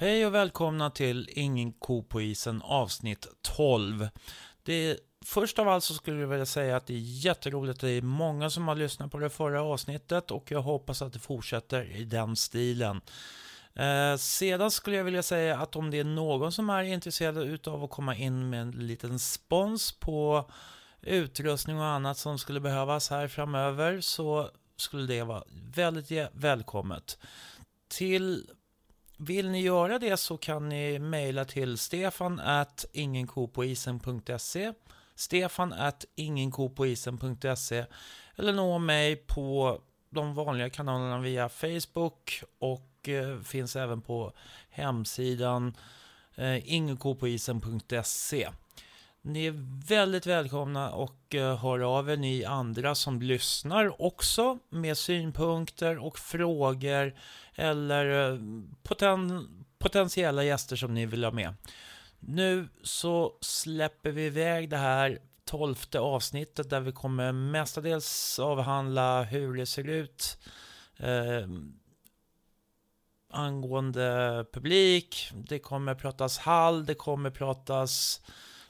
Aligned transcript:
Hej 0.00 0.26
och 0.26 0.34
välkomna 0.34 0.90
till 0.90 1.30
Ingen 1.32 1.72
ko 1.72 2.02
på 2.02 2.20
isen 2.20 2.62
avsnitt 2.62 3.26
12. 3.42 4.08
Det 4.62 4.72
är, 4.72 4.96
först 5.24 5.58
av 5.58 5.68
allt 5.68 5.84
så 5.84 5.94
skulle 5.94 6.20
jag 6.20 6.28
vilja 6.28 6.46
säga 6.46 6.76
att 6.76 6.86
det 6.86 6.94
är 6.94 7.24
jätteroligt. 7.24 7.80
Det 7.80 7.90
är 7.90 8.02
många 8.02 8.50
som 8.50 8.68
har 8.68 8.74
lyssnat 8.74 9.12
på 9.12 9.18
det 9.18 9.30
förra 9.30 9.62
avsnittet 9.62 10.30
och 10.30 10.50
jag 10.50 10.62
hoppas 10.62 11.02
att 11.02 11.12
det 11.12 11.18
fortsätter 11.18 11.96
i 11.96 12.04
den 12.04 12.36
stilen. 12.36 13.00
Eh, 13.74 14.16
sedan 14.16 14.70
skulle 14.70 14.96
jag 14.96 15.04
vilja 15.04 15.22
säga 15.22 15.58
att 15.58 15.76
om 15.76 15.90
det 15.90 15.98
är 15.98 16.04
någon 16.04 16.52
som 16.52 16.70
är 16.70 16.82
intresserad 16.82 17.68
av 17.68 17.84
att 17.84 17.90
komma 17.90 18.16
in 18.16 18.50
med 18.50 18.60
en 18.60 18.70
liten 18.70 19.18
spons 19.18 19.92
på 19.92 20.50
utrustning 21.00 21.78
och 21.78 21.86
annat 21.86 22.18
som 22.18 22.38
skulle 22.38 22.60
behövas 22.60 23.10
här 23.10 23.28
framöver 23.28 24.00
så 24.00 24.50
skulle 24.76 25.06
det 25.06 25.22
vara 25.22 25.44
väldigt 25.74 26.10
välkommet. 26.32 27.18
Till 27.88 28.48
vill 29.18 29.50
ni 29.50 29.60
göra 29.60 29.98
det 29.98 30.16
så 30.16 30.36
kan 30.36 30.68
ni 30.68 30.98
mejla 30.98 31.44
till 31.44 31.78
stefan 31.78 32.40
at 32.40 32.84
ingenkopoisen.se 32.92 34.72
stefan 35.14 35.72
at 35.72 36.04
ingenkopoisen.se 36.14 37.84
eller 38.36 38.52
nå 38.52 38.78
mig 38.78 39.16
på 39.16 39.80
de 40.10 40.34
vanliga 40.34 40.70
kanalerna 40.70 41.18
via 41.18 41.48
Facebook 41.48 42.42
och 42.58 43.08
eh, 43.08 43.40
finns 43.40 43.76
även 43.76 44.00
på 44.00 44.32
hemsidan 44.70 45.76
eh, 46.34 46.72
ingenkopoisen.se. 46.74 48.48
Ni 49.22 49.46
är 49.46 49.84
väldigt 49.88 50.26
välkomna 50.26 50.90
och 50.90 51.34
eh, 51.34 51.56
hör 51.56 51.80
av 51.80 52.10
er 52.10 52.16
ni 52.16 52.44
andra 52.44 52.94
som 52.94 53.22
lyssnar 53.22 54.02
också 54.02 54.58
med 54.68 54.98
synpunkter 54.98 55.98
och 55.98 56.18
frågor 56.18 57.14
eller 57.54 58.32
eh, 58.32 58.40
poten 58.82 59.48
potentiella 59.78 60.44
gäster 60.44 60.76
som 60.76 60.94
ni 60.94 61.06
vill 61.06 61.24
ha 61.24 61.30
med. 61.30 61.54
Nu 62.20 62.68
så 62.82 63.38
släpper 63.40 64.10
vi 64.10 64.26
iväg 64.26 64.70
det 64.70 64.76
här 64.76 65.18
tolfte 65.44 66.00
avsnittet 66.00 66.70
där 66.70 66.80
vi 66.80 66.92
kommer 66.92 67.32
mestadels 67.32 68.38
avhandla 68.38 69.22
hur 69.22 69.56
det 69.56 69.66
ser 69.66 69.88
ut 69.88 70.38
eh, 70.96 71.48
angående 73.30 74.44
publik. 74.52 75.30
Det 75.34 75.58
kommer 75.58 75.94
pratas 75.94 76.38
hall, 76.38 76.86
det 76.86 76.94
kommer 76.94 77.30
pratas 77.30 78.20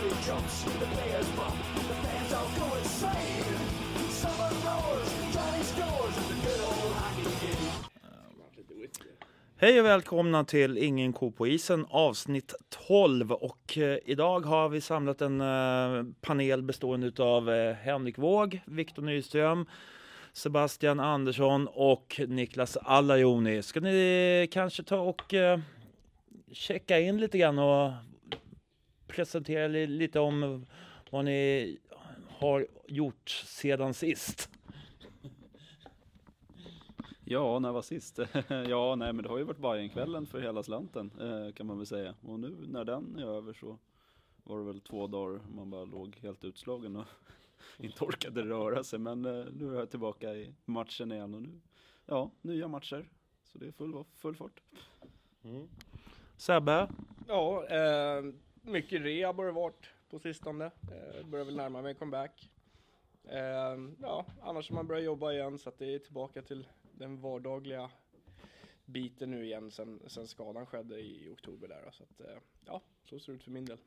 jumps, 0.00 0.64
the 0.64 0.86
players 0.86 1.28
bump, 1.36 1.56
the 1.74 1.94
fans 1.94 2.32
all 2.32 2.50
go 2.58 2.76
insane. 2.76 3.58
Summer 4.10 4.50
roars, 4.64 5.08
Johnny 5.34 5.62
scores, 5.62 6.14
the 6.28 6.34
good 6.46 6.60
old 6.60 6.92
hockey 6.94 7.22
game. 7.46 7.72
Hej 9.56 9.80
och 9.80 9.86
välkomna 9.86 10.44
till 10.44 10.78
Ingen 10.78 11.12
ko 11.12 11.30
på 11.30 11.46
isen 11.46 11.86
avsnitt 11.90 12.54
12 12.86 13.32
och 13.32 13.78
eh, 13.78 13.98
idag 14.04 14.46
har 14.46 14.68
vi 14.68 14.80
samlat 14.80 15.20
en 15.20 15.40
eh, 15.40 16.04
panel 16.20 16.62
bestående 16.62 17.22
av 17.24 17.50
eh, 17.50 17.74
Henrik 17.74 18.18
Våg, 18.18 18.60
Viktor 18.64 19.02
Nyström, 19.02 19.66
Sebastian 20.32 21.00
Andersson 21.00 21.68
och 21.72 22.20
Niklas 22.28 22.76
Allajoni. 22.76 23.62
Ska 23.62 23.80
ni 23.80 24.48
kanske 24.52 24.82
ta 24.82 24.96
och 24.98 25.34
eh, 25.34 25.60
checka 26.52 27.00
in 27.00 27.20
lite 27.20 27.38
grann 27.38 27.58
och 27.58 27.92
presentera 29.12 29.68
lite 29.68 30.20
om 30.20 30.66
vad 31.10 31.24
ni 31.24 31.78
har 32.28 32.66
gjort 32.86 33.28
sedan 33.30 33.94
sist. 33.94 34.50
Ja, 37.24 37.58
när 37.58 37.72
var 37.72 37.82
sist? 37.82 38.18
ja, 38.68 38.94
nej, 38.94 39.12
men 39.12 39.22
det 39.22 39.28
har 39.28 39.38
ju 39.38 39.44
varit 39.44 39.58
Bajenkvällen 39.58 40.26
för 40.26 40.40
hela 40.40 40.62
slanten 40.62 41.10
eh, 41.20 41.54
kan 41.54 41.66
man 41.66 41.76
väl 41.76 41.86
säga. 41.86 42.14
Och 42.22 42.40
nu 42.40 42.56
när 42.68 42.84
den 42.84 43.18
är 43.18 43.26
över 43.26 43.52
så 43.52 43.78
var 44.44 44.58
det 44.58 44.64
väl 44.64 44.80
två 44.80 45.06
dagar 45.06 45.40
man 45.54 45.70
bara 45.70 45.84
låg 45.84 46.16
helt 46.16 46.44
utslagen 46.44 46.96
och 46.96 47.06
inte 47.78 48.04
orkade 48.04 48.42
röra 48.42 48.84
sig. 48.84 48.98
Men 48.98 49.24
eh, 49.24 49.46
nu 49.52 49.74
är 49.74 49.78
jag 49.78 49.90
tillbaka 49.90 50.34
i 50.34 50.54
matchen 50.64 51.12
igen 51.12 51.34
och 51.34 51.42
nu, 51.42 51.60
ja, 52.06 52.30
nya 52.42 52.68
matcher. 52.68 53.08
Så 53.44 53.58
det 53.58 53.66
är 53.66 53.72
full, 53.72 54.04
full 54.16 54.36
fart. 54.36 54.60
Mm. 55.42 55.68
Sebbe? 56.36 56.88
Ja, 57.28 57.64
eh, 57.66 58.24
mycket 58.62 59.02
rehab 59.02 59.36
har 59.36 59.46
det 59.46 59.52
varit 59.52 59.86
på 60.10 60.18
sistone. 60.18 60.64
Eh, 60.64 61.26
börjar 61.26 61.44
väl 61.44 61.56
närma 61.56 61.82
mig 61.82 61.94
comeback. 61.94 62.50
Eh, 63.24 63.78
ja, 64.00 64.26
annars 64.42 64.70
har 64.70 64.76
man 64.76 64.86
börjat 64.86 65.04
jobba 65.04 65.32
igen 65.32 65.58
så 65.58 65.68
att 65.68 65.78
det 65.78 65.94
är 65.94 65.98
tillbaka 65.98 66.42
till 66.42 66.68
den 66.92 67.20
vardagliga 67.20 67.90
biten 68.84 69.30
nu 69.30 69.44
igen 69.44 69.70
sen, 69.70 70.00
sen 70.06 70.26
skadan 70.26 70.66
skedde 70.66 71.00
i 71.00 71.28
oktober 71.32 71.68
där. 71.68 71.90
Så 71.92 72.02
att, 72.02 72.20
eh, 72.20 72.36
ja, 72.66 72.82
så 73.04 73.18
ser 73.18 73.32
det 73.32 73.36
ut 73.36 73.44
för 73.44 73.50
min 73.50 73.64
del. 73.64 73.78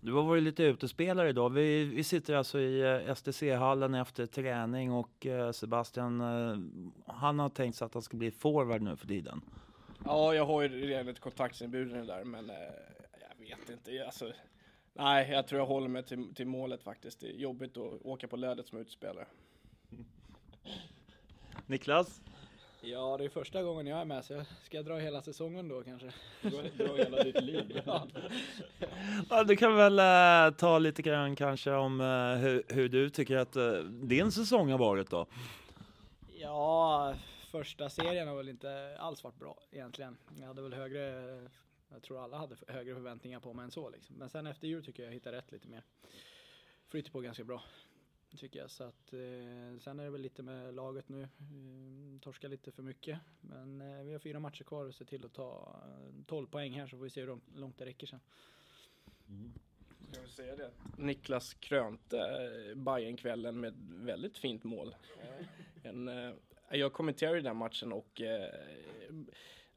Du 0.00 0.12
har 0.12 0.22
varit 0.22 0.42
lite 0.42 0.62
utespelare 0.62 1.28
idag. 1.28 1.50
Vi, 1.50 1.84
vi 1.84 2.04
sitter 2.04 2.34
alltså 2.34 2.58
i 2.60 2.80
eh, 2.80 3.14
STC-hallen 3.14 3.94
efter 3.94 4.26
träning 4.26 4.92
och 4.92 5.26
eh, 5.26 5.50
Sebastian, 5.52 6.20
eh, 6.20 6.58
han 7.14 7.38
har 7.38 7.48
tänkt 7.48 7.76
sig 7.76 7.86
att 7.86 7.94
han 7.94 8.02
ska 8.02 8.16
bli 8.16 8.30
forward 8.30 8.82
nu 8.82 8.96
för 8.96 9.06
tiden. 9.06 9.40
Ja, 10.04 10.34
jag 10.34 10.46
har 10.46 10.62
ju 10.62 10.68
redan 10.68 11.08
ett 11.08 11.20
kontaktsinbjudande 11.20 12.12
där, 12.12 12.24
men 12.24 12.50
vet 13.58 13.70
inte. 13.70 14.04
Alltså, 14.04 14.32
nej, 14.92 15.30
jag 15.30 15.46
tror 15.46 15.60
jag 15.60 15.66
håller 15.66 15.88
mig 15.88 16.02
till, 16.02 16.34
till 16.34 16.46
målet 16.46 16.82
faktiskt. 16.82 17.20
Det 17.20 17.26
är 17.26 17.36
jobbigt 17.36 17.76
att 17.76 18.06
åka 18.06 18.28
på 18.28 18.36
lödet 18.36 18.66
som 18.66 18.78
utspelare. 18.78 19.26
Niklas? 21.66 22.20
Ja, 22.84 23.16
det 23.16 23.24
är 23.24 23.28
första 23.28 23.62
gången 23.62 23.86
jag 23.86 24.00
är 24.00 24.04
med, 24.04 24.24
så 24.24 24.44
ska 24.64 24.76
jag 24.76 24.86
dra 24.86 24.98
hela 24.98 25.22
säsongen 25.22 25.68
då 25.68 25.82
kanske? 25.82 26.12
Dra 26.76 26.96
hela 26.96 27.22
ditt 27.22 27.40
liv? 27.40 27.80
ja. 27.86 28.06
ja, 29.30 29.44
du 29.44 29.56
kan 29.56 29.76
väl 29.76 29.98
äh, 29.98 30.56
ta 30.56 30.78
lite 30.78 31.02
grann 31.02 31.36
kanske 31.36 31.70
om 31.72 32.00
äh, 32.00 32.06
hur, 32.40 32.62
hur, 32.68 32.88
du 32.88 33.10
tycker 33.10 33.36
att 33.36 33.56
äh, 33.56 33.72
din 33.84 34.32
säsong 34.32 34.70
har 34.70 34.78
varit 34.78 35.10
då? 35.10 35.26
Ja, 36.38 37.14
första 37.50 37.88
serien 37.88 38.28
har 38.28 38.36
väl 38.36 38.48
inte 38.48 38.96
alls 38.98 39.24
varit 39.24 39.38
bra 39.38 39.58
egentligen. 39.70 40.16
Jag 40.40 40.46
hade 40.46 40.62
väl 40.62 40.74
högre 40.74 41.38
jag 41.92 42.02
tror 42.02 42.24
alla 42.24 42.36
hade 42.36 42.56
högre 42.68 42.94
förväntningar 42.94 43.40
på 43.40 43.52
mig 43.52 43.64
än 43.64 43.70
så 43.70 43.90
liksom. 43.90 44.16
Men 44.16 44.30
sen 44.30 44.46
efter 44.46 44.68
jul 44.68 44.84
tycker 44.84 45.02
jag 45.02 45.10
jag 45.10 45.14
hittade 45.14 45.36
rätt 45.36 45.52
lite 45.52 45.68
mer. 45.68 45.82
Flyter 46.88 47.10
på 47.10 47.20
ganska 47.20 47.44
bra. 47.44 47.62
Tycker 48.36 48.58
jag. 48.58 48.70
Så 48.70 48.84
att, 48.84 49.12
eh, 49.12 49.78
sen 49.80 50.00
är 50.00 50.04
det 50.04 50.10
väl 50.10 50.20
lite 50.20 50.42
med 50.42 50.74
laget 50.74 51.08
nu. 51.08 51.22
Eh, 51.22 52.20
torska 52.20 52.48
lite 52.48 52.72
för 52.72 52.82
mycket. 52.82 53.18
Men 53.40 53.80
eh, 53.80 54.04
vi 54.04 54.12
har 54.12 54.18
fyra 54.18 54.40
matcher 54.40 54.64
kvar 54.64 54.86
och 54.86 54.94
se 54.94 55.04
till 55.04 55.24
att 55.24 55.32
ta 55.32 55.76
12 56.26 56.46
poäng 56.46 56.72
här 56.72 56.86
så 56.86 56.96
får 56.96 57.04
vi 57.04 57.10
se 57.10 57.20
hur 57.20 57.40
långt 57.54 57.78
det 57.78 57.86
räcker 57.86 58.06
sen. 58.06 58.20
Mm. 59.28 59.52
Ska 60.12 60.22
vi 60.22 60.28
säga 60.28 60.56
det? 60.56 60.70
Niklas 60.96 61.54
krönte 61.54 62.18
eh, 62.18 62.74
Bajenkvällen 62.74 63.60
med 63.60 63.74
väldigt 63.90 64.38
fint 64.38 64.64
mål. 64.64 64.96
En, 65.82 66.08
eh, 66.08 66.34
jag 66.70 66.92
kommenterade 66.92 67.40
den 67.40 67.56
matchen 67.56 67.92
och 67.92 68.20
eh, 68.20 68.54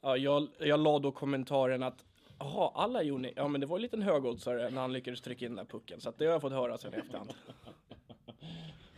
Ja, 0.05 0.17
jag, 0.17 0.47
jag 0.59 0.79
la 0.79 0.99
då 0.99 1.11
kommentaren 1.11 1.83
att 1.83 2.05
Jaha, 2.39 2.71
alla 2.75 3.03
gjorde 3.03 3.33
Ja, 3.35 3.47
men 3.47 3.61
det 3.61 3.67
var 3.67 3.77
en 3.77 3.81
liten 3.81 4.01
högoddsare 4.01 4.69
när 4.69 4.81
han 4.81 4.93
lyckades 4.93 5.21
trycka 5.21 5.45
in 5.45 5.55
den 5.55 5.65
där 5.65 5.71
pucken. 5.71 6.01
Så 6.01 6.09
att 6.09 6.17
det 6.17 6.25
har 6.25 6.31
jag 6.31 6.41
fått 6.41 6.51
höra 6.51 6.77
sen 6.77 6.93
i 6.93 6.97
efterhand. 6.97 7.33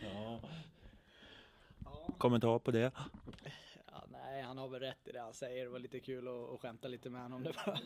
ja. 0.00 0.40
Kommentar 2.18 2.58
på 2.58 2.70
det? 2.70 2.92
Ja, 3.86 4.04
nej, 4.12 4.42
han 4.42 4.58
har 4.58 4.68
väl 4.68 4.80
rätt 4.80 5.08
i 5.08 5.12
det 5.12 5.20
han 5.20 5.34
säger. 5.34 5.64
Det 5.64 5.70
var 5.70 5.78
lite 5.78 6.00
kul 6.00 6.28
att, 6.28 6.54
att 6.54 6.60
skämta 6.60 6.88
lite 6.88 7.10
med 7.10 7.22
honom. 7.22 7.42
Det 7.42 7.52
var. 7.66 7.78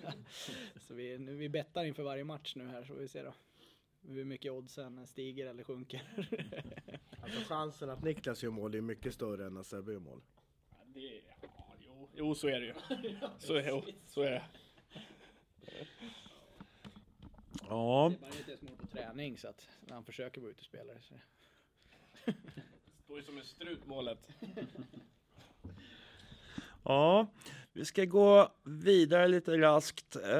så 0.80 0.94
vi, 0.94 1.18
nu, 1.18 1.34
vi 1.34 1.48
bettar 1.48 1.84
inför 1.84 2.02
varje 2.02 2.24
match 2.24 2.52
nu 2.56 2.68
här, 2.68 2.84
så 2.84 2.94
vi 2.94 3.08
ser 3.08 3.24
då. 3.24 3.34
Hur 4.08 4.24
mycket 4.24 4.52
oddsen 4.52 5.06
stiger 5.06 5.46
eller 5.46 5.64
sjunker. 5.64 6.02
alltså 7.22 7.54
chansen 7.54 7.90
att 7.90 8.02
Niklas 8.02 8.42
gör 8.42 8.50
mål 8.50 8.74
är 8.74 8.80
mycket 8.80 9.14
större 9.14 9.46
än 9.46 9.56
att 9.56 9.66
Sebbe 9.66 9.92
gör 9.92 10.00
mål. 10.00 10.20
Ja, 10.70 10.76
det 10.84 11.22
Jo, 12.14 12.34
så 12.34 12.48
är 12.48 12.60
det 12.60 12.66
ju. 12.66 12.74
Så, 13.38 13.60
jo, 13.60 13.82
så 14.06 14.22
är 14.22 14.30
det. 14.30 14.42
Ja. 17.68 18.08
Det 18.10 18.16
är 18.16 18.20
bara 18.20 18.38
inte 18.38 18.50
ens 18.50 18.80
på 18.80 18.86
träning 18.86 19.38
så 19.38 19.48
att 19.48 19.68
när 19.80 19.94
han 19.94 20.04
försöker 20.04 20.40
vara 20.40 20.50
ute 20.50 20.60
och 20.60 20.64
spela. 20.64 20.92
Så. 21.00 21.14
Står 23.04 23.18
ju 23.18 23.22
som 23.22 23.38
en 23.38 23.44
strut 23.44 23.86
målet. 23.86 24.28
Ja, 26.84 27.26
Vi 27.72 27.84
ska 27.84 28.04
gå 28.04 28.48
vidare 28.64 29.28
lite 29.28 29.58
raskt. 29.58 30.16
Eh, 30.16 30.32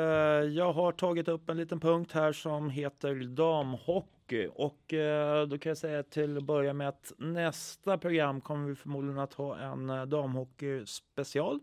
jag 0.54 0.72
har 0.72 0.92
tagit 0.92 1.28
upp 1.28 1.48
en 1.48 1.56
liten 1.56 1.80
punkt 1.80 2.12
här 2.12 2.32
som 2.32 2.70
heter 2.70 3.14
damhockey 3.14 4.48
och 4.54 4.94
eh, 4.94 5.46
då 5.46 5.58
kan 5.58 5.70
jag 5.70 5.78
säga 5.78 6.02
till 6.02 6.36
att 6.36 6.44
börja 6.44 6.72
med 6.72 6.88
att 6.88 7.12
nästa 7.18 7.98
program 7.98 8.40
kommer 8.40 8.68
vi 8.68 8.74
förmodligen 8.74 9.18
att 9.18 9.34
ha 9.34 9.58
en 9.58 9.90
eh, 9.90 10.04
damhockey 10.04 10.86
special 10.86 11.60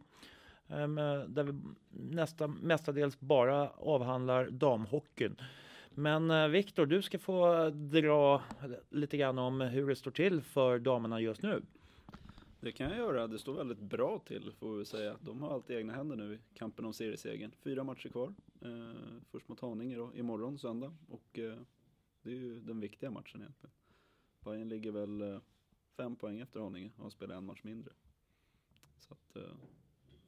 där 1.27 1.43
vi 1.43 1.53
nästa, 1.91 2.47
mestadels 2.47 3.19
bara 3.19 3.69
avhandlar 3.69 4.49
damhockeyn. 4.49 5.35
Men 5.89 6.51
Viktor, 6.51 6.85
du 6.85 7.01
ska 7.01 7.19
få 7.19 7.69
dra 7.69 8.41
lite 8.89 9.17
grann 9.17 9.39
om 9.39 9.61
hur 9.61 9.87
det 9.87 9.95
står 9.95 10.11
till 10.11 10.41
för 10.41 10.79
damerna 10.79 11.21
just 11.21 11.41
nu. 11.41 11.61
Det 12.61 12.71
kan 12.71 12.89
jag 12.89 12.97
göra. 12.97 13.27
Det 13.27 13.39
står 13.39 13.53
väldigt 13.53 13.79
bra 13.79 14.19
till 14.19 14.51
får 14.51 14.77
vi 14.77 14.85
säga. 14.85 15.17
De 15.21 15.41
har 15.41 15.53
allt 15.53 15.69
i 15.69 15.75
egna 15.75 15.93
händer 15.93 16.15
nu 16.15 16.33
i 16.33 16.39
kampen 16.53 16.85
om 16.85 16.93
seriesegern. 16.93 17.51
Fyra 17.51 17.83
matcher 17.83 18.09
kvar. 18.09 18.33
Eh, 18.61 19.21
först 19.31 19.47
mot 19.47 19.59
Haninge 19.59 19.95
då, 19.95 20.11
imorgon 20.15 20.57
söndag. 20.57 20.95
Och 21.09 21.39
eh, 21.39 21.57
det 22.21 22.29
är 22.29 22.35
ju 22.35 22.59
den 22.59 22.79
viktiga 22.79 23.11
matchen 23.11 23.41
egentligen. 23.41 23.73
Bayern 24.39 24.69
ligger 24.69 24.91
väl 24.91 25.21
eh, 25.21 25.39
fem 25.97 26.15
poäng 26.15 26.39
efter 26.39 26.59
Haninge 26.59 26.91
och 26.97 27.03
har 27.03 27.09
spelat 27.09 27.37
en 27.37 27.45
match 27.45 27.63
mindre. 27.63 27.93
Så 28.99 29.13
att 29.13 29.35
eh, 29.35 29.55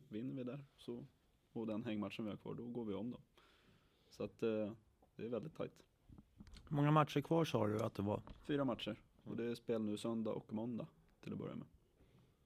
vinner 0.09 0.33
vi 0.33 0.43
där 0.43 0.65
så, 0.77 1.05
och 1.53 1.67
den 1.67 1.85
hängmatchen 1.85 2.25
vi 2.25 2.31
har 2.31 2.37
kvar, 2.37 2.53
då 2.53 2.67
går 2.67 2.85
vi 2.85 2.93
om 2.93 3.11
dem. 3.11 3.21
Så 4.09 4.23
att 4.23 4.43
eh, 4.43 4.71
det 5.15 5.25
är 5.25 5.29
väldigt 5.29 5.55
tajt. 5.55 5.83
Hur 6.69 6.75
många 6.75 6.91
matcher 6.91 7.21
kvar 7.21 7.45
sa 7.45 7.67
du 7.67 7.83
att 7.83 7.95
det 7.95 8.03
var? 8.03 8.21
Fyra 8.43 8.65
matcher. 8.65 8.99
Och 9.23 9.37
det 9.37 9.43
är 9.43 9.55
spel 9.55 9.81
nu 9.81 9.97
söndag 9.97 10.31
och 10.31 10.53
måndag 10.53 10.87
till 11.21 11.33
att 11.33 11.39
börja 11.39 11.55
med. 11.55 11.67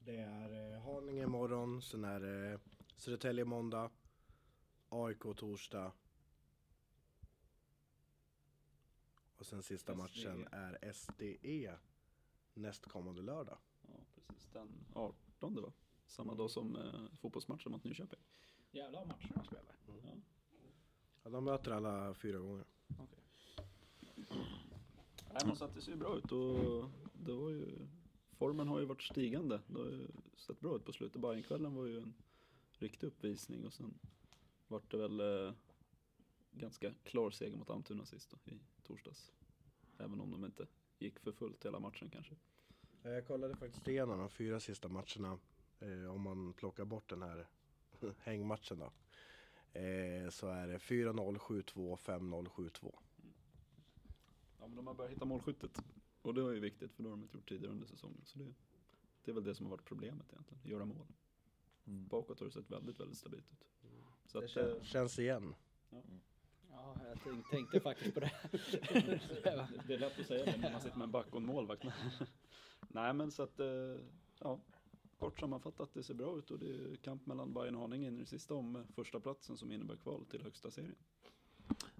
Det 0.05 0.17
är 0.17 0.73
eh, 0.73 0.81
Haninge 0.81 1.23
imorgon, 1.23 1.81
sen 1.81 2.03
är 2.03 2.19
det 2.19 2.59
Södertälje 2.97 3.45
måndag, 3.45 3.91
AIK 4.89 5.19
torsdag. 5.19 5.91
Och 9.37 9.45
sen 9.45 9.63
sista 9.63 9.93
SDE. 9.93 9.97
matchen 9.97 10.47
är 10.51 10.93
SDE 10.93 11.77
nästkommande 12.53 13.21
lördag. 13.21 13.57
Ja, 13.81 13.93
precis. 14.15 14.49
Den 14.53 14.85
18 14.93 15.61
va? 15.61 15.73
Samma 16.05 16.35
dag 16.35 16.51
som 16.51 16.75
eh, 16.75 17.17
fotbollsmatchen 17.17 17.71
mot 17.71 17.83
Nyköping. 17.83 18.19
Jävla 18.71 19.05
matcher 19.05 19.31
de 19.35 19.43
spelar. 19.45 19.75
Mm. 19.87 19.99
Ja. 20.03 20.13
ja, 21.23 21.29
de 21.29 21.43
möter 21.43 21.71
alla 21.71 22.13
fyra 22.13 22.37
gånger. 22.37 22.65
Okay. 22.87 23.19
Nej, 25.33 25.41
men 25.45 25.55
så 25.55 25.65
att 25.65 25.73
det 25.73 25.81
ser 25.81 25.95
bra 25.95 26.17
ut 26.17 26.31
och 26.31 26.89
det 27.13 27.33
var 27.33 27.49
ju 27.49 27.87
formen 28.37 28.67
har 28.67 28.79
ju 28.79 28.85
varit 28.85 29.01
stigande. 29.01 29.61
Det 29.67 29.79
har 29.79 29.85
ju 29.85 30.07
sett 30.37 30.59
bra 30.59 30.75
ut 30.75 30.85
på 30.85 30.93
slutet. 30.93 31.21
Bajenkvällen 31.21 31.75
var 31.75 31.85
ju 31.85 31.97
en 31.97 32.13
riktig 32.79 33.07
uppvisning 33.07 33.65
och 33.65 33.73
sen 33.73 33.99
vart 34.67 34.91
det 34.91 34.97
väl 34.97 35.19
eh, 35.19 35.53
ganska 36.51 36.93
klar 37.03 37.31
seger 37.31 37.57
mot 37.57 37.69
Almtuna 37.69 38.05
sist 38.05 38.31
då, 38.31 38.51
i 38.51 38.59
torsdags. 38.83 39.31
Även 39.97 40.21
om 40.21 40.31
de 40.31 40.45
inte 40.45 40.67
gick 40.99 41.19
för 41.19 41.31
fullt 41.31 41.65
hela 41.65 41.79
matchen 41.79 42.09
kanske. 42.09 42.35
Jag 43.01 43.27
kollade 43.27 43.55
faktiskt 43.55 43.87
igenom 43.87 44.19
de 44.19 44.29
fyra 44.29 44.59
sista 44.59 44.87
matcherna. 44.87 45.39
Eh, 45.79 46.13
om 46.15 46.21
man 46.21 46.53
plockar 46.53 46.85
bort 46.85 47.09
den 47.09 47.21
här 47.21 47.47
hängmatchen 48.17 48.79
då. 48.79 48.91
Eh, 49.79 50.29
så 50.29 50.47
är 50.47 50.67
det 50.67 50.77
4-0, 50.77 51.37
7-2, 51.37 51.97
5-0, 51.97 52.47
7-2. 52.49 52.95
Ja 54.59 54.67
men 54.67 54.75
de 54.75 54.87
har 54.87 54.93
börjat 54.93 55.11
hitta 55.11 55.25
målskyttet. 55.25 55.83
Och 56.25 56.33
det 56.33 56.41
var 56.41 56.51
ju 56.51 56.59
viktigt 56.59 56.93
för 56.93 57.03
det 57.03 57.09
har 57.09 57.15
de 57.15 57.23
inte 57.23 57.37
gjort 57.37 57.49
tidigare 57.49 57.71
under 57.71 57.87
säsongen. 57.87 58.21
Så 58.25 58.39
det, 58.39 58.53
det 59.23 59.31
är 59.31 59.35
väl 59.35 59.43
det 59.43 59.55
som 59.55 59.65
har 59.65 59.71
varit 59.71 59.85
problemet 59.85 60.33
egentligen, 60.33 60.63
göra 60.63 60.85
mål. 60.85 61.07
Mm. 61.87 62.07
Bakåt 62.07 62.39
har 62.39 62.45
det 62.45 62.51
sett 62.51 62.71
väldigt, 62.71 62.99
väldigt 62.99 63.17
stabilt 63.17 63.51
ut. 63.51 63.67
Mm. 63.83 64.03
Så 64.25 64.39
det 64.39 64.45
att, 64.45 64.51
känns, 64.51 64.77
äh, 64.77 64.83
känns 64.83 65.19
igen. 65.19 65.55
Ja. 65.89 66.03
ja, 66.69 66.95
jag 67.07 67.23
tänkte, 67.23 67.49
tänkte 67.51 67.79
faktiskt 67.79 68.13
på 68.13 68.19
det. 68.19 68.31
det 69.87 69.93
är 69.93 69.99
lätt 69.99 70.19
att 70.19 70.27
säga 70.27 70.45
det 70.45 70.57
när 70.57 70.71
man 70.71 70.81
sitter 70.81 70.97
med 70.97 71.05
en 71.05 71.11
back 71.11 71.27
och 71.31 71.37
en 71.37 71.45
målvakt. 71.45 71.83
Nej 72.87 73.13
men 73.13 73.31
så 73.31 73.43
att, 73.43 73.59
eh, 73.59 73.67
ja. 74.39 74.59
Kort 75.19 75.39
sammanfattat, 75.39 75.93
det 75.93 76.03
ser 76.03 76.13
bra 76.13 76.37
ut 76.37 76.51
och 76.51 76.59
det 76.59 76.69
är 76.69 76.95
kamp 76.95 77.25
mellan 77.25 77.53
Bayern 77.53 77.75
och 77.75 77.81
Haninge 77.81 78.07
in 78.07 78.17
i 78.17 78.19
det 78.19 78.25
sista 78.25 78.53
om 78.53 78.85
första 78.95 79.19
platsen 79.19 79.57
som 79.57 79.71
innebär 79.71 79.95
kval 79.95 80.25
till 80.25 80.43
högsta 80.43 80.71
serien. 80.71 80.95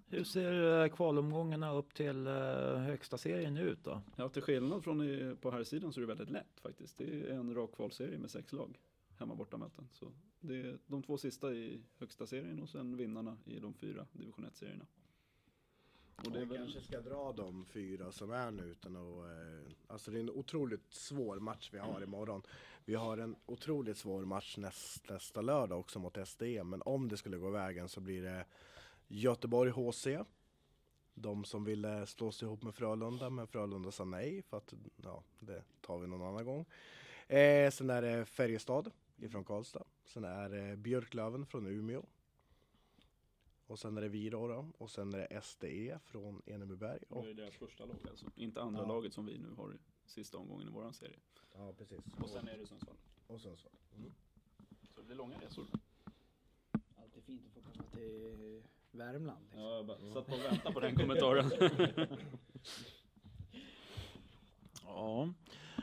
Hur 0.08 0.24
ser 0.24 0.82
eh, 0.82 0.88
kvalomgångarna 0.88 1.72
upp 1.72 1.94
till 1.94 2.26
eh, 2.26 2.32
högsta 2.76 3.18
serien 3.18 3.56
ut 3.56 3.84
då? 3.84 4.02
Ja, 4.16 4.28
till 4.28 4.42
skillnad 4.42 4.84
från 4.84 5.36
på 5.40 5.50
här 5.50 5.64
sidan 5.64 5.92
så 5.92 6.00
är 6.00 6.02
det 6.02 6.06
väldigt 6.06 6.30
lätt 6.30 6.60
faktiskt. 6.60 6.98
Det 6.98 7.04
är 7.04 7.30
en 7.30 7.54
rak 7.54 7.72
kvalserie 7.76 8.18
med 8.18 8.30
sex 8.30 8.52
lag, 8.52 8.80
hemma 9.18 9.34
borta 9.34 9.56
möten. 9.56 9.88
Så 9.92 10.12
det 10.40 10.60
är 10.60 10.78
de 10.86 11.02
två 11.02 11.18
sista 11.18 11.52
i 11.52 11.82
högsta 11.98 12.26
serien 12.26 12.62
och 12.62 12.68
sen 12.68 12.96
vinnarna 12.96 13.38
i 13.44 13.58
de 13.58 13.74
fyra 13.74 14.06
division 14.12 14.44
1-serierna. 14.44 14.86
Och 16.16 16.32
det 16.32 16.40
är 16.40 16.44
väl... 16.44 16.58
kanske 16.58 16.80
ska 16.80 17.00
dra 17.00 17.32
de 17.32 17.64
fyra 17.64 18.12
som 18.12 18.30
är 18.30 18.50
nu 18.50 18.62
utan 18.62 18.96
att... 18.96 19.24
Eh, 19.24 19.72
alltså 19.86 20.10
det 20.10 20.18
är 20.18 20.20
en 20.20 20.30
otroligt 20.30 20.92
svår 20.92 21.40
match 21.40 21.70
vi 21.72 21.78
har 21.78 22.02
imorgon. 22.02 22.42
Vi 22.84 22.94
har 22.94 23.18
en 23.18 23.36
otroligt 23.46 23.98
svår 23.98 24.24
match 24.24 24.56
näst, 24.56 25.08
nästa 25.08 25.40
lördag 25.40 25.80
också 25.80 25.98
mot 25.98 26.28
SD. 26.28 26.42
Men 26.42 26.82
om 26.82 27.08
det 27.08 27.16
skulle 27.16 27.36
gå 27.36 27.50
vägen 27.50 27.88
så 27.88 28.00
blir 28.00 28.22
det 28.22 28.44
Göteborg 29.08 29.70
HC. 29.70 30.06
De 31.14 31.44
som 31.44 31.64
ville 31.64 32.06
slå 32.06 32.32
sig 32.32 32.46
ihop 32.46 32.62
med 32.62 32.74
Frölunda, 32.74 33.30
men 33.30 33.46
Frölunda 33.46 33.90
sa 33.90 34.04
nej 34.04 34.42
för 34.42 34.56
att 34.56 34.74
ja, 34.96 35.22
det 35.38 35.62
tar 35.80 35.98
vi 35.98 36.06
någon 36.06 36.22
annan 36.22 36.44
gång. 36.44 36.66
Eh, 37.28 37.70
sen 37.70 37.90
är 37.90 38.02
det 38.02 38.24
Färjestad 38.24 38.90
ifrån 39.16 39.44
Karlstad. 39.44 39.84
Sen 40.04 40.24
är 40.24 40.48
det 40.48 40.76
Björklöven 40.76 41.46
från 41.46 41.66
Umeå. 41.66 42.02
Och 43.66 43.78
sen 43.78 43.96
är 43.96 44.00
det 44.00 44.08
vi 44.08 44.30
då, 44.30 44.48
då. 44.48 44.72
och 44.78 44.90
sen 44.90 45.14
är 45.14 45.18
det 45.18 45.42
SDE 45.42 45.98
från 46.04 46.42
Enebyberg. 46.46 47.02
Och... 47.08 47.24
Det 47.24 47.30
är 47.30 47.34
deras 47.34 47.54
första 47.54 47.84
lag 47.84 47.96
alltså, 48.10 48.26
inte 48.34 48.62
andra 48.62 48.82
ja. 48.82 48.88
laget 48.88 49.12
som 49.12 49.26
vi 49.26 49.38
nu 49.38 49.50
har 49.56 49.74
i 49.74 49.78
sista 50.06 50.38
omgången 50.38 50.68
i 50.68 50.70
våran 50.70 50.94
serie. 50.94 51.18
Ja, 51.54 51.72
precis. 51.78 52.00
Och 52.20 52.28
sen 52.28 52.48
är 52.48 52.58
det 52.58 52.66
Sundsvall. 52.66 52.96
Och 53.26 53.40
Sundsvall. 53.40 53.72
Mm. 53.96 54.12
Så 54.94 55.00
det 55.00 55.06
blir 55.06 55.16
långa 55.16 55.40
resor. 55.40 55.66
Alltid 56.96 57.24
fint 57.24 57.46
att 57.46 57.52
få 57.52 57.60
komma 57.60 57.84
till 57.90 58.62
Värmland. 58.96 59.44
Liksom. 59.44 59.60
Ja, 59.60 59.76
jag 59.76 59.86
bara 59.86 59.98
satt 59.98 60.32
och 60.32 60.38
väntade 60.52 60.74
på 60.74 60.80
den 60.80 60.96
kommentaren. 60.96 61.50
ja. 64.84 65.28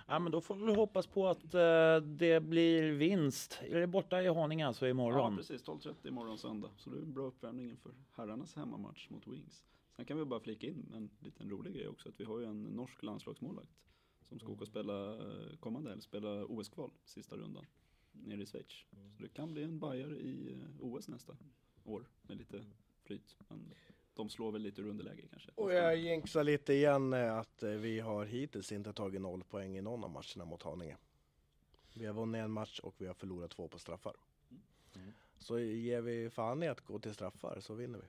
ja, 0.08 0.20
men 0.20 0.32
då 0.32 0.42
får 0.42 0.56
vi 0.56 0.76
hoppas 0.76 1.08
på 1.08 1.28
att 1.28 1.56
uh, 1.56 2.08
det 2.08 2.44
blir 2.44 2.92
vinst. 2.92 3.60
Är 3.62 3.80
det 3.80 3.88
borta 3.88 4.22
i 4.22 4.28
Haninge 4.28 4.68
alltså 4.68 4.88
imorgon? 4.88 5.32
Ja, 5.32 5.38
precis. 5.38 5.64
12.30 5.64 6.08
imorgon 6.08 6.38
söndag. 6.38 6.70
Så 6.78 6.90
det 6.90 6.98
är 6.98 7.02
en 7.02 7.14
bra 7.14 7.24
uppvärmning 7.24 7.70
inför 7.70 7.92
herrarnas 8.12 8.56
hemmamatch 8.56 9.10
mot 9.10 9.28
Wings. 9.28 9.64
Sen 9.96 10.06
kan 10.06 10.18
vi 10.18 10.26
bara 10.26 10.40
flika 10.40 10.68
in 10.68 10.92
en 10.94 11.10
liten 11.20 11.50
rolig 11.50 11.74
grej 11.74 11.88
också. 11.88 12.10
Att 12.10 12.20
vi 12.20 12.24
har 12.24 12.40
ju 12.40 12.46
en 12.46 12.64
norsk 12.64 13.04
landslagsmålvakt 13.04 13.84
som 14.34 14.40
ska 14.40 14.52
åka 14.52 14.62
och 14.62 14.68
spela 14.68 15.16
eh, 15.16 15.58
kommande 15.60 15.92
eller 15.92 16.02
spela 16.02 16.46
OS-kval 16.46 16.92
sista 17.06 17.38
rundan 17.38 17.66
nere 18.12 18.42
i 18.42 18.46
Schweiz. 18.46 18.86
Så 19.16 19.24
det 19.24 19.30
kan 19.30 19.54
bli 19.54 19.64
en 19.64 19.80
Bayer 19.80 20.20
i 20.20 20.54
eh, 20.54 20.86
OS 20.86 21.08
nästa 21.08 21.38
år 21.84 22.08
med 22.22 22.38
lite 22.38 22.66
flyt. 23.04 23.36
Men 23.48 23.74
de 24.16 24.30
slår 24.30 24.52
väl 24.52 24.62
lite 24.62 24.82
ur 24.82 24.88
underläge 24.88 25.28
kanske. 25.30 25.52
Och 25.56 25.74
jag 25.74 25.98
jinxar 25.98 26.44
lite 26.44 26.74
igen 26.74 27.14
att 27.14 27.64
eh, 27.64 27.70
vi 27.70 28.00
har 28.00 28.26
hittills 28.26 28.72
inte 28.72 28.94
tagit 28.94 29.22
noll 29.22 29.44
poäng 29.44 29.78
i 29.78 29.82
någon 29.82 30.04
av 30.04 30.10
matcherna 30.10 30.46
mot 30.46 30.64
Haninge. 30.64 30.98
Vi 31.94 32.06
har 32.06 32.14
vunnit 32.14 32.40
en 32.40 32.52
match 32.52 32.80
och 32.80 32.96
vi 32.98 33.08
har 33.08 33.14
förlorat 33.14 33.52
två 33.52 33.68
på 33.68 33.80
straffar. 33.80 34.16
Mm. 34.96 35.12
Så 35.40 35.60
ger 35.60 36.02
vi 36.02 36.30
fan 36.30 36.64
i 36.64 36.68
att 36.68 36.82
gå 36.82 37.00
till 37.00 37.14
straffar 37.14 37.60
så 37.60 37.74
vinner 37.74 38.00
vi. 38.00 38.06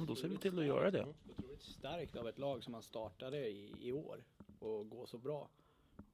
Och 0.00 0.06
då 0.06 0.16
ser 0.16 0.28
vi 0.28 0.36
till 0.36 0.58
att 0.58 0.64
göra 0.64 0.90
det. 0.90 1.06
Otroligt 1.30 1.62
starkt 1.62 2.16
av 2.16 2.28
ett 2.28 2.38
lag 2.38 2.62
som 2.62 2.72
man 2.72 2.82
startade 2.82 3.48
i, 3.48 3.74
i 3.80 3.92
år 3.92 4.24
och 4.58 4.88
gå 4.88 5.06
så 5.06 5.18
bra. 5.18 5.48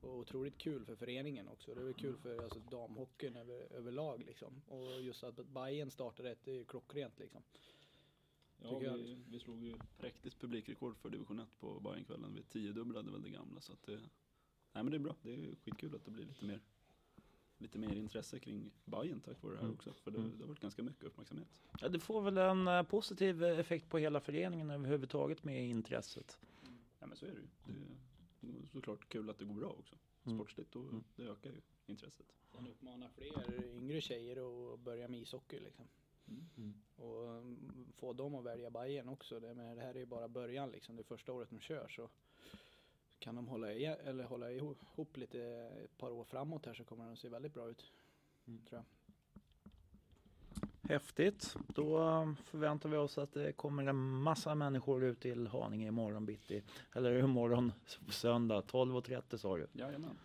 Och 0.01 0.19
otroligt 0.19 0.59
kul 0.59 0.85
för 0.85 0.97
föreningen 0.97 1.49
också. 1.49 1.75
Det 1.75 1.89
är 1.89 1.93
kul 1.93 2.17
för 2.17 2.43
alltså, 2.43 2.59
damhockeyn 2.71 3.37
över, 3.37 3.73
överlag 3.73 4.25
liksom. 4.27 4.63
Och 4.67 5.03
just 5.03 5.25
att 5.25 5.47
Bayern 5.47 5.91
startade 5.91 6.31
ett, 6.31 6.45
det 6.45 6.51
är 6.51 6.57
ju 6.57 6.65
klockrent 6.65 7.19
liksom. 7.19 7.43
Ja, 8.63 8.79
vi, 8.79 9.19
vi, 9.29 9.39
slog 9.39 9.65
ju 9.65 9.75
präktigt 9.99 10.41
publikrekord 10.41 10.97
för 10.97 11.11
division 11.11 11.39
1 11.39 11.49
på 11.61 11.81
Bajenkvällen. 11.81 12.35
Vi 12.35 12.43
tiodubblade 12.43 13.11
väl 13.11 13.23
det 13.23 13.31
gamla 13.31 13.61
så 13.61 13.73
att 13.73 13.83
det, 13.83 13.97
nej 14.73 14.83
men 14.83 14.91
det 14.91 14.97
är 14.97 14.99
bra. 14.99 15.17
Det 15.23 15.35
är 15.35 15.55
skitkul 15.65 15.95
att 15.95 16.05
det 16.05 16.11
blir 16.11 16.25
lite 16.25 16.45
mer 16.45 16.61
lite 17.61 17.79
mer 17.79 17.97
intresse 17.97 18.39
kring 18.39 18.71
Bayern 18.85 19.21
tack 19.21 19.43
vare 19.43 19.53
det 19.53 19.59
här 19.59 19.65
mm. 19.65 19.75
också. 19.75 19.93
För 19.93 20.11
det, 20.11 20.19
mm. 20.19 20.31
det 20.37 20.43
har 20.43 20.49
varit 20.49 20.61
ganska 20.61 20.83
mycket 20.83 21.05
uppmärksamhet. 21.05 21.63
Ja, 21.81 21.89
det 21.89 22.01
får 22.01 22.23
väl 22.23 22.39
en 22.39 22.69
uh, 22.69 22.83
positiv 22.83 23.45
effekt 23.45 23.89
på 23.89 23.99
hela 23.99 24.21
föreningen 24.21 24.71
överhuvudtaget 24.71 25.45
med 25.45 25.69
intresset. 25.69 26.39
Ja 26.99 27.07
men 27.07 27.17
så 27.17 27.27
är 27.27 27.31
det 27.31 27.41
ju. 27.41 27.75
Det, 27.75 28.10
såklart 28.73 29.09
kul 29.09 29.31
att 29.31 29.39
det 29.39 29.45
går 29.45 29.55
bra 29.55 29.71
också. 29.79 29.97
Mm. 30.25 30.39
Sportsligt 30.39 30.77
och 30.77 30.83
mm. 30.83 31.05
det 31.17 31.23
ökar 31.23 31.51
ju 31.51 31.61
intresset. 31.87 32.27
Sen 32.53 32.67
uppmanar 32.67 33.09
fler 33.09 33.65
yngre 33.77 34.01
tjejer 34.01 34.73
att 34.75 34.81
börja 34.81 35.09
med 35.09 35.21
ishockey 35.21 35.59
liksom. 35.59 35.89
Mm. 36.29 36.49
mm. 36.57 36.75
Och 36.97 37.43
få 37.97 38.13
dem 38.13 38.35
att 38.35 38.45
välja 38.45 38.71
Bayern 38.71 39.09
också. 39.09 39.41
Det, 39.41 39.55
men 39.55 39.77
det 39.77 39.83
här 39.83 39.95
är 39.95 39.99
ju 39.99 40.07
bara 40.07 40.29
början 40.29 40.71
liksom. 40.71 40.97
Det 40.97 41.03
är 41.03 41.05
första 41.05 41.33
året 41.33 41.51
de 41.51 41.61
kör 41.61 41.89
så 41.89 42.11
kan 43.19 43.35
de 43.35 43.49
hålla, 43.49 43.73
i, 43.73 43.85
eller 43.85 44.25
hålla 44.25 44.53
ihop 44.53 45.17
lite 45.17 45.43
ett 45.85 45.99
par 45.99 46.11
år 46.11 46.25
framåt 46.25 46.67
här 46.67 46.75
så 46.75 46.85
kommer 46.85 47.07
de 47.07 47.17
se 47.17 47.29
väldigt 47.29 47.55
bra 47.55 47.71
ut. 47.71 47.93
Mm. 48.47 48.65
Tror 48.65 48.79
jag. 48.79 48.85
Häftigt. 50.91 51.57
Då 51.69 51.99
förväntar 52.45 52.89
vi 52.89 52.97
oss 52.97 53.19
att 53.19 53.33
det 53.33 53.53
kommer 53.53 53.87
en 53.87 54.11
massa 54.11 54.55
människor 54.55 55.05
ut 55.05 55.21
till 55.21 55.47
Haninge 55.47 55.89
imorgon 55.89 56.27
bitti. 56.27 56.63
Eller 56.95 57.19
imorgon 57.19 57.73
söndag 58.09 58.61
12.30 58.61 59.37
sa 59.37 59.57
du? 59.57 59.67
Jajamän. 59.73 60.19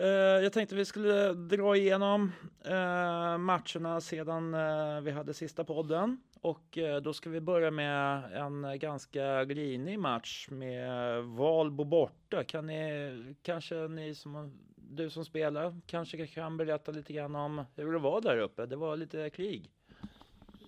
Uh, 0.00 0.06
jag 0.06 0.52
tänkte 0.52 0.74
vi 0.74 0.84
skulle 0.84 1.32
dra 1.32 1.76
igenom 1.76 2.32
uh, 2.66 3.38
matcherna 3.38 4.00
sedan 4.00 4.54
uh, 4.54 5.00
vi 5.00 5.10
hade 5.10 5.34
sista 5.34 5.64
podden. 5.64 6.20
Och 6.40 6.78
då 7.02 7.12
ska 7.12 7.30
vi 7.30 7.40
börja 7.40 7.70
med 7.70 8.32
en 8.32 8.78
ganska 8.78 9.44
grinig 9.44 9.98
match 9.98 10.48
med 10.50 11.24
Valbo 11.24 11.84
borta. 11.84 12.44
Kan 12.44 12.66
ni, 12.66 13.34
kanske 13.42 13.74
ni 13.74 14.14
som 14.14 14.52
du 14.90 15.10
som 15.10 15.24
spelar 15.24 15.80
kanske 15.86 16.26
kan 16.26 16.56
berätta 16.56 16.92
lite 16.92 17.12
grann 17.12 17.36
om 17.36 17.64
hur 17.74 17.92
det 17.92 17.98
var 17.98 18.20
där 18.20 18.38
uppe. 18.38 18.66
Det 18.66 18.76
var 18.76 18.96
lite 18.96 19.30
krig. 19.30 19.70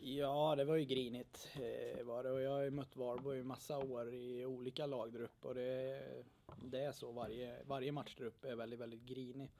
Ja, 0.01 0.57
det 0.57 0.65
var 0.65 0.77
ju 0.77 0.85
grinigt 0.85 1.49
eh, 1.55 2.05
var 2.05 2.23
det 2.23 2.31
och 2.31 2.41
jag 2.41 2.51
har 2.51 2.63
ju 2.63 2.71
mött 2.71 2.97
Varbo 2.97 3.35
i 3.35 3.43
massa 3.43 3.79
år 3.79 4.15
i 4.15 4.47
olika 4.47 4.87
lag 4.87 5.13
där 5.13 5.23
uppe 5.23 5.49
och 5.49 5.55
det, 5.55 6.03
det 6.63 6.79
är 6.79 6.93
så 6.93 7.13
varje, 7.13 7.63
varje 7.65 7.93
match 7.93 8.15
där 8.19 8.25
uppe 8.25 8.51
är 8.51 8.57
väldigt, 8.57 8.81
väldigt 8.81 9.03
grinig. 9.03 9.51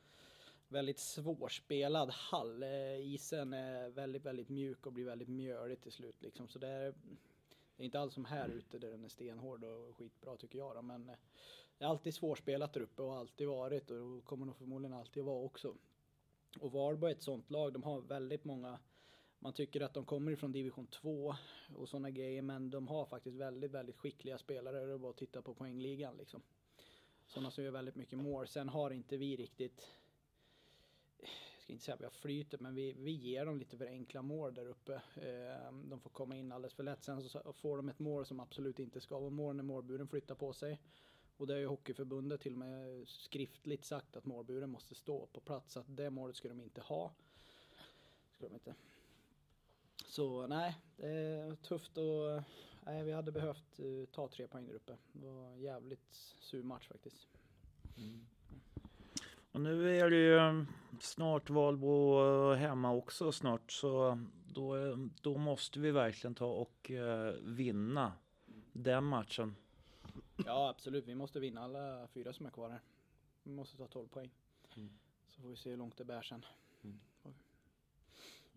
Väldigt 0.69 0.99
svårspelad 0.99 2.11
hall. 2.11 2.62
Eh, 2.62 3.00
isen 3.00 3.53
är 3.53 3.88
väldigt, 3.88 4.25
väldigt 4.25 4.49
mjuk 4.49 4.87
och 4.87 4.93
blir 4.93 5.05
väldigt 5.05 5.29
mjölig 5.29 5.81
till 5.81 5.93
slut 5.93 6.23
liksom. 6.23 6.49
Så 6.49 6.59
det 6.59 6.69
är, 6.69 6.95
det 7.77 7.83
är 7.83 7.85
inte 7.85 8.00
alls 8.00 8.15
som 8.15 8.25
här 8.25 8.49
ute 8.49 8.79
där 8.79 8.91
den 8.91 9.05
är 9.05 9.09
stenhård 9.09 9.65
och 9.65 9.97
skitbra 9.97 10.37
tycker 10.37 10.59
jag 10.59 10.77
då, 10.77 10.83
men 10.83 11.09
eh, 11.09 11.17
det 11.78 11.85
är 11.85 11.88
alltid 11.88 12.14
svårspelat 12.14 12.73
där 12.73 12.80
uppe 12.80 13.02
och 13.02 13.16
alltid 13.16 13.49
varit 13.49 13.90
och 13.90 14.25
kommer 14.25 14.47
nog 14.47 14.56
förmodligen 14.56 14.97
alltid 14.97 15.25
vara 15.25 15.44
också. 15.44 15.75
Och 16.61 16.73
Varberg 16.73 17.11
är 17.11 17.16
ett 17.16 17.23
sånt 17.23 17.50
lag, 17.50 17.73
de 17.73 17.82
har 17.82 18.00
väldigt 18.00 18.44
många 18.44 18.78
man 19.40 19.52
tycker 19.52 19.80
att 19.80 19.94
de 19.94 20.04
kommer 20.04 20.32
ifrån 20.32 20.52
division 20.52 20.87
2 20.87 21.35
och 21.76 21.88
sådana 21.88 22.11
grejer 22.11 22.42
men 22.42 22.70
de 22.70 22.88
har 22.88 23.06
faktiskt 23.06 23.37
väldigt, 23.37 23.70
väldigt 23.70 23.97
skickliga 23.97 24.38
spelare. 24.38 24.87
Det 24.87 24.92
är 24.92 24.99
bara 24.99 25.11
att 25.11 25.16
titta 25.16 25.42
på 25.42 25.54
poängligan 25.54 26.16
liksom. 26.16 26.42
Sådana 27.26 27.50
som 27.50 27.64
gör 27.64 27.70
väldigt 27.70 27.94
mycket 27.94 28.18
mål. 28.18 28.49
Sen 28.49 28.68
har 28.68 28.90
inte 28.90 29.16
vi 29.16 29.37
riktigt 29.37 29.88
jag 31.18 31.62
ska 31.62 31.73
inte 31.73 31.85
säga 31.85 31.94
att 31.94 32.00
vi 32.00 32.04
har 32.04 32.11
flytet, 32.11 32.61
men 32.61 32.75
vi, 32.75 32.92
vi 32.92 33.11
ger 33.11 33.47
dem 33.47 33.58
lite 33.58 33.76
för 33.76 33.87
enkla 33.87 34.23
mål 34.23 34.54
där 34.54 34.66
uppe. 34.66 34.94
Eh, 34.94 35.73
de 35.73 36.00
får 36.00 36.11
komma 36.11 36.37
in 36.37 36.52
alldeles 36.52 36.75
för 36.75 36.82
lätt. 36.82 37.04
Sen 37.04 37.23
så 37.23 37.52
får 37.52 37.76
de 37.76 37.88
ett 37.88 37.99
mål 37.99 38.26
som 38.26 38.40
absolut 38.40 38.78
inte 38.78 39.00
ska 39.00 39.18
vara 39.18 39.30
mål 39.30 39.56
när 39.56 39.62
målburen 39.62 40.08
flyttar 40.08 40.35
på 40.35 40.52
sig. 40.52 40.80
Och 41.38 41.47
det 41.47 41.52
har 41.52 41.61
ju 41.61 41.66
Hockeyförbundet 41.66 42.40
till 42.40 42.52
och 42.52 42.59
med 42.59 43.09
skriftligt 43.09 43.85
sagt 43.85 44.16
att 44.16 44.25
målburen 44.25 44.71
måste 44.71 44.95
stå 44.95 45.26
på 45.26 45.40
plats. 45.40 45.73
Så 45.73 45.80
att 45.80 45.97
det 45.97 46.11
målet 46.11 46.37
ska 46.37 46.49
de 46.49 46.61
inte 46.61 46.80
ha. 46.80 47.12
Ska 48.33 48.49
de 48.49 48.54
inte. 48.54 48.75
Så 50.07 50.47
nej, 50.47 50.76
det 50.97 51.09
är 51.09 51.54
tufft 51.54 51.99
och 51.99 52.42
nej, 52.87 53.04
vi 53.04 53.12
hade 53.12 53.33
behövt 53.33 53.80
uh, 53.80 54.04
ta 54.04 54.28
tre 54.28 54.47
poäng 54.47 54.66
där 54.66 54.75
uppe. 54.75 54.97
Det 55.12 55.28
var 55.28 55.47
en 55.47 55.61
jävligt 55.61 56.14
sur 56.40 56.62
match 56.62 56.88
faktiskt. 56.88 57.28
Mm. 57.97 58.26
Och 59.52 59.61
nu 59.61 59.99
är 59.99 60.11
det 60.11 60.16
ju 60.16 60.37
eh, 60.37 60.62
snart 61.00 61.50
Valbo 61.50 62.21
eh, 62.25 62.57
hemma 62.57 62.92
också 62.92 63.33
snart 63.33 63.73
så 63.73 64.18
då, 64.47 64.97
då 65.23 65.38
måste 65.38 65.80
vi 65.80 65.90
verkligen 65.90 66.35
ta 66.35 66.47
och 66.47 66.90
uh, 66.90 67.30
vinna 67.42 68.12
den 68.73 69.04
matchen. 69.04 69.54
Ja 70.47 70.68
absolut, 70.68 71.07
vi 71.07 71.14
måste 71.14 71.40
vinna 71.40 71.61
alla 71.61 72.09
fyra 72.09 72.33
som 72.33 72.47
är 72.47 72.50
kvar 72.50 72.71
här. 72.71 72.80
Vi 73.42 73.52
måste 73.52 73.76
ta 73.76 73.87
12 73.87 74.09
poäng. 74.09 74.30
Mm. 74.76 74.90
Så 75.28 75.42
får 75.42 75.49
vi 75.49 75.57
se 75.57 75.71
hur 75.71 75.76
långt 75.76 75.97
det 75.97 76.04
bär 76.04 76.23
sen. 76.23 76.45
Mm. 76.85 76.99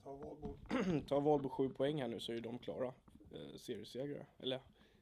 Tar 0.04 0.16
Valbo, 0.16 0.58
tar 1.08 1.22
Valbo 1.22 1.50
sju 1.50 1.70
poäng 1.70 2.02
här 2.02 2.08
nu 2.08 2.20
så 2.20 2.34
är 2.34 2.42
de 2.42 2.60
klara 2.60 2.94
eh, 3.32 3.58
seriesegrare. 3.58 4.26
Eller 4.40 4.60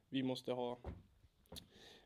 vi 0.09 0.23
måste 0.23 0.51
ha 0.51 0.77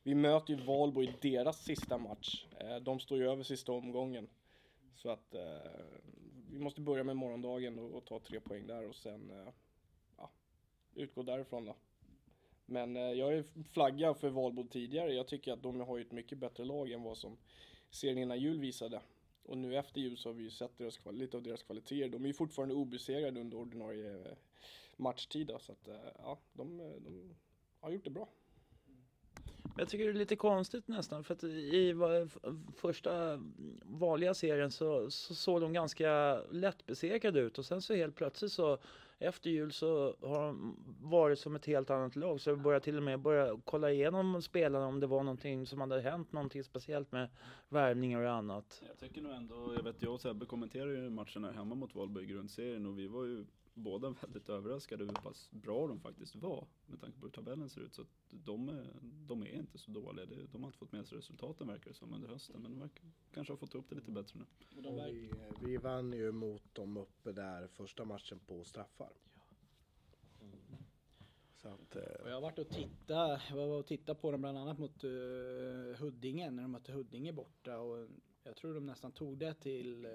vi 0.03 0.15
möter 0.15 0.53
ju 0.53 0.63
Valbo 0.63 1.03
i 1.03 1.13
deras 1.21 1.63
sista 1.63 1.97
match. 1.97 2.45
Eh, 2.59 2.75
de 2.75 2.99
står 2.99 3.17
ju 3.17 3.29
över 3.29 3.43
sista 3.43 3.71
omgången. 3.71 4.27
Så 4.95 5.09
att 5.09 5.35
eh, 5.35 5.71
vi 6.51 6.59
måste 6.59 6.81
börja 6.81 7.03
med 7.03 7.17
morgondagen 7.17 7.79
och, 7.79 7.91
och 7.91 8.05
ta 8.05 8.19
tre 8.19 8.39
poäng 8.39 8.67
där 8.67 8.89
och 8.89 8.95
sen 8.95 9.29
eh, 9.29 9.53
ja, 10.17 10.29
utgå 10.93 11.23
därifrån 11.23 11.65
då. 11.65 11.75
Men 12.65 12.97
eh, 12.97 13.11
jag 13.11 13.33
är 13.33 13.43
flagga 13.71 14.13
för 14.13 14.29
Valbo 14.29 14.67
tidigare. 14.67 15.13
Jag 15.13 15.27
tycker 15.27 15.53
att 15.53 15.63
de 15.63 15.79
har 15.79 15.97
ju 15.97 16.03
ett 16.03 16.11
mycket 16.11 16.37
bättre 16.37 16.65
lag 16.65 16.91
än 16.91 17.03
vad 17.03 17.17
som 17.17 17.37
serien 17.89 18.17
innan 18.17 18.39
jul 18.39 18.59
visade. 18.59 19.01
Och 19.43 19.57
nu 19.57 19.77
efter 19.77 20.01
jul 20.01 20.17
så 20.17 20.29
har 20.29 20.33
vi 20.33 20.43
ju 20.43 20.49
sett 20.49 20.77
deras, 20.77 20.99
lite 21.11 21.37
av 21.37 21.43
deras 21.43 21.63
kvaliteter. 21.63 22.09
De 22.09 22.23
är 22.23 22.27
ju 22.27 22.33
fortfarande 22.33 22.75
obesegrade 22.75 23.41
under 23.41 23.57
ordinarie 23.57 24.11
eh, 24.11 24.37
matchtid 24.97 25.47
då, 25.47 25.59
så 25.59 25.71
att 25.71 25.87
eh, 25.87 25.95
ja, 26.17 26.39
de, 26.53 26.77
de 26.77 27.35
har 27.79 27.91
gjort 27.91 28.03
det 28.03 28.09
bra. 28.09 28.29
Jag 29.77 29.89
tycker 29.89 30.05
det 30.05 30.11
är 30.11 30.13
lite 30.13 30.35
konstigt 30.35 30.87
nästan 30.87 31.23
för 31.23 31.33
att 31.33 31.43
i 31.43 31.95
första 32.75 33.41
vanliga 33.83 34.33
serien 34.33 34.71
så, 34.71 35.11
så 35.11 35.35
såg 35.35 35.61
de 35.61 35.73
ganska 35.73 36.41
lättbesegrade 36.51 37.39
ut 37.39 37.57
och 37.57 37.65
sen 37.65 37.81
så 37.81 37.93
helt 37.93 38.15
plötsligt 38.15 38.51
så 38.51 38.77
efter 39.23 39.49
jul 39.49 39.71
så 39.71 40.15
har 40.21 40.45
de 40.47 40.75
varit 41.01 41.39
som 41.39 41.55
ett 41.55 41.65
helt 41.65 41.89
annat 41.89 42.15
lag. 42.15 42.41
Så 42.41 42.55
vi 42.55 42.61
började 42.61 42.83
till 42.83 42.97
och 42.97 43.03
med 43.03 43.19
börja 43.19 43.57
kolla 43.65 43.91
igenom 43.91 44.41
spelarna 44.41 44.87
om 44.87 44.99
det 44.99 45.07
var 45.07 45.23
någonting 45.23 45.65
som 45.65 45.81
hade 45.81 46.01
hänt, 46.01 46.31
någonting 46.31 46.63
speciellt 46.63 47.11
med 47.11 47.29
värvningar 47.69 48.21
och 48.21 48.31
annat. 48.31 48.83
Jag 48.87 48.97
tycker 48.97 49.21
nog 49.21 49.31
ändå, 49.31 49.73
jag 49.75 49.83
vet 49.83 50.01
jag 50.01 50.13
och 50.13 50.21
Sebbe 50.21 50.45
kommenterade 50.45 50.93
ju 50.93 51.09
matchen 51.09 51.43
här 51.43 51.51
hemma 51.51 51.75
mot 51.75 51.95
Valbo 51.95 52.21
i 52.21 52.25
grundserien 52.25 52.85
och 52.85 52.99
vi 52.99 53.07
var 53.07 53.25
ju 53.25 53.45
båda 53.73 54.09
väldigt 54.21 54.49
överraskade 54.49 55.03
hur 55.03 55.11
pass 55.13 55.51
bra 55.51 55.87
de 55.87 55.99
faktiskt 55.99 56.35
var 56.35 56.67
med 56.85 57.01
tanke 57.01 57.19
på 57.19 57.25
hur 57.25 57.31
tabellen 57.31 57.69
ser 57.69 57.81
ut. 57.81 57.93
Så 57.93 58.05
de, 58.29 58.69
är, 58.69 58.93
de 59.27 59.41
är 59.41 59.51
inte 59.51 59.77
så 59.77 59.91
dåliga. 59.91 60.25
De 60.51 60.63
har 60.63 60.69
inte 60.69 60.77
fått 60.77 60.91
med 60.91 61.07
sig 61.07 61.17
resultaten 61.17 61.67
verkar 61.67 61.89
det 61.89 61.97
som 61.97 62.13
under 62.13 62.27
hösten. 62.27 62.61
Men 62.61 62.71
de 62.71 62.79
verkar, 62.79 63.05
kanske 63.33 63.53
har 63.53 63.57
fått 63.57 63.75
upp 63.75 63.89
det 63.89 63.95
lite 63.95 64.11
bättre 64.11 64.39
nu. 64.39 64.45
Vi, 65.11 65.33
vi 65.61 65.77
vann 65.77 66.13
ju 66.13 66.31
mot 66.31 66.75
dem 66.75 66.97
uppe 66.97 67.31
där 67.31 67.67
första 67.67 68.05
matchen 68.05 68.39
på 68.39 68.63
straffar. 68.63 69.13
Så 71.63 71.69
att, 71.69 71.95
eh, 71.95 72.21
och 72.23 72.29
jag 72.29 72.33
har 72.33 72.41
varit 72.41 72.59
och 72.59 72.69
tittat, 72.69 73.41
jag 73.49 73.55
var 73.55 73.79
och 73.79 73.87
tittat 73.87 74.21
på 74.21 74.31
dem 74.31 74.41
bland 74.41 74.57
annat 74.57 74.77
mot 74.79 75.03
uh, 75.03 75.95
Huddinge 75.95 76.51
när 76.51 76.61
de 76.61 76.71
mötte 76.71 76.91
Huddinge 76.91 77.33
borta. 77.33 77.79
Och 77.79 78.07
jag 78.43 78.55
tror 78.55 78.73
de 78.73 78.85
nästan 78.85 79.11
tog 79.11 79.37
det 79.37 79.53
till, 79.53 80.05
eh, 80.05 80.11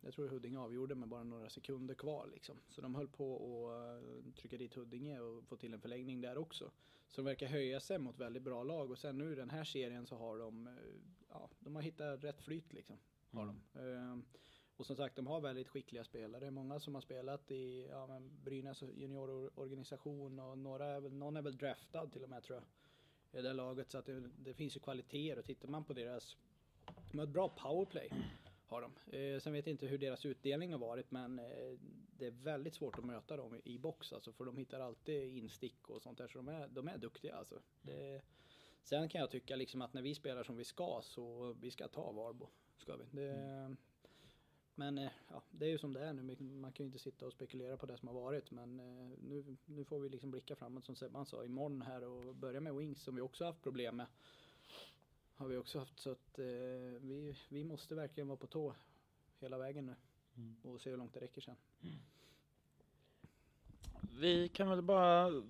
jag 0.00 0.14
tror 0.14 0.28
Huddinge 0.28 0.58
avgjorde 0.58 0.94
med 0.94 1.08
bara 1.08 1.24
några 1.24 1.48
sekunder 1.48 1.94
kvar 1.94 2.30
liksom. 2.32 2.56
Så 2.68 2.80
de 2.80 2.94
höll 2.94 3.08
på 3.08 3.36
att 3.70 4.02
uh, 4.02 4.32
trycka 4.32 4.58
dit 4.58 4.74
Huddinge 4.74 5.20
och 5.20 5.44
få 5.44 5.56
till 5.56 5.74
en 5.74 5.80
förlängning 5.80 6.20
där 6.20 6.38
också. 6.38 6.70
Så 7.08 7.20
de 7.20 7.24
verkar 7.24 7.46
höja 7.46 7.80
sig 7.80 7.98
mot 7.98 8.18
väldigt 8.18 8.42
bra 8.42 8.62
lag 8.62 8.90
och 8.90 8.98
sen 8.98 9.18
nu 9.18 9.32
i 9.32 9.34
den 9.34 9.50
här 9.50 9.64
serien 9.64 10.06
så 10.06 10.16
har 10.16 10.38
de, 10.38 10.66
uh, 10.66 10.74
ja, 11.28 11.50
de 11.60 11.76
har 11.76 11.82
hittat 11.82 12.24
rätt 12.24 12.42
flyt 12.42 12.72
liksom. 12.72 12.98
Har 13.30 13.42
mm. 13.42 13.60
de. 13.72 13.80
Uh, 13.80 14.18
och 14.76 14.86
som 14.86 14.96
sagt, 14.96 15.16
de 15.16 15.26
har 15.26 15.40
väldigt 15.40 15.68
skickliga 15.68 16.04
spelare. 16.04 16.50
Många 16.50 16.80
som 16.80 16.94
har 16.94 17.02
spelat 17.02 17.50
i 17.50 17.86
ja, 17.90 18.06
men 18.06 18.30
Brynäs 18.44 18.82
juniororganisation 18.82 20.38
och 20.38 20.58
några 20.58 20.86
är 20.86 21.00
väl, 21.00 21.12
någon 21.12 21.36
är 21.36 21.42
väl 21.42 21.56
draftad 21.56 22.06
till 22.06 22.22
och 22.22 22.28
med 22.28 22.42
tror 22.42 22.58
jag. 22.58 22.64
I 23.40 23.42
det 23.42 23.52
laget 23.52 23.90
så 23.90 23.98
att 23.98 24.06
det, 24.06 24.30
det 24.38 24.54
finns 24.54 24.76
ju 24.76 24.80
kvaliteter 24.80 25.38
och 25.38 25.44
tittar 25.44 25.68
man 25.68 25.84
på 25.84 25.92
deras 25.92 26.36
de 27.10 27.18
har 27.18 27.26
ett 27.26 27.32
bra 27.32 27.48
powerplay. 27.48 28.10
Har 28.66 28.80
de. 28.80 29.16
Eh, 29.16 29.40
sen 29.40 29.52
vet 29.52 29.66
jag 29.66 29.74
inte 29.74 29.86
hur 29.86 29.98
deras 29.98 30.26
utdelning 30.26 30.72
har 30.72 30.78
varit 30.78 31.10
men 31.10 31.38
eh, 31.38 31.78
det 32.18 32.26
är 32.26 32.30
väldigt 32.30 32.74
svårt 32.74 32.98
att 32.98 33.04
möta 33.04 33.36
dem 33.36 33.60
i, 33.64 33.78
box 33.78 34.12
alltså 34.12 34.32
för 34.32 34.44
de 34.44 34.56
hittar 34.56 34.80
alltid 34.80 35.36
instick 35.36 35.90
och 35.90 36.02
sånt 36.02 36.18
där 36.18 36.28
så 36.28 36.38
de 36.38 36.48
är, 36.48 36.68
de 36.68 36.88
är 36.88 36.98
duktiga 36.98 37.34
alltså. 37.34 37.62
Det, 37.82 38.22
sen 38.82 39.08
kan 39.08 39.20
jag 39.20 39.30
tycka 39.30 39.56
liksom 39.56 39.82
att 39.82 39.94
när 39.94 40.02
vi 40.02 40.14
spelar 40.14 40.44
som 40.44 40.56
vi 40.56 40.64
ska 40.64 41.00
så 41.02 41.52
vi 41.60 41.70
ska 41.70 41.88
ta 41.88 42.12
Varbo. 42.12 42.48
Ska 42.76 42.96
vi. 42.96 43.04
Det, 43.10 43.76
men 44.74 44.98
eh, 44.98 45.10
ja, 45.30 45.42
det 45.50 45.66
är 45.66 45.70
ju 45.70 45.78
som 45.78 45.92
det 45.92 46.00
är 46.00 46.12
nu. 46.12 46.36
Man 46.40 46.72
kan 46.72 46.84
ju 46.84 46.86
inte 46.86 46.98
sitta 46.98 47.26
och 47.26 47.32
spekulera 47.32 47.76
på 47.76 47.86
det 47.86 47.96
som 47.96 48.08
har 48.08 48.14
varit. 48.14 48.50
Men 48.50 48.80
eh, 48.80 49.18
nu, 49.18 49.56
nu 49.64 49.84
får 49.84 50.00
vi 50.00 50.08
liksom 50.08 50.30
blicka 50.30 50.56
framåt 50.56 50.84
som 50.84 50.96
Sebban 50.96 51.26
sa 51.26 51.44
imorgon 51.44 51.82
här 51.82 52.04
och 52.04 52.34
börja 52.34 52.60
med 52.60 52.74
Wings 52.74 53.02
som 53.02 53.14
vi 53.14 53.20
också 53.20 53.44
haft 53.44 53.62
problem 53.62 53.96
med 53.96 54.06
har 55.36 55.48
vi 55.48 55.56
också 55.56 55.78
haft 55.78 56.00
så 56.00 56.10
att 56.10 56.38
eh, 56.38 56.44
vi, 57.00 57.36
vi 57.48 57.64
måste 57.64 57.94
verkligen 57.94 58.28
vara 58.28 58.36
på 58.36 58.46
tå 58.46 58.74
hela 59.40 59.58
vägen 59.58 59.86
nu 59.86 59.94
mm. 60.36 60.56
och 60.62 60.80
se 60.80 60.90
hur 60.90 60.96
långt 60.96 61.14
det 61.14 61.20
räcker 61.20 61.40
sen. 61.40 61.56
Mm. 61.82 61.96
Vi 64.18 64.48
kan 64.48 64.70
väl 64.70 64.82
bara 64.82 65.42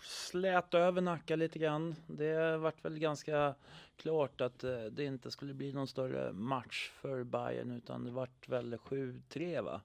släta 0.00 0.78
över 0.78 1.00
Nacka 1.00 1.36
lite 1.36 1.58
grann. 1.58 1.94
Det 2.06 2.56
vart 2.56 2.84
väl 2.84 2.98
ganska 2.98 3.54
klart 3.96 4.40
att 4.40 4.64
eh, 4.64 4.84
det 4.84 5.04
inte 5.04 5.30
skulle 5.30 5.54
bli 5.54 5.72
någon 5.72 5.88
större 5.88 6.32
match 6.32 6.90
för 6.90 7.24
Bayern 7.24 7.70
utan 7.70 8.04
det 8.04 8.10
vart 8.10 8.48
väl 8.48 8.74
7-3 8.76 9.62
va? 9.62 9.80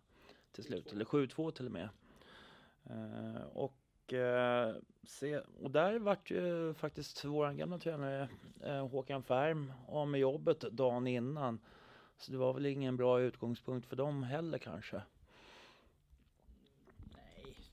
Till 0.51 0.63
slut, 0.63 0.91
eller 0.91 1.05
7-2 1.05 1.51
till 1.51 1.65
och 1.65 1.71
med. 1.71 1.89
Uh, 2.89 3.41
och 3.41 3.73
eh, 3.73 3.86
Eh, 4.13 4.75
se, 5.03 5.39
och 5.61 5.71
där 5.71 5.99
vart 5.99 6.31
ju 6.31 6.73
faktiskt 6.73 7.25
vår 7.25 7.51
gamla 7.51 7.77
tränare 7.77 8.29
eh, 8.63 8.87
Håkan 8.87 9.23
Färm 9.23 9.73
av 9.87 10.07
med 10.07 10.19
jobbet 10.19 10.59
dagen 10.59 11.07
innan. 11.07 11.59
Så 12.17 12.31
det 12.31 12.37
var 12.37 12.53
väl 12.53 12.65
ingen 12.65 12.97
bra 12.97 13.21
utgångspunkt 13.21 13.87
för 13.87 13.95
dem 13.95 14.23
heller 14.23 14.57
kanske. 14.57 15.01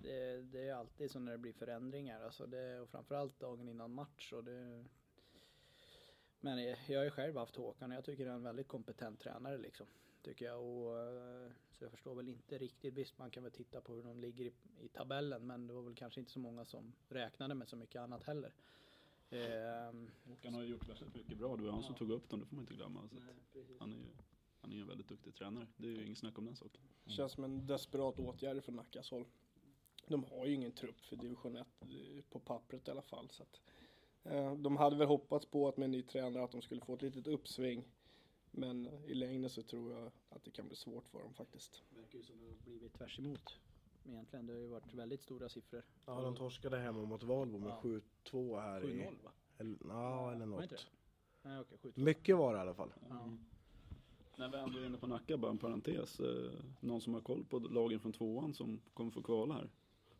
det, 0.05 0.43
det, 0.43 0.69
är 0.69 0.75
alltid 0.75 1.11
så 1.11 1.19
när 1.19 1.33
det 1.33 1.38
blir 1.38 1.53
förändringar. 1.53 2.25
Alltså 2.25 2.47
det, 2.47 2.81
och 2.81 2.88
framförallt 2.88 3.41
dagen 3.41 3.69
innan 3.69 3.95
match. 3.95 4.33
Och 4.33 4.45
det, 4.45 4.85
men 6.41 6.76
jag 6.87 6.99
har 6.99 7.05
ju 7.05 7.11
själv 7.11 7.37
haft 7.37 7.57
Håkan 7.57 7.91
och 7.91 7.97
jag 7.97 8.05
tycker 8.05 8.26
han 8.26 8.33
är 8.33 8.37
en 8.37 8.43
väldigt 8.43 8.69
kompetent 8.69 9.21
tränare 9.21 9.59
liksom. 9.59 9.87
Tycker 10.23 10.45
jag. 10.45 10.62
Och, 10.62 10.99
eh, 10.99 11.50
så 11.85 11.87
jag 11.87 11.93
förstår 11.93 12.14
väl 12.14 12.29
inte 12.29 12.59
riktigt. 12.59 12.95
Visst, 12.95 13.19
man 13.19 13.31
kan 13.31 13.43
väl 13.43 13.53
titta 13.53 13.81
på 13.81 13.95
hur 13.95 14.03
de 14.03 14.21
ligger 14.21 14.45
i, 14.45 14.53
i 14.81 14.88
tabellen. 14.88 15.47
Men 15.47 15.67
det 15.67 15.73
var 15.73 15.83
väl 15.83 15.95
kanske 15.95 16.21
inte 16.21 16.33
så 16.33 16.38
många 16.38 16.64
som 16.64 16.93
räknade 17.09 17.55
med 17.55 17.69
så 17.69 17.76
mycket 17.76 18.00
annat 18.00 18.25
heller. 18.25 18.55
Ehm, 19.31 20.11
Håkan 20.25 20.55
har 20.55 20.62
ju 20.62 20.69
gjort 20.69 20.88
väldigt 20.88 21.14
mycket 21.14 21.38
bra. 21.38 21.57
Det 21.57 21.62
var 21.62 21.71
han 21.71 21.83
som 21.83 21.95
tog 21.95 22.11
upp 22.11 22.29
dem, 22.29 22.41
det 22.41 22.47
får 22.47 22.57
man 22.57 22.62
inte 22.62 22.75
glömma. 22.75 23.09
Så 23.09 23.14
Nej, 23.14 23.35
han 23.79 23.93
är 23.93 23.97
ju 23.97 24.05
han 24.61 24.73
är 24.73 24.76
en 24.76 24.87
väldigt 24.87 25.09
duktig 25.09 25.35
tränare. 25.35 25.67
Det 25.76 25.88
är 25.88 25.93
ju 25.93 26.07
inget 26.07 26.19
snack 26.19 26.38
om 26.38 26.45
den 26.45 26.57
saken. 26.57 26.81
Mm. 26.83 27.17
Känns 27.17 27.33
som 27.33 27.45
en 27.45 27.67
desperat 27.67 28.19
åtgärd 28.19 28.64
från 28.64 28.76
Nackas 28.76 29.11
håll. 29.11 29.26
De 30.07 30.25
har 30.25 30.47
ju 30.47 30.55
ingen 30.55 30.73
trupp 30.73 31.00
för 31.00 31.17
division 31.17 31.57
1 31.57 31.67
eh, 31.81 32.23
på 32.31 32.38
pappret 32.38 32.88
i 32.88 32.91
alla 32.91 33.03
fall. 33.03 33.31
Så 33.31 33.43
att, 33.43 33.61
eh, 34.23 34.55
de 34.55 34.76
hade 34.76 34.97
väl 34.97 35.09
hoppats 35.09 35.47
på 35.47 35.69
att 35.69 35.76
med 35.76 35.85
en 35.85 35.91
ny 35.91 36.03
tränare 36.03 36.45
att 36.45 36.53
de 36.53 36.62
skulle 36.62 36.81
få 36.81 36.95
ett 36.95 37.03
litet 37.03 37.26
uppsving. 37.26 37.85
Men 38.56 38.88
i 39.06 39.14
längden 39.14 39.50
så 39.50 39.62
tror 39.62 39.92
jag 39.92 40.11
att 40.28 40.44
det 40.44 40.50
kan 40.50 40.66
bli 40.66 40.76
svårt 40.76 41.08
för 41.08 41.20
dem 41.20 41.34
faktiskt. 41.34 41.82
Det 41.90 42.00
verkar 42.00 42.18
ju 42.18 42.25
som 42.25 42.40
det 42.40 42.46
har 42.46 42.56
blivit 42.64 42.92
tvärs 42.92 43.18
emot. 43.18 43.58
Egentligen, 44.06 44.46
det 44.46 44.52
har 44.52 44.61
ju 44.61 44.66
varit 44.66 44.94
väldigt 44.94 45.23
stora 45.23 45.49
siffror. 45.49 45.82
Ja, 46.06 46.20
de 46.20 46.37
torskade 46.37 46.78
hemma 46.78 47.04
mot 47.04 47.23
Valbo 47.23 47.58
med 47.58 47.70
ja. 47.70 48.00
7-2 48.25 48.61
här 48.61 48.80
7-0 48.80 48.88
i... 48.88 49.25
va? 49.25 49.30
Eller, 49.58 49.78
ja, 49.88 50.32
eller 50.32 50.46
något. 50.46 50.87
Nej, 51.42 51.61
okay, 51.61 51.92
Mycket 51.94 52.37
var 52.37 52.52
det 52.52 52.58
i 52.58 52.61
alla 52.61 52.75
fall. 52.75 52.92
Mm. 53.11 53.38
När 54.37 54.49
vi 54.49 54.58
ändå 54.58 54.78
är 54.78 54.87
inne 54.87 54.99
på 54.99 55.06
Nacka, 55.06 55.37
bara 55.37 55.50
en 55.50 55.58
parentes. 55.58 56.20
Eh, 56.20 56.52
någon 56.80 57.00
som 57.00 57.14
har 57.14 57.20
koll 57.20 57.44
på 57.44 57.58
lagen 57.58 58.00
från 58.00 58.12
tvåan 58.12 58.54
som 58.54 58.80
kommer 58.94 59.11
få 59.11 59.23
kvala 59.23 59.54
här 59.54 59.70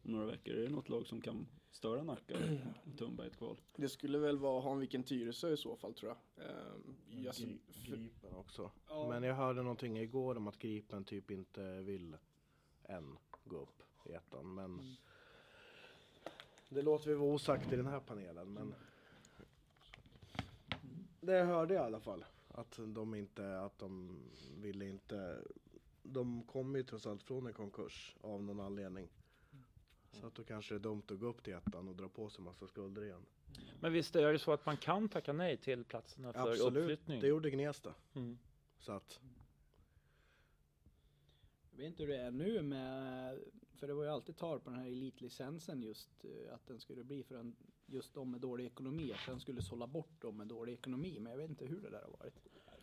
om 0.05 0.13
några 0.13 0.27
veckor. 0.27 0.55
Är 0.55 0.63
det 0.63 0.69
något 0.69 0.89
lag 0.89 1.07
som 1.07 1.21
kan 1.21 1.47
störa 1.71 2.03
Nacka 2.03 2.35
och 2.35 2.97
tumba 2.99 3.25
i 3.25 3.27
ett 3.27 3.37
kval? 3.37 3.61
Det 3.77 3.89
skulle 3.89 4.19
väl 4.19 4.39
vara 4.39 4.63
Hanviken 4.63 5.03
Tyresö 5.03 5.53
i 5.53 5.57
så 5.57 5.77
fall 5.77 5.95
tror 5.95 6.15
jag. 6.37 6.47
Um, 6.47 6.97
jag 7.09 7.35
Gri 7.35 7.61
Gripen 7.87 8.35
också. 8.35 8.71
Ja. 8.89 9.09
Men 9.09 9.23
jag 9.23 9.35
hörde 9.35 9.63
någonting 9.63 9.99
igår 9.99 10.37
om 10.37 10.49
att 10.49 10.59
Gripen 10.59 11.05
typ 11.05 11.31
inte 11.31 11.81
vill 11.81 12.17
än 12.83 13.19
gå 13.45 13.57
upp 13.57 13.83
i 14.05 14.13
ettan. 14.13 14.55
Men 14.55 14.65
mm. 14.65 14.95
det 16.69 16.83
låter 16.83 17.09
vi 17.11 17.15
vara 17.15 17.35
osagt 17.35 17.73
i 17.73 17.77
den 17.77 17.87
här 17.87 18.01
panelen. 18.01 18.53
Men 18.53 18.75
det 21.21 21.43
hörde 21.43 21.75
jag 21.75 21.83
i 21.83 21.87
alla 21.87 22.01
fall. 22.01 22.25
Att 22.49 22.79
de 22.87 23.15
inte, 23.15 23.61
att 23.61 23.79
de 23.79 24.21
ville 24.57 24.89
inte. 24.89 25.45
De 26.03 26.43
kommer 26.43 26.79
ju 26.79 26.85
trots 26.85 27.07
allt 27.07 27.23
från 27.23 27.47
en 27.47 27.53
konkurs 27.53 28.17
av 28.21 28.43
någon 28.43 28.61
anledning. 28.61 29.09
Så 30.21 30.27
att 30.27 30.35
då 30.35 30.45
kanske 30.45 30.75
det 30.75 30.79
är 30.79 30.83
dumt 30.83 31.03
att 31.09 31.19
gå 31.19 31.27
upp 31.27 31.43
till 31.43 31.53
ettan 31.53 31.89
och 31.89 31.97
dra 31.97 32.09
på 32.09 32.31
sig 32.31 32.45
massa 32.45 32.67
skulder 32.67 33.05
igen. 33.05 33.27
Men 33.81 33.93
visst 33.93 34.17
är 34.17 34.33
det 34.33 34.39
så 34.39 34.53
att 34.53 34.67
man 34.67 34.77
kan 34.77 35.09
tacka 35.09 35.33
nej 35.33 35.57
till 35.57 35.85
platserna 35.85 36.33
för 36.33 36.51
Absolut, 36.51 36.83
uppflyttning? 36.83 37.21
det 37.21 37.27
gjorde 37.27 37.51
Gnesta. 37.51 37.95
Mm. 38.15 38.39
Så 38.79 38.93
att. 38.93 39.21
Jag 41.71 41.79
vet 41.79 41.87
inte 41.87 42.03
hur 42.03 42.11
det 42.11 42.17
är 42.19 42.31
nu 42.31 42.63
med, 42.63 43.39
för 43.75 43.87
det 43.87 43.95
var 43.95 44.05
ju 44.05 44.11
alltid 44.11 44.37
tal 44.37 44.61
på 44.61 44.71
den 44.71 44.79
här 44.79 44.87
elitlicensen 44.87 45.83
just 45.83 46.25
eh, 46.25 46.55
att 46.55 46.67
den 46.67 46.81
skulle 46.81 47.05
bli 47.05 47.23
för 47.23 47.35
en, 47.35 47.57
just 47.87 48.15
de 48.15 48.31
med 48.31 48.41
dålig 48.41 48.67
ekonomi, 48.67 49.13
att 49.13 49.27
den 49.27 49.41
skulle 49.41 49.63
sålla 49.63 49.87
bort 49.87 50.21
dem 50.23 50.37
med 50.37 50.47
dålig 50.47 50.73
ekonomi. 50.73 51.19
Men 51.21 51.33
jag 51.33 51.39
vet 51.39 51.51
inte 51.51 51.67
hur 51.67 51.81
det 51.81 51.91
där 51.91 52.03
har 52.03 52.11
varit. 52.19 52.35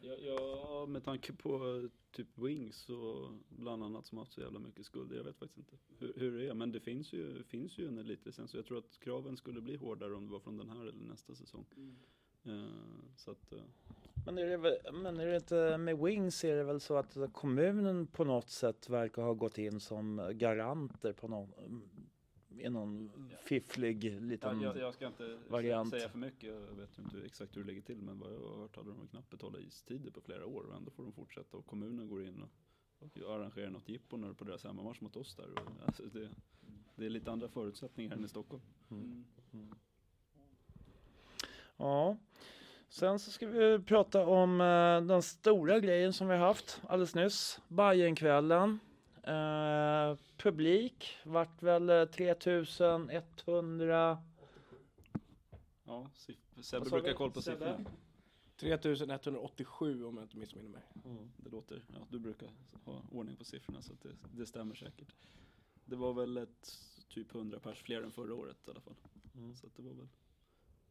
Ja, 0.03 0.13
ja, 0.15 0.85
med 0.89 1.03
tanke 1.03 1.33
på 1.33 1.81
typ 2.11 2.37
Wings 2.37 2.89
och 2.89 3.31
bland 3.49 3.83
annat 3.83 4.05
som 4.05 4.17
haft 4.17 4.33
så 4.33 4.41
jävla 4.41 4.59
mycket 4.59 4.85
skulder. 4.85 5.15
Jag 5.15 5.23
vet 5.23 5.37
faktiskt 5.37 5.57
inte 5.57 5.75
hur, 5.99 6.13
hur 6.15 6.37
det 6.37 6.49
är. 6.49 6.53
Men 6.53 6.71
det 6.71 6.79
finns 6.79 7.13
ju, 7.13 7.43
finns 7.43 7.77
ju 7.77 7.87
en 7.87 7.97
elitlicens. 7.97 8.51
Så 8.51 8.57
jag 8.57 8.65
tror 8.65 8.77
att 8.77 8.99
kraven 8.99 9.37
skulle 9.37 9.61
bli 9.61 9.75
hårdare 9.75 10.15
om 10.15 10.25
det 10.25 10.31
var 10.31 10.39
från 10.39 10.57
den 10.57 10.69
här 10.69 10.81
eller 10.81 11.03
nästa 11.09 11.35
säsong. 11.35 11.65
Mm. 11.75 11.95
Uh, 12.47 12.67
så 13.15 13.31
att, 13.31 13.53
uh. 13.53 13.59
men, 14.25 14.37
är 14.37 14.57
det, 14.57 14.91
men 14.93 15.19
är 15.19 15.25
det 15.25 15.35
inte 15.35 15.77
med 15.77 15.97
Wings 15.97 16.43
är 16.43 16.55
det 16.55 16.63
väl 16.63 16.79
så 16.79 16.95
att 16.95 17.17
kommunen 17.33 18.07
på 18.07 18.23
något 18.23 18.49
sätt 18.49 18.89
verkar 18.89 19.21
ha 19.21 19.33
gått 19.33 19.57
in 19.57 19.79
som 19.79 20.31
garanter 20.33 21.13
på 21.13 21.27
någon 21.27 21.53
i 22.57 22.69
någon 22.69 23.11
fifflig 23.43 24.21
liten 24.21 24.61
ja, 24.61 24.67
jag, 24.67 24.77
jag, 24.77 24.93
ska 24.93 25.07
inte 25.07 25.37
variant. 25.47 25.89
säga 25.89 26.09
för 26.09 26.17
mycket, 26.17 26.49
jag 26.69 26.75
vet 26.75 26.97
inte 26.97 27.17
exakt 27.25 27.57
hur 27.57 27.61
det 27.61 27.67
ligger 27.67 27.81
till 27.81 28.01
men 28.01 28.19
vad 28.19 28.33
jag 28.33 28.39
har 28.39 28.57
hört 28.57 28.75
hade 28.75 28.89
de 28.89 29.07
knappt 29.07 29.29
betalat 29.29 29.61
istider 29.61 30.11
på 30.11 30.21
flera 30.21 30.45
år 30.45 30.63
och 30.63 30.75
ändå 30.75 30.91
får 30.91 31.03
de 31.03 31.13
fortsätta 31.13 31.57
och 31.57 31.65
kommunen 31.65 32.07
går 32.07 32.23
in 32.23 32.41
och, 32.41 33.17
och 33.25 33.35
arrangerar 33.35 33.69
något 33.69 33.89
jippo 33.89 34.17
när 34.17 34.33
på 34.33 34.43
deras 34.43 34.63
hemmamatch 34.63 35.01
mot 35.01 35.15
oss 35.15 35.35
där. 35.35 35.51
Och, 35.51 35.85
alltså 35.85 36.03
det, 36.03 36.29
det 36.95 37.05
är 37.05 37.09
lite 37.09 37.31
andra 37.31 37.49
förutsättningar 37.49 38.15
än 38.15 38.25
i 38.25 38.27
Stockholm. 38.27 38.63
Mm. 38.91 39.25
Mm. 39.53 39.75
Ja. 41.77 42.17
Sen 42.89 43.19
så 43.19 43.31
ska 43.31 43.47
vi 43.47 43.79
prata 43.79 44.25
om 44.25 44.61
eh, 44.61 45.01
den 45.01 45.21
stora 45.21 45.79
grejen 45.79 46.13
som 46.13 46.27
vi 46.27 46.35
haft 46.35 46.81
alldeles 46.87 47.15
nyss. 47.15 47.59
Bajenkvällen. 47.67 48.79
Eh, 49.23 50.17
publik 50.37 51.17
vart 51.23 51.63
väl 51.63 52.07
3100 52.07 54.17
Ja, 55.83 56.09
Sebbe 56.61 56.89
brukar 56.89 57.09
ha 57.09 57.17
koll 57.17 57.31
på 57.31 57.41
siffrorna. 57.41 57.85
3187 58.57 60.05
om 60.05 60.17
jag 60.17 60.25
inte 60.25 60.37
missminner 60.37 60.69
mig. 60.69 60.81
Mm. 61.05 61.31
Det 61.37 61.49
låter, 61.49 61.83
ja 61.87 62.07
du 62.09 62.19
brukar 62.19 62.49
ha 62.83 63.01
ordning 63.11 63.35
på 63.35 63.45
siffrorna 63.45 63.81
så 63.81 63.93
det, 64.01 64.09
det 64.33 64.45
stämmer 64.45 64.75
säkert. 64.75 65.15
Det 65.85 65.95
var 65.95 66.13
väl 66.13 66.37
ett 66.37 66.77
typ 67.09 67.35
100 67.35 67.59
pers 67.59 67.83
fler 67.83 68.01
än 68.01 68.11
förra 68.11 68.35
året 68.35 68.57
i 68.67 68.69
alla 68.69 68.81
fall. 68.81 68.95
Mm. 69.35 69.55
Så 69.55 69.67
det 69.75 69.81
var 69.81 69.93
väl 69.93 70.07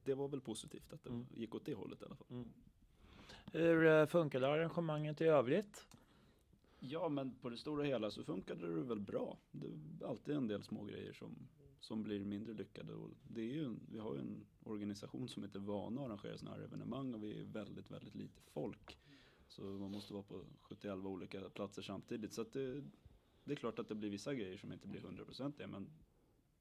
det 0.04 0.14
var 0.14 0.28
väl 0.28 0.40
positivt 0.40 0.92
att 0.92 1.04
det 1.04 1.10
mm. 1.10 1.26
gick 1.34 1.54
åt 1.54 1.64
det 1.64 1.74
hållet 1.74 2.02
i 2.02 2.04
alla 2.04 2.16
fall. 2.16 2.26
Mm. 2.30 2.48
Hur 3.52 3.86
eh, 3.86 4.06
funkade 4.06 4.48
arrangemanget 4.48 5.20
i 5.20 5.24
övrigt? 5.24 5.86
Ja, 6.80 7.08
men 7.08 7.34
på 7.34 7.50
det 7.50 7.56
stora 7.56 7.84
hela 7.84 8.10
så 8.10 8.24
funkade 8.24 8.74
det 8.74 8.82
väl 8.82 9.00
bra. 9.00 9.38
Det 9.50 9.66
är 9.66 10.08
alltid 10.08 10.34
en 10.34 10.48
del 10.48 10.62
små 10.62 10.84
grejer 10.84 11.12
som, 11.12 11.48
som 11.80 12.02
blir 12.02 12.24
mindre 12.24 12.54
lyckade. 12.54 12.94
Och 12.94 13.10
det 13.28 13.40
är 13.40 13.54
ju, 13.54 13.76
vi 13.92 13.98
har 13.98 14.14
ju 14.14 14.20
en 14.20 14.46
organisation 14.64 15.28
som 15.28 15.44
inte 15.44 15.58
är 15.58 15.60
vana 15.60 16.00
att 16.00 16.06
arrangera 16.06 16.38
sådana 16.38 16.56
här 16.56 16.64
evenemang 16.64 17.14
och 17.14 17.22
vi 17.22 17.40
är 17.40 17.44
väldigt, 17.44 17.90
väldigt 17.90 18.14
lite 18.14 18.42
folk. 18.42 18.98
Så 19.48 19.62
man 19.62 19.90
måste 19.90 20.12
vara 20.12 20.22
på 20.22 20.44
71 20.60 20.94
olika 20.94 21.40
platser 21.40 21.82
samtidigt. 21.82 22.32
Så 22.32 22.44
det, 22.44 22.84
det 23.44 23.52
är 23.52 23.56
klart 23.56 23.78
att 23.78 23.88
det 23.88 23.94
blir 23.94 24.10
vissa 24.10 24.34
grejer 24.34 24.56
som 24.56 24.72
inte 24.72 24.88
blir 24.88 25.00
hundraprocentiga 25.00 25.66
men 25.66 25.90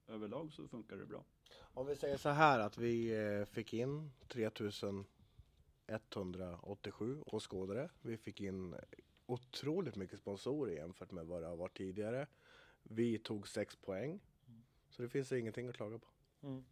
överlag 0.08 0.54
så 0.54 0.68
funkar 0.68 0.98
det 0.98 1.06
bra. 1.06 1.26
Om 1.60 1.88
vi 1.88 1.96
säger 1.96 2.18
så 2.18 2.30
här 2.30 2.60
att 2.60 2.78
vi 2.78 3.26
eh, 3.40 3.46
fick 3.46 3.74
in 3.74 4.12
3187 4.28 7.22
åskådare. 7.26 7.90
Vi 8.02 8.18
fick 8.18 8.42
in 8.42 8.76
otroligt 9.30 9.96
mycket 9.96 10.20
sponsorer 10.20 10.74
jämfört 10.74 11.12
med 11.12 11.26
vad 11.26 11.42
det 11.42 11.48
har 11.48 11.56
varit 11.56 11.78
tidigare. 11.78 12.28
Vi 12.84 13.18
tog 13.18 13.48
sex 13.48 13.76
poäng. 13.76 14.10
Mm. 14.10 14.64
Så 14.90 15.02
det 15.02 15.10
finns 15.10 15.32
ingenting 15.32 15.68
att 15.68 15.76
klaga 15.76 16.00
på. 16.00 16.08
Mm. 16.42 16.64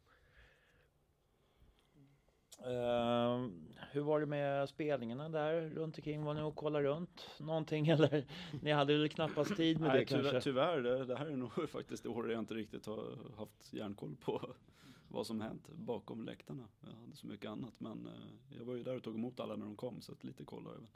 Uh, 2.65 3.49
hur 3.91 4.01
var 4.01 4.19
det 4.19 4.25
med 4.25 4.69
spelningarna 4.69 5.29
där 5.29 5.61
runt 5.61 5.97
omkring? 5.97 6.23
Var 6.23 6.33
ni 6.33 6.41
och 6.41 6.55
kollade 6.55 6.87
runt 6.87 7.29
någonting 7.39 7.87
eller? 7.89 8.25
Ni 8.61 8.71
hade 8.71 8.97
väl 8.97 9.09
knappast 9.09 9.55
tid 9.55 9.79
med 9.79 9.89
Nej, 9.89 9.99
det 9.99 10.05
tyvärr, 10.05 10.31
kanske? 10.31 10.41
Tyvärr, 10.41 10.81
det, 10.81 11.05
det, 11.05 11.15
här 11.15 11.25
är 11.25 11.35
nog 11.35 11.69
faktiskt 11.69 12.03
det 12.03 12.09
år 12.09 12.31
jag 12.31 12.39
inte 12.39 12.53
riktigt 12.53 12.85
har 12.85 13.17
haft 13.37 13.73
järnkoll 13.73 14.15
på 14.15 14.55
vad 15.07 15.27
som 15.27 15.41
hänt 15.41 15.67
bakom 15.67 16.23
läktarna. 16.23 16.67
Jag 16.81 16.91
hade 16.91 17.15
så 17.15 17.27
mycket 17.27 17.49
annat 17.49 17.73
men 17.77 18.07
uh, 18.07 18.57
jag 18.57 18.65
var 18.65 18.75
ju 18.75 18.83
där 18.83 18.95
och 18.95 19.03
tog 19.03 19.15
emot 19.15 19.39
alla 19.39 19.55
när 19.55 19.65
de 19.65 19.75
kom 19.75 20.01
så 20.01 20.11
att 20.11 20.23
lite 20.23 20.43
koll 20.43 20.65
har 20.65 20.71
jag 20.71 20.79
väl. 20.79 20.89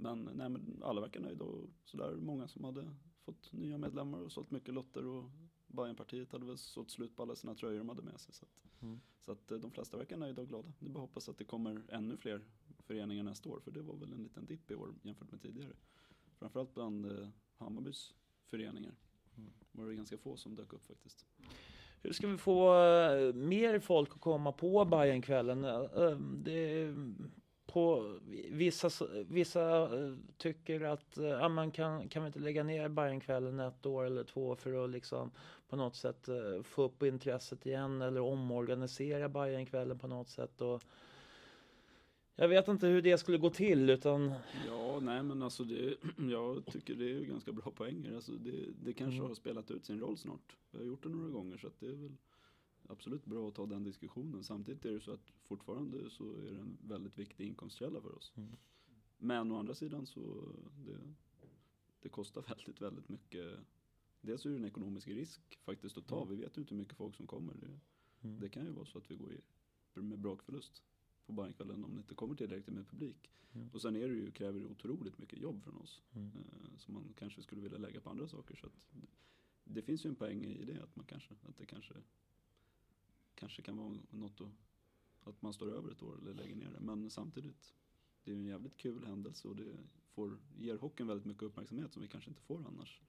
Men, 0.00 0.30
nej, 0.34 0.48
men 0.48 0.82
alla 0.82 1.00
verkar 1.00 1.20
nöjda 1.20 1.44
och 1.44 1.70
sådär 1.84 2.16
många 2.16 2.48
som 2.48 2.64
hade 2.64 2.90
fått 3.20 3.52
nya 3.52 3.78
medlemmar 3.78 4.20
och 4.20 4.32
sålt 4.32 4.50
mycket 4.50 4.74
lotter 4.74 5.06
och 5.06 5.30
Bajenpartiet 5.66 6.32
hade 6.32 6.46
väl 6.46 6.58
sålt 6.58 6.90
slut 6.90 7.16
på 7.16 7.22
alla 7.22 7.36
sina 7.36 7.54
tröjor 7.54 7.78
de 7.78 7.88
hade 7.88 8.02
med 8.02 8.20
sig. 8.20 8.34
Så 8.34 8.44
att, 8.44 8.82
mm. 8.82 9.00
så 9.20 9.32
att 9.32 9.50
eh, 9.50 9.58
de 9.58 9.70
flesta 9.70 9.96
verkar 9.96 10.16
nöjda 10.16 10.42
och 10.42 10.48
glada. 10.48 10.72
Är 10.80 10.88
bara 10.88 11.00
hoppas 11.00 11.28
att 11.28 11.38
det 11.38 11.44
kommer 11.44 11.82
ännu 11.88 12.16
fler 12.16 12.44
föreningar 12.78 13.22
nästa 13.22 13.48
år 13.48 13.60
för 13.60 13.70
det 13.70 13.82
var 13.82 13.96
väl 13.96 14.12
en 14.12 14.22
liten 14.22 14.46
dipp 14.46 14.70
i 14.70 14.74
år 14.74 14.94
jämfört 15.02 15.30
med 15.30 15.42
tidigare. 15.42 15.72
Framförallt 16.38 16.74
bland 16.74 17.06
eh, 17.06 17.28
Hammarbys 17.56 18.14
föreningar 18.46 18.94
mm. 19.36 19.50
var 19.72 19.86
det 19.86 19.94
ganska 19.94 20.18
få 20.18 20.36
som 20.36 20.54
dök 20.54 20.72
upp 20.72 20.86
faktiskt. 20.86 21.26
Hur 22.02 22.12
ska 22.12 22.26
vi 22.26 22.38
få 22.38 22.74
uh, 22.74 23.34
mer 23.34 23.78
folk 23.78 24.10
att 24.10 24.20
komma 24.20 24.52
på 24.52 24.84
Bajenkvällen? 24.84 25.64
Uh, 25.64 26.20
det 26.20 26.94
på 27.72 28.18
vissa, 28.50 28.90
vissa 29.28 29.82
eh, 29.98 30.14
tycker 30.36 30.80
att 30.80 31.18
eh, 31.18 31.24
ja, 31.26 31.48
man 31.48 31.70
kan, 31.70 32.08
kan 32.08 32.22
vi 32.22 32.26
inte 32.26 32.38
lägga 32.38 32.62
ner 32.62 32.88
Bajenkvällen 32.88 33.60
ett 33.60 33.86
år 33.86 34.04
eller 34.04 34.24
två 34.24 34.56
för 34.56 34.84
att 34.84 34.90
liksom 34.90 35.30
på 35.68 35.76
något 35.76 35.96
sätt 35.96 36.28
eh, 36.28 36.62
få 36.62 36.82
upp 36.82 37.02
intresset 37.02 37.66
igen 37.66 38.02
eller 38.02 38.20
omorganisera 38.20 39.28
Bajenkvällen 39.28 39.98
på 39.98 40.08
något 40.08 40.28
sätt. 40.28 40.60
Och 40.60 40.82
Jag 42.34 42.48
vet 42.48 42.68
inte 42.68 42.86
hur 42.86 43.02
det 43.02 43.18
skulle 43.18 43.38
gå 43.38 43.50
till 43.50 43.90
utan... 43.90 44.32
Ja, 44.66 45.00
nej 45.00 45.22
men 45.22 45.42
alltså 45.42 45.64
det, 45.64 45.94
jag 46.30 46.66
tycker 46.66 46.94
det 46.94 47.10
är 47.12 47.20
ganska 47.24 47.52
bra 47.52 47.70
poänger. 47.70 48.14
Alltså 48.14 48.32
det, 48.32 48.64
det 48.84 48.92
kanske 48.92 49.16
Mm. 49.18 49.28
har 49.28 49.34
spelat 49.34 49.70
ut 49.70 49.84
sin 49.84 50.00
roll 50.00 50.16
snart. 50.16 50.56
Vi 50.70 50.78
har 50.78 50.84
gjort 50.84 51.02
det 51.02 51.08
några 51.08 51.30
gånger 51.30 51.56
så 51.58 51.66
att 51.66 51.80
det 51.80 51.86
är 51.86 51.90
väl 51.94 52.12
absolut 52.88 53.24
bra 53.24 53.48
att 53.48 53.54
ta 53.54 53.66
den 53.66 53.84
diskussionen. 53.84 54.44
Samtidigt 54.44 54.84
är 54.84 54.92
det 54.92 55.00
så 55.00 55.12
att 55.12 55.32
fortfarande 55.42 56.10
så 56.10 56.32
är 56.32 56.52
det 56.52 56.60
en 56.60 56.78
väldigt 56.82 57.18
viktig 57.18 57.46
inkomstkälla 57.46 58.00
för 58.00 58.14
oss. 58.14 58.32
Mm. 58.36 58.56
Men 59.18 59.52
å 59.52 59.58
andra 59.58 59.74
sidan 59.74 60.06
så 60.06 60.52
det, 60.86 60.98
det 62.00 62.08
kostar 62.08 62.42
väldigt, 62.42 62.80
väldigt 62.80 63.08
mycket. 63.08 63.58
Dels 64.20 64.46
är 64.46 64.50
det 64.50 64.56
en 64.56 64.64
ekonomisk 64.64 65.08
risk 65.08 65.58
faktiskt 65.62 65.98
att 65.98 66.06
ta. 66.06 66.22
Mm. 66.22 66.28
Vi 66.36 66.42
vet 66.42 66.56
ju 66.56 66.60
inte 66.60 66.74
hur 66.74 66.80
mycket 66.80 66.96
folk 66.96 67.16
som 67.16 67.26
kommer. 67.26 67.54
Det, 67.54 67.80
Mm. 68.22 68.40
det 68.40 68.48
kan 68.48 68.64
ju 68.64 68.70
vara 68.70 68.86
så 68.86 68.98
att 68.98 69.10
vi 69.10 69.16
går 69.16 69.40
med 69.94 70.18
brakförlust 70.18 70.82
på 71.26 71.32
Bajenkvällen 71.32 71.84
om 71.84 71.94
det 71.94 72.00
inte 72.00 72.14
kommer 72.14 72.34
tillräckligt 72.34 72.76
med 72.76 72.88
publik. 72.88 73.30
Mm. 73.52 73.68
Och 73.72 73.82
sen 73.82 73.96
är 73.96 74.08
det 74.08 74.14
ju, 74.14 74.30
kräver 74.30 74.60
det 74.60 74.66
otroligt 74.66 75.18
mycket 75.18 75.38
jobb 75.38 75.62
från 75.62 75.76
oss. 75.76 76.02
Mm. 76.14 76.26
Eh, 76.26 76.78
som 76.78 76.94
man 76.94 77.14
kanske 77.18 77.42
skulle 77.42 77.60
vilja 77.62 77.78
lägga 77.78 78.00
på 78.00 78.10
andra 78.10 78.28
saker. 78.28 78.56
Så 78.56 78.66
att 78.66 78.88
det, 78.90 79.06
det 79.64 79.82
finns 79.82 80.04
ju 80.04 80.08
en 80.08 80.14
poäng 80.16 80.44
i 80.44 80.64
det. 80.64 80.82
Att 80.82 80.96
man 80.96 81.06
kanske, 81.06 81.34
att 81.42 81.56
det 81.56 81.66
kanske, 81.66 81.94
kanske 83.38 83.62
kan 83.62 83.76
vara 83.76 83.98
något 84.10 84.40
att, 84.40 84.52
att 85.20 85.42
man 85.42 85.52
står 85.52 85.70
över 85.70 85.90
ett 85.92 86.02
år 86.02 86.18
eller 86.18 86.34
lägger 86.34 86.56
ner 86.56 86.70
det. 86.70 86.80
Men 86.80 87.10
samtidigt, 87.10 87.74
det 88.24 88.30
är 88.30 88.34
ju 88.34 88.40
en 88.40 88.46
jävligt 88.46 88.76
kul 88.76 89.06
händelse 89.06 89.48
och 89.48 89.56
det 89.56 89.76
får, 90.08 90.38
ger 90.56 90.76
hockeyn 90.76 91.06
väldigt 91.06 91.26
mycket 91.26 91.42
uppmärksamhet 91.42 91.92
som 91.92 92.02
vi 92.02 92.08
kanske 92.08 92.30
inte 92.30 92.42
får 92.42 92.66
annars. 92.66 93.00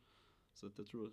Så 0.54 0.68
att 0.68 0.78
jag 0.78 0.88
tror, 0.88 1.12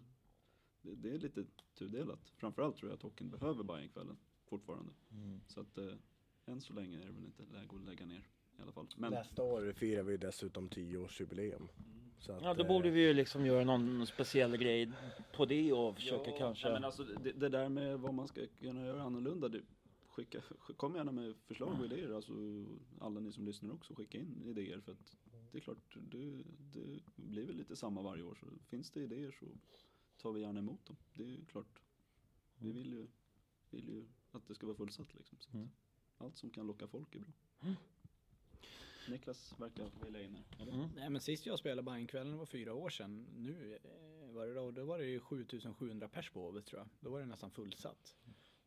det, 0.83 0.95
det 0.95 1.11
är 1.11 1.19
lite 1.19 1.45
tudelat. 1.75 2.29
Framförallt 2.37 2.77
tror 2.77 2.91
jag 2.91 2.97
att 2.97 3.03
hockeyn 3.03 3.31
behöver 3.31 3.65
Bajenkvällen 3.65 4.17
fortfarande. 4.45 4.93
Mm. 5.11 5.41
Så 5.47 5.61
att 5.61 5.79
eh, 5.79 5.95
än 6.47 6.61
så 6.61 6.73
länge 6.73 7.03
är 7.03 7.07
det 7.07 7.13
väl 7.13 7.25
inte 7.25 7.43
läge 7.47 7.77
att 7.77 7.85
lägga 7.85 8.07
ner 8.07 8.29
i 8.59 8.63
alla 8.63 8.73
fall. 8.73 8.89
Men 8.97 9.13
Nästa 9.13 9.43
år 9.43 9.73
firar 9.73 10.03
vi 10.03 10.17
dessutom 10.17 10.69
10-årsjubileum. 10.69 11.69
Så 11.69 12.06
att, 12.19 12.43
Ja, 12.43 12.55
då 12.55 12.63
eh, 12.63 12.69
borde 12.69 12.91
vi 12.91 13.01
ju 13.01 13.13
liksom 13.15 13.47
göra 13.47 13.65
någon 13.65 14.07
speciell 14.07 14.57
grej 14.57 14.93
på 15.37 15.45
det 15.45 15.73
och 15.73 15.95
försöka 15.97 16.31
Ja, 16.31 16.39
kanske... 16.39 16.73
men 16.73 16.85
alltså, 16.85 17.05
det, 17.05 17.33
det 17.33 17.49
där 17.49 17.69
med 17.69 18.01
vad 18.01 18.15
man 18.15 18.29
ska 18.29 18.47
kunna 18.61 18.87
göra 18.87 19.03
annorlunda. 19.03 19.49
Det, 19.49 19.61
skicka, 20.07 20.39
sk- 20.41 20.75
kom 20.75 20.95
gärna 20.95 21.13
med 21.13 21.35
förslag 21.47 21.79
och 21.81 21.85
idéer. 21.85 22.11
Alltså, 22.11 22.33
alla 23.01 23.21
ni 23.21 23.33
som 23.33 23.45
lyssnar 23.47 23.75
också, 23.75 23.95
skicka 23.95 24.19
in 24.19 24.43
idéer. 24.47 24.81
För 24.81 24.93
att 24.93 25.17
det 25.53 25.59
är 25.59 25.63
klart, 25.63 25.97
det, 26.11 26.43
det 26.73 27.01
blir 27.17 27.47
väl 27.47 27.57
lite 27.57 27.77
samma 27.77 28.03
varje 28.03 28.23
år. 28.23 28.35
Så 28.41 28.47
finns 28.69 28.91
det 28.91 29.01
idéer 29.01 29.31
så 29.41 29.47
tar 30.23 30.33
vi 30.33 30.41
gärna 30.41 30.59
emot 30.59 30.87
dem. 30.87 30.97
Det 31.15 31.23
är 31.23 31.45
klart. 31.51 31.81
Vi 32.59 32.73
vill 32.73 32.93
ju, 32.93 33.07
vill 33.71 33.89
ju 33.89 34.05
att 34.33 34.47
det 34.47 34.55
ska 34.55 34.67
vara 34.67 34.77
fullsatt 34.77 35.15
liksom. 35.15 35.39
Så 35.41 35.49
att 35.49 35.55
Mm. 35.55 35.69
Allt 36.19 36.37
som 36.37 36.51
kan 36.51 36.67
locka 36.67 36.87
folk 36.87 37.15
är 37.15 37.19
bra. 37.19 37.33
Niklas 39.09 39.55
verkar 39.59 39.91
vilja 40.05 40.23
in 40.23 40.37
här. 40.59 40.67
Mm. 40.67 40.89
Nej 40.97 41.11
men 41.11 41.21
sist 41.21 41.47
jag 41.47 41.59
spelade 41.59 41.83
Bajenkvällen 41.83 42.39
var 42.39 42.47
fyra 42.47 42.75
år 42.75 42.91
sedan. 42.91 43.27
Nu 43.37 43.79
eh, 43.85 44.35
var 44.35 44.47
det 44.47 44.55
då, 44.55 44.71
då 44.71 44.85
var 44.85 44.99
det 44.99 45.05
ju 45.05 45.21
7700 45.21 46.09
pers 46.09 46.31
på 46.31 46.41
Hovet 46.41 46.67
tror 46.67 46.81
jag. 46.81 46.89
Då 47.01 47.11
var 47.11 47.21
det 47.21 47.27
nästan 47.27 47.51
fullsatt. 47.51 48.17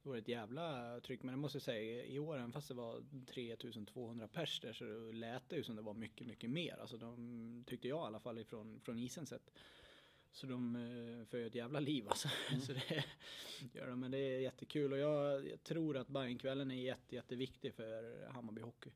Då 0.04 0.10
var 0.10 0.16
det 0.16 0.22
ett 0.22 0.28
jävla 0.28 1.00
tryck. 1.00 1.24
Men 1.24 1.34
jag 1.34 1.40
måste 1.40 1.60
säga 1.60 2.06
i 2.06 2.20
år, 2.20 2.38
även 2.38 2.52
fast 2.52 2.68
det 2.68 2.74
var 2.74 3.04
3200 3.26 4.28
pers 4.28 4.60
där 4.60 4.74
så 4.74 5.12
lät 5.12 5.50
det 5.50 5.56
ju 5.56 5.64
som 5.64 5.76
det 5.76 5.82
var 5.82 5.94
mycket, 5.94 6.28
mycket 6.28 6.50
mer. 6.50 6.78
Alltså 6.82 6.98
de 6.98 7.64
tyckte 7.68 7.88
jag 7.88 8.06
i 8.06 8.08
alla 8.08 8.20
fall 8.20 8.40
ifrån, 8.40 8.80
från 8.84 9.00
isen 9.00 9.26
sett. 9.26 9.52
Så 10.32 10.48
de 10.48 10.76
eh, 10.76 11.26
för 11.26 11.38
ett 11.38 11.56
jävla 11.56 11.80
liv 11.80 12.10
alltså. 12.10 12.30
så 12.62 12.74
det 12.74 13.06
gör 13.74 13.88
de. 13.88 14.00
Men 14.00 14.12
det 14.12 14.18
är 14.18 14.40
jättekul 14.40 14.94
och 14.94 15.00
jag, 15.00 15.48
jag 15.48 15.64
tror 15.64 15.98
att 15.98 16.08
Bajenkvällen 16.08 16.72
är 16.72 16.76
jätte, 16.76 17.16
jätteviktig 17.16 17.74
för 17.74 18.28
Hammarby 18.28 18.62
Hockey. 18.62 18.92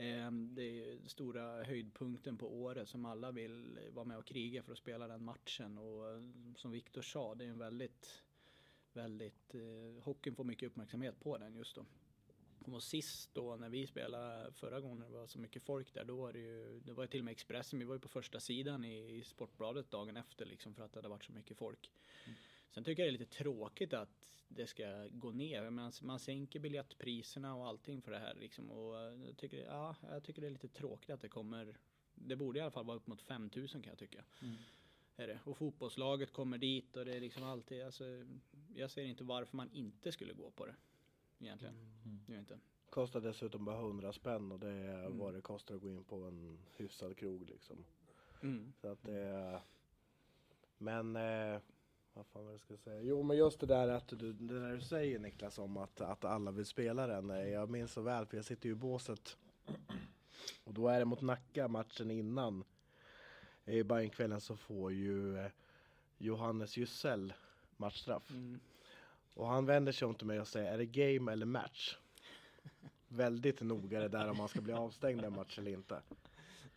Ehm, 0.00 0.54
det 0.54 0.62
är 0.62 0.72
ju 0.72 1.08
stora 1.08 1.64
höjdpunkten 1.64 2.38
på 2.38 2.62
året 2.62 2.88
som 2.88 3.04
alla 3.04 3.32
vill 3.32 3.78
vara 3.92 4.04
med 4.04 4.18
och 4.18 4.26
kriga 4.26 4.62
för 4.62 4.72
att 4.72 4.78
spela 4.78 5.08
den 5.08 5.24
matchen. 5.24 5.78
Och 5.78 6.10
eh, 6.10 6.22
som 6.56 6.70
Viktor 6.70 7.02
sa, 7.02 7.34
det 7.34 7.44
är 7.44 7.48
en 7.48 7.58
väldigt, 7.58 8.22
väldigt, 8.92 9.54
eh, 9.54 10.02
hockeyn 10.02 10.34
får 10.34 10.44
mycket 10.44 10.66
uppmärksamhet 10.66 11.20
på 11.20 11.38
den 11.38 11.54
just 11.54 11.74
då. 11.74 11.86
Och 12.72 12.82
sist 12.82 13.34
då 13.34 13.56
när 13.56 13.68
vi 13.68 13.86
spelade 13.86 14.52
förra 14.52 14.80
gången 14.80 15.00
det 15.00 15.18
var 15.18 15.26
så 15.26 15.38
mycket 15.38 15.62
folk 15.62 15.94
där, 15.94 16.04
då 16.04 16.16
var 16.16 16.32
det 16.32 16.38
ju, 16.38 16.80
det 16.80 16.92
var 16.92 17.04
ju 17.04 17.08
till 17.08 17.20
och 17.20 17.24
med 17.24 17.32
Expressen, 17.32 17.78
vi 17.78 17.84
var 17.84 17.94
ju 17.94 18.00
på 18.00 18.08
första 18.08 18.40
sidan 18.40 18.84
i, 18.84 19.16
i 19.16 19.24
Sportbladet 19.24 19.90
dagen 19.90 20.16
efter 20.16 20.46
liksom 20.46 20.74
för 20.74 20.84
att 20.84 20.92
det 20.92 20.98
hade 20.98 21.08
varit 21.08 21.24
så 21.24 21.32
mycket 21.32 21.56
folk. 21.56 21.90
Mm. 22.24 22.38
Sen 22.70 22.84
tycker 22.84 23.02
jag 23.02 23.12
det 23.12 23.16
är 23.16 23.18
lite 23.18 23.36
tråkigt 23.38 23.92
att 23.92 24.42
det 24.48 24.66
ska 24.66 25.08
gå 25.10 25.30
ner. 25.30 25.70
Man, 25.70 25.92
man 26.02 26.18
sänker 26.18 26.60
biljettpriserna 26.60 27.54
och 27.54 27.66
allting 27.66 28.02
för 28.02 28.10
det 28.10 28.18
här 28.18 28.34
liksom. 28.34 28.70
Och 28.70 28.94
jag 29.26 29.36
tycker, 29.36 29.64
ja, 29.64 29.96
jag 30.02 30.24
tycker 30.24 30.40
det 30.40 30.48
är 30.48 30.50
lite 30.50 30.68
tråkigt 30.68 31.10
att 31.10 31.20
det 31.20 31.28
kommer. 31.28 31.76
Det 32.14 32.36
borde 32.36 32.58
i 32.58 32.62
alla 32.62 32.70
fall 32.70 32.84
vara 32.84 32.96
upp 32.96 33.06
mot 33.06 33.22
5000 33.22 33.82
kan 33.82 33.90
jag 33.90 33.98
tycka. 33.98 34.24
Mm. 34.42 34.54
Är 35.16 35.26
det. 35.28 35.40
Och 35.44 35.56
fotbollslaget 35.58 36.32
kommer 36.32 36.58
dit 36.58 36.96
och 36.96 37.04
det 37.04 37.16
är 37.16 37.20
liksom 37.20 37.42
alltid, 37.42 37.82
alltså, 37.82 38.04
jag 38.74 38.90
ser 38.90 39.02
inte 39.02 39.24
varför 39.24 39.56
man 39.56 39.70
inte 39.72 40.12
skulle 40.12 40.32
gå 40.32 40.50
på 40.50 40.66
det. 40.66 40.74
Egentligen. 41.38 41.74
Mm. 41.74 42.20
Jag 42.26 42.38
inte. 42.38 42.58
Kostar 42.90 43.20
dessutom 43.20 43.64
bara 43.64 43.78
100 43.78 44.12
spänn 44.12 44.52
och 44.52 44.58
det 44.60 44.68
är 44.68 45.06
Mm. 45.06 45.18
vad 45.18 45.34
det 45.34 45.40
kostar 45.40 45.74
att 45.74 45.80
gå 45.80 45.88
in 45.88 46.04
på 46.04 46.16
en 46.16 46.58
hyfsad 46.76 47.16
krog 47.16 47.48
liksom. 47.48 47.84
Mm. 48.42 48.72
Så 48.80 48.88
att 48.88 49.02
det 49.02 49.18
är... 49.18 49.62
Men... 50.78 51.16
Eh, 51.16 51.60
vad 52.18 52.26
fan 52.26 52.44
var 52.44 52.50
det 52.50 52.54
jag 52.54 52.60
ska 52.60 52.76
säga? 52.76 53.02
Jo 53.02 53.22
men 53.22 53.36
just 53.36 53.60
det 53.60 53.66
där 53.66 53.88
att 53.88 54.08
du, 54.08 54.32
det 54.32 54.60
där 54.60 54.72
du 54.74 54.80
säger 54.80 55.18
Niklas 55.18 55.58
om 55.58 55.76
att, 55.76 56.00
att 56.00 56.24
alla 56.24 56.50
vill 56.50 56.66
spela 56.66 57.06
den. 57.06 57.30
eh, 57.30 57.48
Jag 57.48 57.70
minns 57.70 57.92
så 57.92 58.00
väl 58.02 58.26
för 58.26 58.36
jag 58.36 58.44
sitter 58.44 58.66
ju 58.68 58.72
i 58.72 58.78
båset. 58.78 59.36
Och 60.64 60.74
då 60.74 60.88
är 60.88 60.98
det 60.98 61.04
mot 61.04 61.20
Nacka 61.20 61.68
matchen 61.68 62.10
innan. 62.10 62.64
I 63.64 63.82
Bajenkvällen 63.82 64.40
så 64.40 64.56
får 64.56 64.92
ju 64.92 65.38
eh, 65.38 65.50
Johannes 66.18 66.76
Jussel 66.76 67.32
matchstraff. 67.76 68.30
Mm. 68.30 68.60
Och 69.34 69.46
han 69.46 69.66
vänder 69.66 69.92
sig 69.92 70.08
om 70.08 70.14
till 70.14 70.26
mig 70.26 70.40
och 70.40 70.48
säger, 70.48 70.72
är 70.72 70.78
det 70.78 70.86
game 70.86 71.32
eller 71.32 71.46
match? 71.46 71.96
Väldigt 73.08 73.60
noga 73.60 74.00
det 74.00 74.08
där 74.08 74.30
om 74.30 74.36
man 74.36 74.48
ska 74.48 74.60
bli 74.60 74.72
avstängd 74.72 75.24
en 75.24 75.32
match 75.32 75.58
eller 75.58 75.70
inte. 75.70 76.02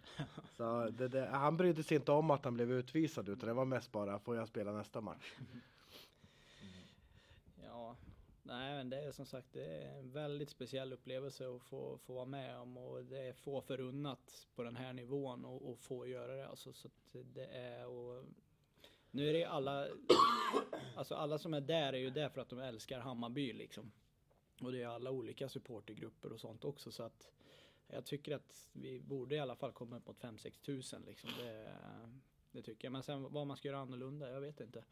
Så 0.58 0.90
det, 0.90 1.08
det, 1.08 1.26
han 1.26 1.58
brydde 1.58 1.84
sig 1.84 1.98
inte 1.98 2.12
om 2.12 2.32
att 2.32 2.46
han 2.46 2.54
blev 2.54 2.72
utvisad 2.72 3.30
utan 3.30 3.48
det 3.48 3.54
var 3.54 3.66
mest 3.66 3.92
bara, 3.92 4.20
får 4.20 4.36
jag 4.36 4.48
spela 4.48 4.72
nästa 4.72 5.02
match? 5.02 5.34
Ja, 7.64 7.96
nej 8.44 8.76
men 8.76 8.90
det 8.90 9.04
är 9.04 9.12
som 9.12 9.26
sagt 9.26 9.48
det 9.54 9.66
är 9.66 10.00
en 10.00 10.12
väldigt 10.12 10.50
speciell 10.50 10.94
upplevelse 10.94 11.56
att 11.56 11.62
få, 11.62 11.98
få 11.98 12.14
vara 12.14 12.26
med 12.26 12.60
om 12.60 12.78
och 12.78 13.04
det 13.04 13.28
är 13.28 13.34
få 13.34 13.62
förunnat 13.62 14.48
på 14.56 14.64
den 14.64 14.76
här 14.76 14.94
nivån 14.94 15.46
och, 15.46 15.72
och 15.72 15.80
få 15.80 16.08
göra 16.08 16.36
det 16.36 16.48
alltså 16.48 16.74
så 16.74 16.88
att 16.88 17.16
det 17.34 17.46
är 17.46 17.88
och 17.88 18.24
nu 19.12 19.30
är 19.30 19.34
det 19.34 19.46
alla, 19.46 19.88
alltså 20.96 21.16
alla 21.16 21.38
som 21.38 21.54
är 21.54 21.62
där 21.62 21.94
är 21.94 21.98
ju 21.98 22.10
där 22.10 22.30
för 22.30 22.42
att 22.42 22.50
de 22.50 22.60
älskar 22.60 23.00
Hammarby 23.00 23.54
liksom. 23.54 23.92
Och 24.62 24.72
det 24.72 24.82
är 24.82 24.88
alla 24.88 25.12
olika 25.12 25.50
supportergrupper 25.50 26.34
och 26.34 26.40
sånt 26.40 26.66
också 26.66 26.92
så 26.92 27.04
att 27.04 27.32
jag 27.94 28.06
tycker 28.06 28.36
att 28.36 28.70
vi 28.74 29.02
borde 29.02 29.36
i 29.36 29.40
alla 29.40 29.56
fall 29.56 29.72
komma 29.72 29.98
upp 29.98 30.08
mot 30.08 30.20
5-6 30.20 30.62
tusen 30.62 31.02
liksom. 31.02 31.30
Det, 31.38 31.74
det 32.52 32.62
tycker 32.62 32.86
jag. 32.86 32.92
Men 32.92 33.04
sen 33.04 33.34
vad 33.34 33.48
man 33.48 33.58
ska 33.58 33.68
göra 33.68 33.80
annorlunda, 33.80 34.30
jag 34.30 34.42
vet 34.42 34.60
inte. 34.60 34.84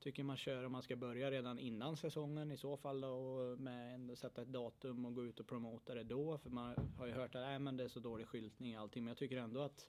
Tycker 0.00 0.24
man 0.24 0.36
kör 0.36 0.64
om 0.64 0.72
man 0.72 0.82
ska 0.82 0.96
börja 0.96 1.30
redan 1.30 1.58
innan 1.58 1.96
säsongen 1.96 2.52
i 2.52 2.56
så 2.56 2.76
fall 2.76 3.04
och 3.04 3.60
med 3.60 3.94
en, 3.94 4.16
sätta 4.16 4.42
ett 4.42 4.48
datum 4.48 5.04
och 5.04 5.14
gå 5.14 5.24
ut 5.24 5.40
och 5.40 5.46
promota 5.46 5.94
det 5.94 6.02
då. 6.02 6.38
För 6.38 6.50
man 6.50 6.92
har 6.96 7.06
ju 7.06 7.12
hört 7.12 7.34
att 7.34 7.42
nej, 7.42 7.58
men 7.58 7.76
det 7.76 7.84
är 7.84 7.88
så 7.88 8.00
dålig 8.00 8.26
skyltning 8.26 8.76
och 8.76 8.82
allting. 8.82 9.04
Men 9.04 9.10
jag 9.10 9.18
tycker 9.18 9.36
ändå 9.36 9.60
att 9.60 9.88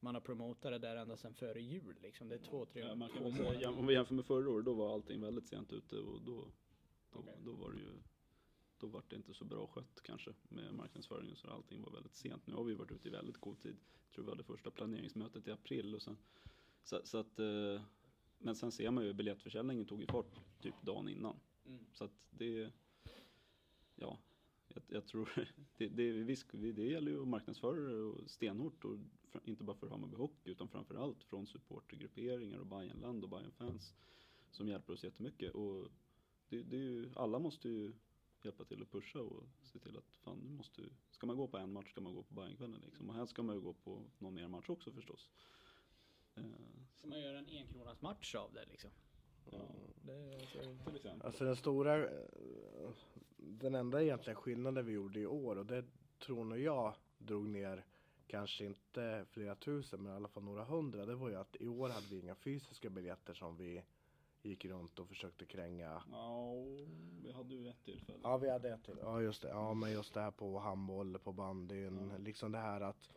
man 0.00 0.14
har 0.14 0.22
promotat 0.22 0.72
det 0.72 0.78
där 0.78 0.96
ända 0.96 1.16
sedan 1.16 1.34
före 1.34 1.60
jul 1.60 1.96
liksom. 2.02 2.28
Det 2.28 2.34
är 2.34 2.38
två, 2.38 2.64
tre, 2.64 2.82
Ja, 2.82 2.94
man 2.94 3.08
kan 3.08 3.22
två 3.22 3.32
säga, 3.32 3.70
om 3.70 3.86
vi 3.86 3.94
jämför 3.94 4.14
med 4.14 4.24
förra 4.24 4.50
året, 4.50 4.64
då 4.64 4.74
var 4.74 4.94
allting 4.94 5.20
väldigt 5.20 5.48
sent 5.48 5.72
ute 5.72 5.96
och 5.96 6.22
då, 6.22 6.44
då, 7.12 7.18
Okej. 7.18 7.34
då 7.44 7.52
var 7.52 7.72
det 7.72 7.78
ju 7.78 7.92
då 8.82 8.88
var 8.88 9.02
det 9.08 9.16
inte 9.16 9.34
så 9.34 9.44
bra 9.44 9.66
skött 9.66 10.00
kanske 10.02 10.32
med 10.48 10.74
marknadsföringen 10.74 11.36
så 11.36 11.50
allting 11.50 11.82
var 11.82 11.92
väldigt 11.92 12.16
sent. 12.16 12.46
Nu 12.46 12.54
har 12.54 12.64
vi 12.64 12.74
varit 12.74 12.92
ute 12.92 13.08
i 13.08 13.10
väldigt 13.10 13.36
god 13.36 13.60
tid. 13.60 13.76
Jag 14.04 14.14
tror 14.14 14.24
vi 14.24 14.30
hade 14.30 14.44
första 14.44 14.70
planeringsmötet 14.70 15.48
i 15.48 15.50
april 15.50 15.94
och 15.94 16.02
sen 16.02 16.16
så, 16.84 17.00
så 17.04 17.18
att 17.18 17.38
eh, 17.38 17.82
men 18.38 18.56
sen 18.56 18.72
ser 18.72 18.90
man 18.90 19.04
ju 19.04 19.12
biljettförsäljningen 19.12 19.84
tog 19.84 20.00
ju 20.00 20.06
fart 20.06 20.40
typ 20.60 20.74
dagen 20.82 21.08
innan. 21.08 21.36
Mm. 21.66 21.84
Så 21.92 22.04
att 22.04 22.28
det 22.30 22.72
ja, 23.96 24.18
jag, 24.68 24.82
jag 24.88 25.06
tror 25.06 25.48
det, 25.76 25.88
det, 25.88 26.12
visst, 26.12 26.46
det 26.52 26.84
gäller 26.84 27.12
ju 27.12 27.22
att 27.22 27.28
marknadsföra 27.28 28.14
stenhårt 28.26 28.84
och 28.84 28.98
inte 29.44 29.64
bara 29.64 29.76
för 29.76 29.88
Hammarby 29.88 30.16
Hockey 30.16 30.50
utan 30.50 30.68
framförallt 30.68 31.24
från 31.24 31.46
supportergrupperingar 31.46 32.58
och 32.58 32.66
Bayernland 32.66 33.24
och 33.24 33.30
Bayern-fans 33.30 33.94
som 34.50 34.68
hjälper 34.68 34.92
oss 34.92 35.04
jättemycket 35.04 35.54
och 35.54 35.88
det, 36.48 36.62
det 36.62 36.76
är 36.76 36.80
ju, 36.80 37.10
alla 37.16 37.38
måste 37.38 37.68
ju 37.68 37.92
hjälpa 38.44 38.64
till 38.64 38.82
att 38.82 38.90
pusha 38.90 39.20
och 39.20 39.44
se 39.62 39.78
till 39.78 39.96
att 39.98 40.16
fan 40.16 40.38
nu 40.38 40.50
måste, 40.50 40.82
ska 41.10 41.26
man 41.26 41.36
gå 41.36 41.48
på 41.48 41.58
en 41.58 41.72
match 41.72 41.90
ska 41.90 42.00
man 42.00 42.14
gå 42.14 42.22
på 42.22 42.34
Bajenkvällen 42.34 42.80
liksom 42.80 43.08
och 43.10 43.14
här 43.14 43.26
ska 43.26 43.42
man 43.42 43.56
ju 43.56 43.60
gå 43.62 43.72
på 43.72 44.02
någon 44.18 44.34
mer 44.34 44.48
match 44.48 44.68
också 44.68 44.92
förstås. 44.92 45.30
Eh, 46.34 46.42
Ska 46.98 47.06
man 47.08 47.20
göra 47.20 47.38
en 47.38 47.48
enkronas 47.48 48.02
match 48.02 48.34
av 48.34 48.52
det 48.52 48.64
liksom? 48.70 48.90
ja, 49.50 49.58
Det, 50.02 50.12
är 50.12 50.40
alltså, 50.40 50.58
till 50.86 50.96
exempel. 50.96 51.26
Alltså 51.26 51.44
den 51.44 51.56
stora, 51.56 52.10
eh, 52.10 52.90
den 53.36 53.74
enda 53.74 54.02
egentligen 54.02 54.36
skillnaden 54.36 54.86
vi 54.86 54.92
gjorde 54.92 55.20
i 55.20 55.26
år 55.26 55.56
och 55.58 55.66
det 55.66 55.84
tror 56.18 56.44
nog 56.44 56.58
jag 56.58 56.94
drog 57.18 57.48
ner 57.48 57.84
kanske 58.26 58.64
inte 58.64 59.26
flera 59.30 59.54
tusen 59.54 60.02
men 60.02 60.12
i 60.12 60.16
alla 60.16 60.28
fall 60.28 60.42
några 60.42 60.64
hundra. 60.64 61.06
Det 61.06 61.14
var 61.14 61.28
ju 61.28 61.36
att 61.36 61.56
i 61.60 61.68
år 61.68 61.88
hade 61.88 62.06
vi 62.06 62.18
inga 62.18 62.34
fysiska 62.34 62.90
biljetter 62.90 63.34
som 63.34 63.56
vi 63.56 63.82
gick 64.42 64.64
runt 64.64 64.98
och 64.98 65.08
försökte 65.08 65.46
kränga. 65.46 66.02
Ja, 66.10 66.54
vi 67.22 67.32
hade 67.32 67.54
ju 67.54 67.68
ett 67.68 67.84
tillfälle. 67.84 68.18
Ja, 68.22 68.36
vi 68.36 68.50
hade 68.50 68.74
ett 68.74 68.84
till. 68.84 68.98
Ja, 69.00 69.20
just 69.20 69.42
det. 69.42 69.48
Ja, 69.48 69.74
men 69.74 69.92
just 69.92 70.14
det 70.14 70.20
här 70.20 70.30
på 70.30 70.58
handboll, 70.58 71.18
på 71.18 71.32
bandyn. 71.32 72.10
Ja. 72.12 72.18
Liksom 72.18 72.52
det 72.52 72.58
här 72.58 72.80
att 72.80 73.10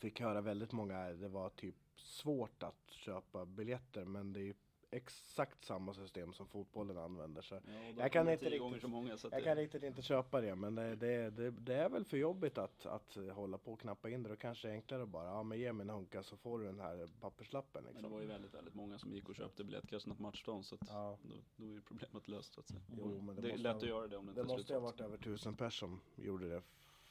fick 0.00 0.20
höra 0.20 0.40
väldigt 0.40 0.72
många, 0.72 1.08
det 1.08 1.28
var 1.28 1.50
typ 1.50 1.76
svårt 1.96 2.62
att 2.62 2.90
köpa 2.90 3.46
biljetter 3.46 4.04
men 4.04 4.32
det 4.32 4.40
är 4.40 4.54
exakt 4.90 5.64
samma 5.64 5.94
system 5.94 6.32
som 6.32 6.46
fotbollen 6.46 6.98
använder. 6.98 7.42
Så 7.42 7.54
Ja, 7.54 7.60
Jag 7.96 8.12
kan 8.12 8.28
inte 8.28 8.50
riktigt- 8.50 8.90
många. 8.90 9.16
Jag 9.22 9.30
det, 9.30 9.40
kan 9.40 9.56
riktigt 9.56 9.82
inte 9.82 10.02
köpa 10.02 10.40
det 10.40 10.54
men 10.54 10.74
det, 10.74 10.96
det, 10.96 11.30
det, 11.30 11.50
det 11.50 11.74
är 11.74 11.88
väl 11.88 12.04
för 12.04 12.16
jobbigt 12.16 12.58
att, 12.58 12.86
att 12.86 13.16
hålla 13.34 13.58
på 13.58 13.72
och 13.72 13.80
knappa 13.80 14.10
in 14.10 14.22
det. 14.22 14.28
Då 14.28 14.36
kanske 14.36 14.68
det 14.68 14.72
är 14.72 14.74
enklare 14.76 15.02
att 15.02 15.08
bara, 15.08 15.24
ja 15.24 15.42
men 15.42 15.58
ge 15.58 15.72
mig 15.72 15.84
en 15.84 15.90
hunka 15.90 16.22
så 16.22 16.36
får 16.36 16.58
du 16.58 16.64
den 16.64 16.80
här 16.80 17.08
papperslappen 17.20 17.84
men 17.84 17.92
det 17.92 17.98
liksom. 17.98 18.12
var 18.12 18.20
ju 18.20 18.26
väldigt, 18.26 18.54
väldigt 18.54 18.74
många 18.74 18.98
som 18.98 19.12
gick 19.12 19.28
och 19.28 19.34
köpte 19.34 19.64
biljett 19.64 19.86
kanske 19.88 20.08
något 20.08 20.18
matchdag 20.18 20.64
så 20.64 20.74
att 20.74 20.80
Ja. 20.88 21.18
då, 21.22 21.34
då 21.56 21.64
är 21.64 21.68
ju 21.70 21.80
problemet 21.80 22.28
löst 22.28 22.54
så 22.54 22.60
att 22.60 22.68
säga. 22.68 22.80
Jo, 22.96 23.20
men 23.20 23.36
det 23.36 23.42
det 23.42 23.50
är 23.52 23.56
lätt 23.56 23.72
ha- 23.72 23.76
att 23.78 23.88
göra 23.88 24.06
det 24.06 24.16
om 24.16 24.26
det 24.26 24.30
inte 24.30 24.42
Det 24.42 24.48
måste 24.48 24.72
ha 24.74 24.80
varit 24.80 25.00
över 25.00 25.16
tusen 25.18 25.54
pers 25.54 25.78
som 25.80 26.00
gjorde 26.16 26.48
det. 26.48 26.62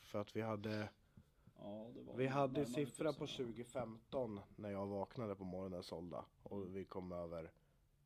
För 0.02 0.22
att 0.22 0.36
vi 0.36 0.42
hade 0.42 0.90
Ja, 1.60 1.88
Vi 2.16 2.28
hade 2.28 2.66
siffra 2.66 3.14
på 3.14 3.28
tusen, 3.28 3.46
ja. 3.46 3.54
2015 3.54 4.40
när 4.56 4.70
jag 4.72 4.88
vaknade 4.88 5.36
på 5.36 5.44
morgonen 5.44 5.84
sålda 5.84 6.26
och 6.44 6.76
vi 6.76 6.86
kom 6.86 7.12
över 7.12 7.52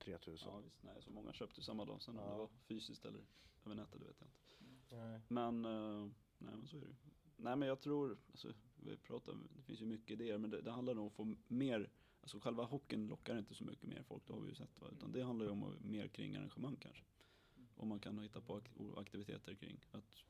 3000. 0.02 0.50
Ja 0.52 0.60
visst, 0.60 0.84
nej 0.84 1.02
så 1.02 1.12
många 1.12 1.34
köpte 1.34 1.62
samma 1.62 1.86
dag. 1.86 2.02
Sen 2.02 2.18
om 2.18 2.24
Ja. 2.26 2.32
det 2.32 2.38
var 2.38 2.50
fysiskt 2.68 3.06
eller 3.06 3.26
över 3.66 3.76
nätet 3.76 4.00
det 4.00 4.06
vet 4.06 4.20
jag 4.20 4.28
inte. 4.30 4.40
Men, 5.28 5.66
eh, 5.66 6.12
nej 6.38 6.56
men 6.58 6.68
så 6.68 6.78
är 6.78 6.82
det 6.82 6.88
ju. 6.88 6.96
Nej 7.38 7.56
men 7.56 7.68
jag 7.68 7.80
tror, 7.80 8.18
alltså, 8.32 8.54
vi 8.76 8.98
pratar, 8.98 9.34
det 9.56 9.62
finns 9.64 9.82
ju 9.82 9.86
mycket 9.86 10.12
idéer 10.12 10.38
men 10.38 10.50
det, 10.50 10.62
det 10.62 10.72
handlar 10.72 10.98
om 11.00 11.08
att 11.08 11.14
få 11.14 11.36
mer, 11.48 11.90
alltså 12.22 12.40
själva 12.40 12.64
hockeyn 12.64 13.08
lockar 13.08 13.38
inte 13.38 13.56
så 13.56 13.64
mycket 13.64 13.90
mer 13.90 14.04
folk, 14.04 14.28
det 14.28 14.34
har 14.34 14.40
vi 14.42 14.50
ju 14.50 14.56
sett 14.56 14.82
va? 14.82 14.88
Utan 14.92 15.12
det 15.12 15.22
handlar 15.24 15.46
ju 15.46 15.52
om 15.52 15.64
att- 15.64 15.82
mer 15.82 16.08
kring 16.08 16.36
arrangemang 16.36 16.76
kanske. 16.76 17.04
Om 17.76 17.88
man 17.88 18.00
kan 18.00 18.20
hitta 18.20 18.42
på 18.42 18.58
ak- 18.60 19.00
aktiviteter 19.00 19.54
kring 19.56 19.80
att, 19.92 20.24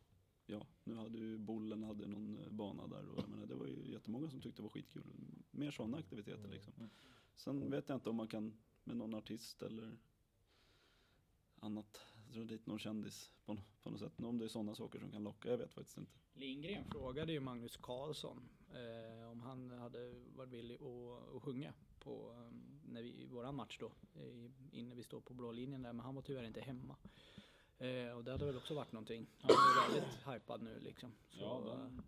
ja, 0.46 0.68
nu 0.84 0.96
hade 0.96 1.18
ju 1.18 1.38
Bollen 1.38 1.84
hade 1.84 2.08
någon 2.08 2.38
eh, 2.38 2.50
bana 2.50 2.88
där 2.88 3.10
och 3.10 3.20
jag 3.20 3.30
menar, 3.30 3.46
det 3.46 3.56
var 3.56 3.66
ju 3.66 3.92
jättemånga 3.92 4.30
som 4.30 4.42
tyckte 4.42 4.60
det 4.62 4.64
var 4.64 4.70
skitkul. 4.70 5.04
Mer 5.52 5.72
sådana 5.72 5.98
aktiviteter 5.98 6.48
liksom. 6.50 6.74
Sen 7.36 7.70
vet 7.72 7.90
jag 7.90 7.96
inte 7.96 8.10
om 8.10 8.16
man 8.16 8.28
kan 8.28 8.54
med 8.84 8.98
någon 8.98 9.14
artist 9.14 9.62
eller 9.62 9.98
annat, 11.60 12.02
dra 12.34 12.44
dit 12.44 12.66
någon 12.66 12.80
kändis 12.80 13.32
på, 13.46 13.58
på 13.84 13.90
något 13.90 14.00
sätt. 14.00 14.20
Om 14.24 14.38
det 14.38 14.46
är 14.46 14.50
sådana 14.50 14.76
saker 14.76 15.00
som 15.00 15.12
kan 15.12 15.24
locka, 15.24 15.50
jag 15.50 15.58
vet 15.58 15.74
faktiskt 15.74 15.98
inte. 15.98 16.12
Lindgren 16.34 16.84
frågade 16.86 17.32
ju 17.34 17.40
Magnus 17.40 17.78
Karlsson 17.78 18.50
eh, 18.74 19.32
om 19.32 19.40
han 19.42 19.70
hade 19.72 20.14
varit 20.36 20.50
villig 20.50 20.76
att, 20.76 21.36
att 21.36 21.44
sjunga 21.44 21.74
på 22.00 22.30
um, 22.32 22.82
när 22.86 23.02
vi, 23.02 23.26
våran 23.26 23.56
match 23.56 23.78
då, 23.80 23.92
i, 24.22 24.52
innan 24.72 24.98
vi 24.98 25.04
står 25.04 25.22
på 25.22 25.34
blå 25.34 25.52
linjen 25.52 25.82
där, 25.82 25.94
men 25.94 26.06
han 26.06 26.16
var 26.16 26.22
tyvärr 26.22 26.44
inte 26.44 26.62
hemma. 26.62 26.96
Eh, 27.78 28.12
och 28.12 28.24
det 28.24 28.32
hade 28.32 28.46
väl 28.46 28.58
också 28.58 28.76
varit 28.76 28.92
någonting. 28.92 29.28
Han 29.42 29.52
är 29.52 29.92
väldigt 29.94 30.28
hypad 30.28 30.62
nu 30.62 30.80
liksom. 30.80 31.12
Så, 31.30 31.40
Ja, 31.42 31.60
eh, 31.60 31.66
den- 31.78 32.02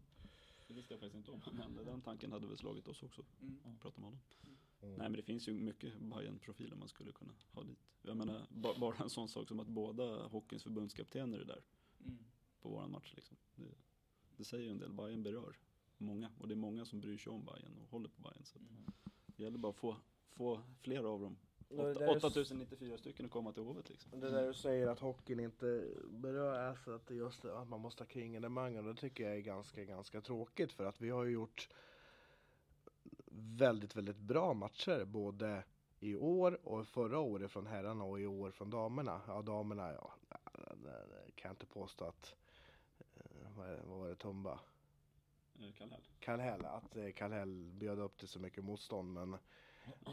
Det 0.67 0.73
visste 0.73 0.93
jag 0.93 0.99
faktiskt 1.01 1.15
inte 1.15 1.31
om, 1.31 1.41
men 1.75 1.85
den 1.85 2.01
tanken 2.01 2.31
hade 2.31 2.47
väl 2.47 2.57
slagit 2.57 2.87
oss 2.87 3.03
också. 3.03 3.23
Mm. 3.41 3.77
Prata 3.81 4.01
med 4.01 4.05
honom. 4.05 4.19
Mm. 4.43 4.57
Nej 4.87 5.09
men 5.09 5.13
det 5.13 5.23
finns 5.23 5.47
ju 5.47 5.53
mycket 5.53 5.99
bayern 5.99 6.39
profiler 6.39 6.75
man 6.75 6.87
skulle 6.87 7.11
kunna 7.11 7.33
ha 7.51 7.63
dit. 7.63 7.79
Jag 8.01 8.17
menar, 8.17 8.47
ba, 8.49 8.79
bara 8.79 9.03
en 9.03 9.09
sån 9.09 9.27
sak 9.27 9.47
som 9.47 9.59
att 9.59 9.67
båda 9.67 10.27
hockeyns 10.27 10.63
förbundskaptener 10.63 11.39
är 11.39 11.45
där 11.45 11.61
mm. 11.99 12.17
på 12.61 12.69
våran 12.69 12.91
match 12.91 13.13
liksom. 13.15 13.37
Det, 13.55 13.75
det 14.37 14.43
säger 14.43 14.63
ju 14.63 14.71
en 14.71 14.79
del, 14.79 14.93
Bayern 14.93 15.23
berör 15.23 15.55
många 15.97 16.31
och 16.39 16.47
det 16.47 16.53
är 16.53 16.55
många 16.55 16.85
som 16.85 17.01
bryr 17.01 17.17
sig 17.17 17.31
om 17.31 17.45
Bayern 17.45 17.77
och 17.77 17.89
håller 17.89 18.09
på 18.09 18.21
Bayern. 18.21 18.45
Så 18.45 18.57
att 18.57 18.63
det 19.25 19.43
gäller 19.43 19.57
bara 19.57 19.69
att 19.69 19.75
få, 19.75 19.95
få 20.33 20.61
fler 20.81 21.03
av 21.03 21.21
dem. 21.21 21.37
Det 21.69 21.75
där 21.75 21.95
Åtta- 21.95 22.03
är- 22.03 22.27
8094 22.27 22.97
stycken 22.97 23.25
att 23.25 23.31
komma 23.31 23.53
till 23.53 23.63
Hovet 23.63 23.89
liksom. 23.89 24.19
Det 24.19 24.29
där 24.29 24.47
du 24.47 24.53
säger 24.53 24.87
att 24.87 24.99
hockeyn 24.99 25.39
inte 25.39 25.87
berör 26.09 26.59
är 26.59 26.75
så 26.75 26.91
att 26.95 27.07
det 27.07 27.15
just 27.15 27.45
att 27.45 27.67
man 27.67 27.79
måste 27.79 28.03
ha 28.03 28.07
kringenemangen 28.07 28.87
och 28.87 28.95
det 28.95 29.01
tycker 29.01 29.23
jag 29.23 29.35
är 29.35 29.41
ganska, 29.41 29.83
ganska 29.83 30.21
tråkigt 30.21 30.71
för 30.71 30.85
att 30.85 31.01
vi 31.01 31.09
har 31.09 31.23
ju 31.23 31.31
gjort 31.31 31.69
väldigt, 33.35 33.95
väldigt 33.95 34.17
bra 34.17 34.53
matcher 34.53 35.05
både 35.05 35.63
i 35.99 36.15
år 36.15 36.67
och 36.67 36.87
förra 36.87 37.19
året 37.19 37.51
från 37.51 37.67
herrarna 37.67 38.03
och 38.03 38.19
i 38.19 38.25
år 38.25 38.51
från 38.51 38.69
damerna. 38.69 39.21
Ja, 39.27 39.41
damerna, 39.41 39.93
ja, 39.93 40.13
kan 41.35 41.49
jag 41.49 41.51
inte 41.51 41.65
påstå 41.65 42.05
att, 42.05 42.35
eh, 42.99 43.47
vad 43.57 43.99
var 43.99 44.07
det, 44.07 44.15
Tumba? 44.15 44.59
Eh, 45.59 45.73
Kallhäll. 45.73 46.01
Kallhäll, 46.19 46.65
att 46.65 46.95
eh, 46.95 47.11
Kallhäll 47.11 47.71
bjöd 47.73 47.99
upp 47.99 48.17
till 48.17 48.27
så 48.27 48.39
mycket 48.39 48.63
motstånd 48.63 49.13
men, 49.13 49.37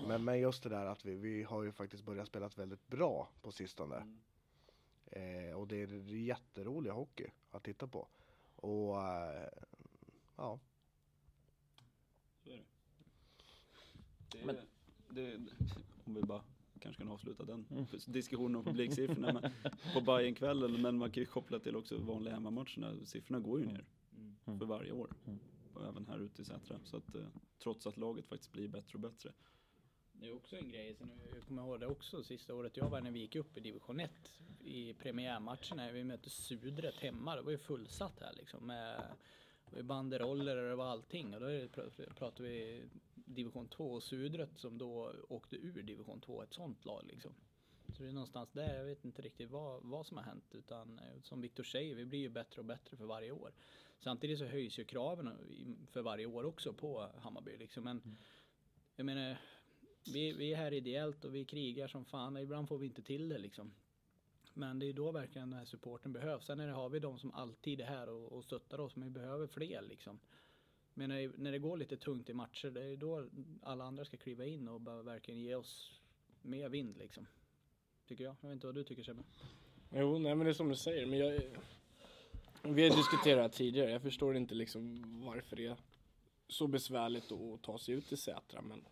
men, 0.09 0.24
men 0.24 0.40
just 0.40 0.62
det 0.62 0.68
där 0.68 0.87
att 0.87 1.04
vi, 1.04 1.16
vi 1.16 1.42
har 1.42 1.62
ju 1.62 1.72
faktiskt 1.72 2.04
börjat 2.04 2.28
spela 2.28 2.48
väldigt 2.48 2.87
bra 2.87 3.28
på 3.42 3.52
sistone. 3.52 3.96
Mm. 3.96 4.20
Eh, 5.06 5.54
och 5.54 5.68
det 5.68 5.76
är 5.76 6.14
jätterolig 6.14 6.90
hockey 6.90 7.30
att 7.50 7.62
titta 7.64 7.87
på. 7.87 8.09
Och 8.56 9.02
eh, 9.02 9.48
ja, 10.37 10.59
Så 12.44 12.50
är 12.50 12.56
det. 12.56 12.79
Det, 14.32 14.44
Men- 14.44 14.56
det, 15.08 15.40
om 16.04 16.14
vi 16.14 16.22
bara 16.22 16.42
kanske 16.80 17.02
kan 17.02 17.12
avsluta 17.12 17.44
den 17.44 17.86
diskussionen 18.06 18.56
om 18.56 18.64
publiksiffrorna 18.64 19.32
men, 19.32 19.52
på 19.94 20.00
Bajenkvällen 20.00 20.82
men 20.82 20.98
man 20.98 21.10
kan 21.10 21.20
ju 21.20 21.26
koppla 21.26 21.58
till 21.58 21.76
också 21.76 21.98
vanliga 21.98 22.34
hemmamatcherna. 22.34 23.04
Siffrorna 23.04 23.40
går 23.40 23.60
ju 23.60 23.66
ner 23.66 23.84
för 24.58 24.66
varje 24.66 24.92
år. 24.92 25.10
Och 25.74 25.86
även 25.86 26.06
här 26.06 26.18
ute 26.18 26.42
i 26.42 26.44
Sätra. 26.44 26.78
Så 26.84 26.96
att 26.96 27.14
eh, 27.14 27.26
trots 27.62 27.86
att 27.86 27.96
laget 27.96 28.26
faktiskt 28.26 28.52
blir 28.52 28.68
bättre 28.68 28.94
och 28.94 29.00
bättre. 29.00 29.32
Det 30.12 30.26
är 30.26 30.32
också 30.36 30.56
en 30.56 30.68
grej, 30.70 30.94
sen 30.94 31.10
jag 31.34 31.46
kommer 31.46 31.62
ihåg 31.62 31.80
det 31.80 31.86
också 31.86 32.22
sista 32.22 32.54
året 32.54 32.76
jag 32.76 32.90
var 32.90 33.00
när 33.00 33.10
vi 33.10 33.20
gick 33.20 33.36
upp 33.36 33.56
i 33.56 33.60
division 33.60 34.00
1 34.00 34.10
i 34.60 34.94
premiärmatcherna. 34.94 35.92
Vi 35.92 36.04
mötte 36.04 36.30
Sudret 36.30 36.98
hemma, 36.98 37.36
det 37.36 37.42
var 37.42 37.50
ju 37.52 37.58
fullsatt 37.58 38.20
här 38.20 38.32
liksom 38.32 38.66
med 38.66 39.02
det 39.70 39.76
var 39.76 39.83
banderoller 39.83 40.56
och 40.56 40.68
det 40.68 40.76
var 40.76 40.87
allting. 40.87 41.35
Och 41.35 41.40
då 41.40 41.68
pratar 42.14 42.44
vi 42.44 42.83
division 43.14 43.68
2 43.68 43.92
och 43.92 44.02
Sudret 44.02 44.59
som 44.59 44.78
då 44.78 45.12
åkte 45.28 45.56
ur 45.56 45.83
division 45.83 46.20
2, 46.20 46.42
ett 46.42 46.54
sånt 46.54 46.85
lag 46.85 47.04
liksom. 47.06 47.35
Så 47.92 48.02
det 48.02 48.09
är 48.09 48.12
någonstans 48.12 48.50
där, 48.52 48.76
jag 48.76 48.85
vet 48.85 49.04
inte 49.04 49.22
riktigt 49.22 49.50
vad, 49.50 49.83
vad 49.83 50.06
som 50.06 50.16
har 50.16 50.24
hänt 50.24 50.54
utan 50.54 50.98
eh, 50.98 51.20
som 51.22 51.40
Viktor 51.40 51.64
säger, 51.64 51.94
vi 51.94 52.04
blir 52.04 52.18
ju 52.18 52.28
bättre 52.28 52.61
och 52.61 52.64
bättre 52.64 52.96
för 52.96 53.04
varje 53.04 53.30
år. 53.30 53.52
Samtidigt 53.98 54.38
så 54.38 54.44
höjs 54.44 54.78
ju 54.78 54.85
kraven 54.85 55.30
för 55.92 56.02
varje 56.02 56.26
år 56.26 56.44
också 56.44 56.72
på 56.72 57.11
Hammarby 57.18 57.56
liksom. 57.56 57.85
Men 57.85 58.18
jag 58.96 59.06
menar, 59.06 59.37
vi, 60.12 60.33
vi 60.33 60.52
är 60.52 60.56
här 60.56 60.72
ideellt 60.72 61.24
och 61.24 61.35
vi 61.35 61.44
krigar 61.44 61.88
som 61.88 62.04
fan. 62.04 62.37
Ibland 62.37 62.68
får 62.68 62.78
vi 62.78 62.87
inte 62.87 63.02
till 63.02 63.28
det 63.28 63.38
liksom. 63.38 63.74
Men 64.60 64.78
det 64.78 64.86
är 64.86 64.92
då 64.92 65.12
verkligen 65.12 65.50
den 65.50 65.58
här 65.58 65.66
supporten 65.66 66.12
behövs. 66.12 66.46
Sen 66.46 66.60
är 66.60 66.66
det, 66.66 66.72
har 66.72 66.88
vi 66.88 66.98
de 66.98 67.18
som 67.18 67.34
alltid 67.34 67.80
är 67.80 67.84
här 67.84 68.08
och, 68.08 68.32
och 68.32 68.44
stöttar 68.44 68.80
oss, 68.80 68.96
men 68.96 69.04
vi 69.04 69.10
behöver 69.10 69.46
fler 69.46 69.82
liksom. 69.82 70.20
Men 70.94 71.08
när, 71.08 71.32
när 71.36 71.52
det 71.52 71.58
går 71.58 71.76
lite 71.76 71.96
tungt 71.96 72.30
i 72.30 72.34
matcher, 72.34 72.70
det 72.70 72.84
är 72.84 72.96
då 72.96 73.28
alla 73.62 73.84
andra 73.84 74.04
ska 74.04 74.16
kliva 74.16 74.44
in 74.44 74.68
och 74.68 74.80
bara 74.80 75.02
verkligen 75.02 75.40
ge 75.40 75.54
oss 75.54 76.00
mer 76.42 76.68
vind 76.68 76.96
liksom. 76.96 77.26
Tycker 78.06 78.24
jag. 78.24 78.36
Jag 78.40 78.48
vet 78.48 78.54
inte 78.54 78.66
vad 78.66 78.74
du 78.74 78.84
tycker 78.84 79.02
Sebbe? 79.02 79.22
Jo, 79.90 80.18
nej 80.18 80.34
men 80.34 80.44
det 80.44 80.50
är 80.50 80.54
som 80.54 80.68
du 80.68 80.76
säger. 80.76 81.06
Men 81.06 81.18
jag, 81.18 81.42
vi 82.62 82.88
har 82.88 82.96
diskuterat 82.96 83.36
det 83.36 83.42
här 83.42 83.48
tidigare. 83.48 83.90
Jag 83.90 84.02
förstår 84.02 84.36
inte 84.36 84.54
liksom 84.54 85.02
varför 85.24 85.56
det 85.56 85.66
är 85.66 85.76
så 86.48 86.66
besvärligt 86.66 87.32
att 87.32 87.62
ta 87.62 87.78
sig 87.78 87.94
ut 87.94 88.06
till 88.06 88.18
Sätra. 88.18 88.62
Men 88.62 88.84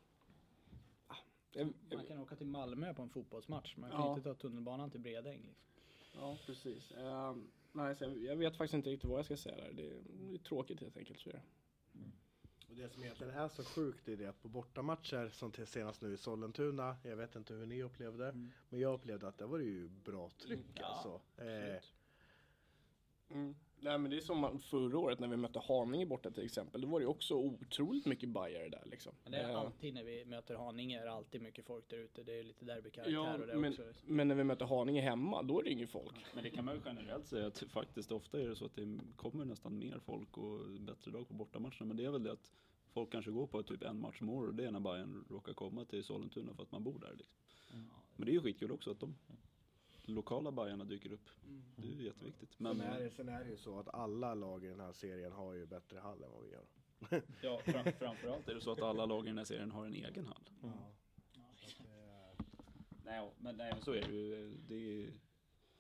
man 1.64 2.06
kan 2.06 2.18
åka 2.18 2.36
till 2.36 2.46
Malmö 2.46 2.94
på 2.94 3.02
en 3.02 3.08
fotbollsmatch. 3.10 3.76
Man 3.76 3.90
kan 3.90 4.00
Ja. 4.00 4.10
inte 4.16 4.22
ta 4.22 4.34
tunnelbanan 4.34 4.90
till 4.90 5.00
Bredäng. 5.00 5.40
Liksom. 5.46 6.20
ja, 6.20 6.38
precis. 6.46 6.92
Ehm, 6.92 7.50
nej, 7.72 7.96
så 7.96 8.04
jag, 8.04 8.18
jag 8.18 8.36
vet 8.36 8.56
faktiskt 8.56 8.74
inte 8.74 8.90
riktigt 8.90 9.10
vad 9.10 9.18
jag 9.18 9.24
ska 9.24 9.36
säga 9.36 9.56
där. 9.56 9.72
Det 9.72 9.86
är, 9.90 10.00
det 10.08 10.34
är 10.34 10.38
tråkigt 10.38 10.80
helt 10.80 10.96
enkelt. 10.96 11.20
Så 11.20 11.28
är 11.30 11.32
det. 11.32 11.42
och 12.68 12.74
det 12.76 12.88
som 12.88 13.02
egentligen 13.04 13.32
är 13.34 13.48
så 13.48 13.64
sjukt 13.64 14.08
är 14.08 14.16
det 14.16 14.26
att 14.26 14.42
på 14.42 14.48
bortamatcher 14.48 15.28
som 15.28 15.52
till 15.52 15.66
senast 15.66 16.02
nu 16.02 16.12
i 16.14 16.16
Sollentuna, 16.16 16.96
jag 17.04 17.16
vet 17.16 17.36
inte 17.36 17.54
hur 17.54 17.66
ni 17.66 17.82
upplevde, 17.82 18.32
men 18.68 18.80
jag 18.80 18.94
upplevde 18.94 19.28
att 19.28 19.38
det 19.38 19.46
var 19.46 19.58
ju 19.58 19.88
bra 19.88 20.30
tryck 20.30 20.66
Ja, 20.74 20.84
alltså. 20.86 21.20
Eh, 21.42 21.82
Mm. 23.30 23.54
Nej 23.80 23.98
men 23.98 24.10
det 24.10 24.16
är 24.16 24.20
som 24.20 24.58
förra 24.58 24.98
året 24.98 25.18
när 25.18 25.28
vi 25.28 25.36
mötte 25.36 25.58
Haninge 25.58 26.06
borta 26.06 26.30
till 26.30 26.44
exempel. 26.44 26.80
Då 26.80 26.88
var 26.88 26.98
det 27.00 27.04
ju 27.04 27.08
också 27.08 27.34
otroligt 27.34 28.06
mycket 28.06 28.28
bajare 28.28 28.68
där 28.68 28.82
liksom. 28.84 29.12
Men 29.22 29.32
det 29.32 29.38
är 29.38 29.50
Eh, 29.50 29.58
alltid 29.58 29.94
när 29.94 30.04
vi 30.04 30.24
möter 30.24 30.54
Haninge 30.54 31.00
är 31.00 31.04
det 31.04 31.12
alltid 31.12 31.42
mycket 31.42 31.64
folk 31.66 31.88
där 31.88 31.96
ute. 31.96 32.22
Det 32.22 32.38
är 32.38 32.44
lite 32.44 32.64
derbykaraktär 32.64 33.12
Ja, 33.14 33.34
och 33.34 33.46
det 33.46 33.56
men, 33.56 33.72
också. 33.72 33.82
men 34.04 34.28
när 34.28 34.34
vi 34.34 34.44
möter 34.44 34.66
Haninge 34.66 35.00
hemma, 35.00 35.42
då 35.42 35.60
är 35.60 35.64
det 35.64 35.70
ingen 35.70 35.88
folk. 35.88 36.14
Men 36.34 36.44
det 36.44 36.50
kan 36.50 36.64
man 36.64 36.74
ju 36.74 36.80
generellt 36.84 37.26
säga 37.26 37.46
att 37.46 37.58
faktiskt 37.58 38.12
ofta 38.12 38.40
är 38.40 38.48
det 38.48 38.56
så 38.56 38.64
att 38.64 38.74
det 38.74 38.98
kommer 39.16 39.44
nästan 39.44 39.78
mer 39.78 39.98
folk 39.98 40.38
och 40.38 40.70
bättre 40.80 41.10
lag 41.10 41.28
på 41.28 41.34
bortamatcherna. 41.34 41.86
Men 41.86 41.96
det 41.96 42.04
är 42.04 42.10
väl 42.10 42.22
det 42.22 42.32
att 42.32 42.52
folk 42.92 43.12
kanske 43.12 43.30
går 43.30 43.46
på 43.46 43.62
typ 43.62 43.82
en 43.82 44.00
match 44.00 44.22
om 44.22 44.28
året 44.28 44.48
och 44.48 44.54
det 44.54 44.66
är 44.66 44.70
när 44.70 44.80
Bayern 44.80 45.24
råkar 45.30 45.52
komma 45.54 45.84
till 45.84 46.04
Sollentuna 46.04 46.54
för 46.54 46.62
att 46.62 46.72
man 46.72 46.84
bor 46.84 46.98
där. 46.98 47.14
Liksom. 47.16 47.34
Men 48.16 48.26
det 48.26 48.32
är 48.32 48.34
ju 48.34 48.40
skitkul 48.40 48.72
också 48.72 48.90
att 48.90 49.00
de 49.00 49.14
lokala 50.08 50.52
Bajarna 50.52 50.84
dyker 50.84 51.12
upp. 51.12 51.28
Mm. 51.44 51.62
Det 51.76 51.88
är 51.88 51.92
ju 51.92 52.04
jätteviktigt. 52.04 52.58
Men, 52.58 52.76
sen, 52.76 52.86
är 52.86 53.00
det, 53.00 53.10
sen 53.10 53.28
är 53.28 53.44
det 53.44 53.50
ju 53.50 53.56
så 53.56 53.78
att 53.78 53.94
alla 53.94 54.34
lag 54.34 54.64
i 54.64 54.68
den 54.68 54.80
här 54.80 54.92
serien 54.92 55.32
har 55.32 55.52
ju 55.52 55.66
bättre 55.66 55.98
hall 55.98 56.22
än 56.22 56.30
vad 56.30 56.42
vi 56.44 56.54
har. 56.54 56.64
ja, 57.42 57.58
fram, 57.64 57.92
framförallt 57.92 58.48
är 58.48 58.54
det 58.54 58.60
så 58.60 58.72
att 58.72 58.82
alla 58.82 59.06
lag 59.06 59.24
i 59.24 59.28
den 59.28 59.38
här 59.38 59.44
serien 59.44 59.70
har 59.70 59.86
en 59.86 59.94
egen 59.94 60.26
hall. 60.26 60.50
Ja. 60.62 60.72
Nej, 63.04 63.30
men, 63.38 63.56
nej, 63.56 63.72
men 63.72 63.82
så 63.82 63.92
är 63.92 64.02
det 64.02 64.14
ju. 64.14 64.54
Det 64.68 64.74
är 64.74 65.12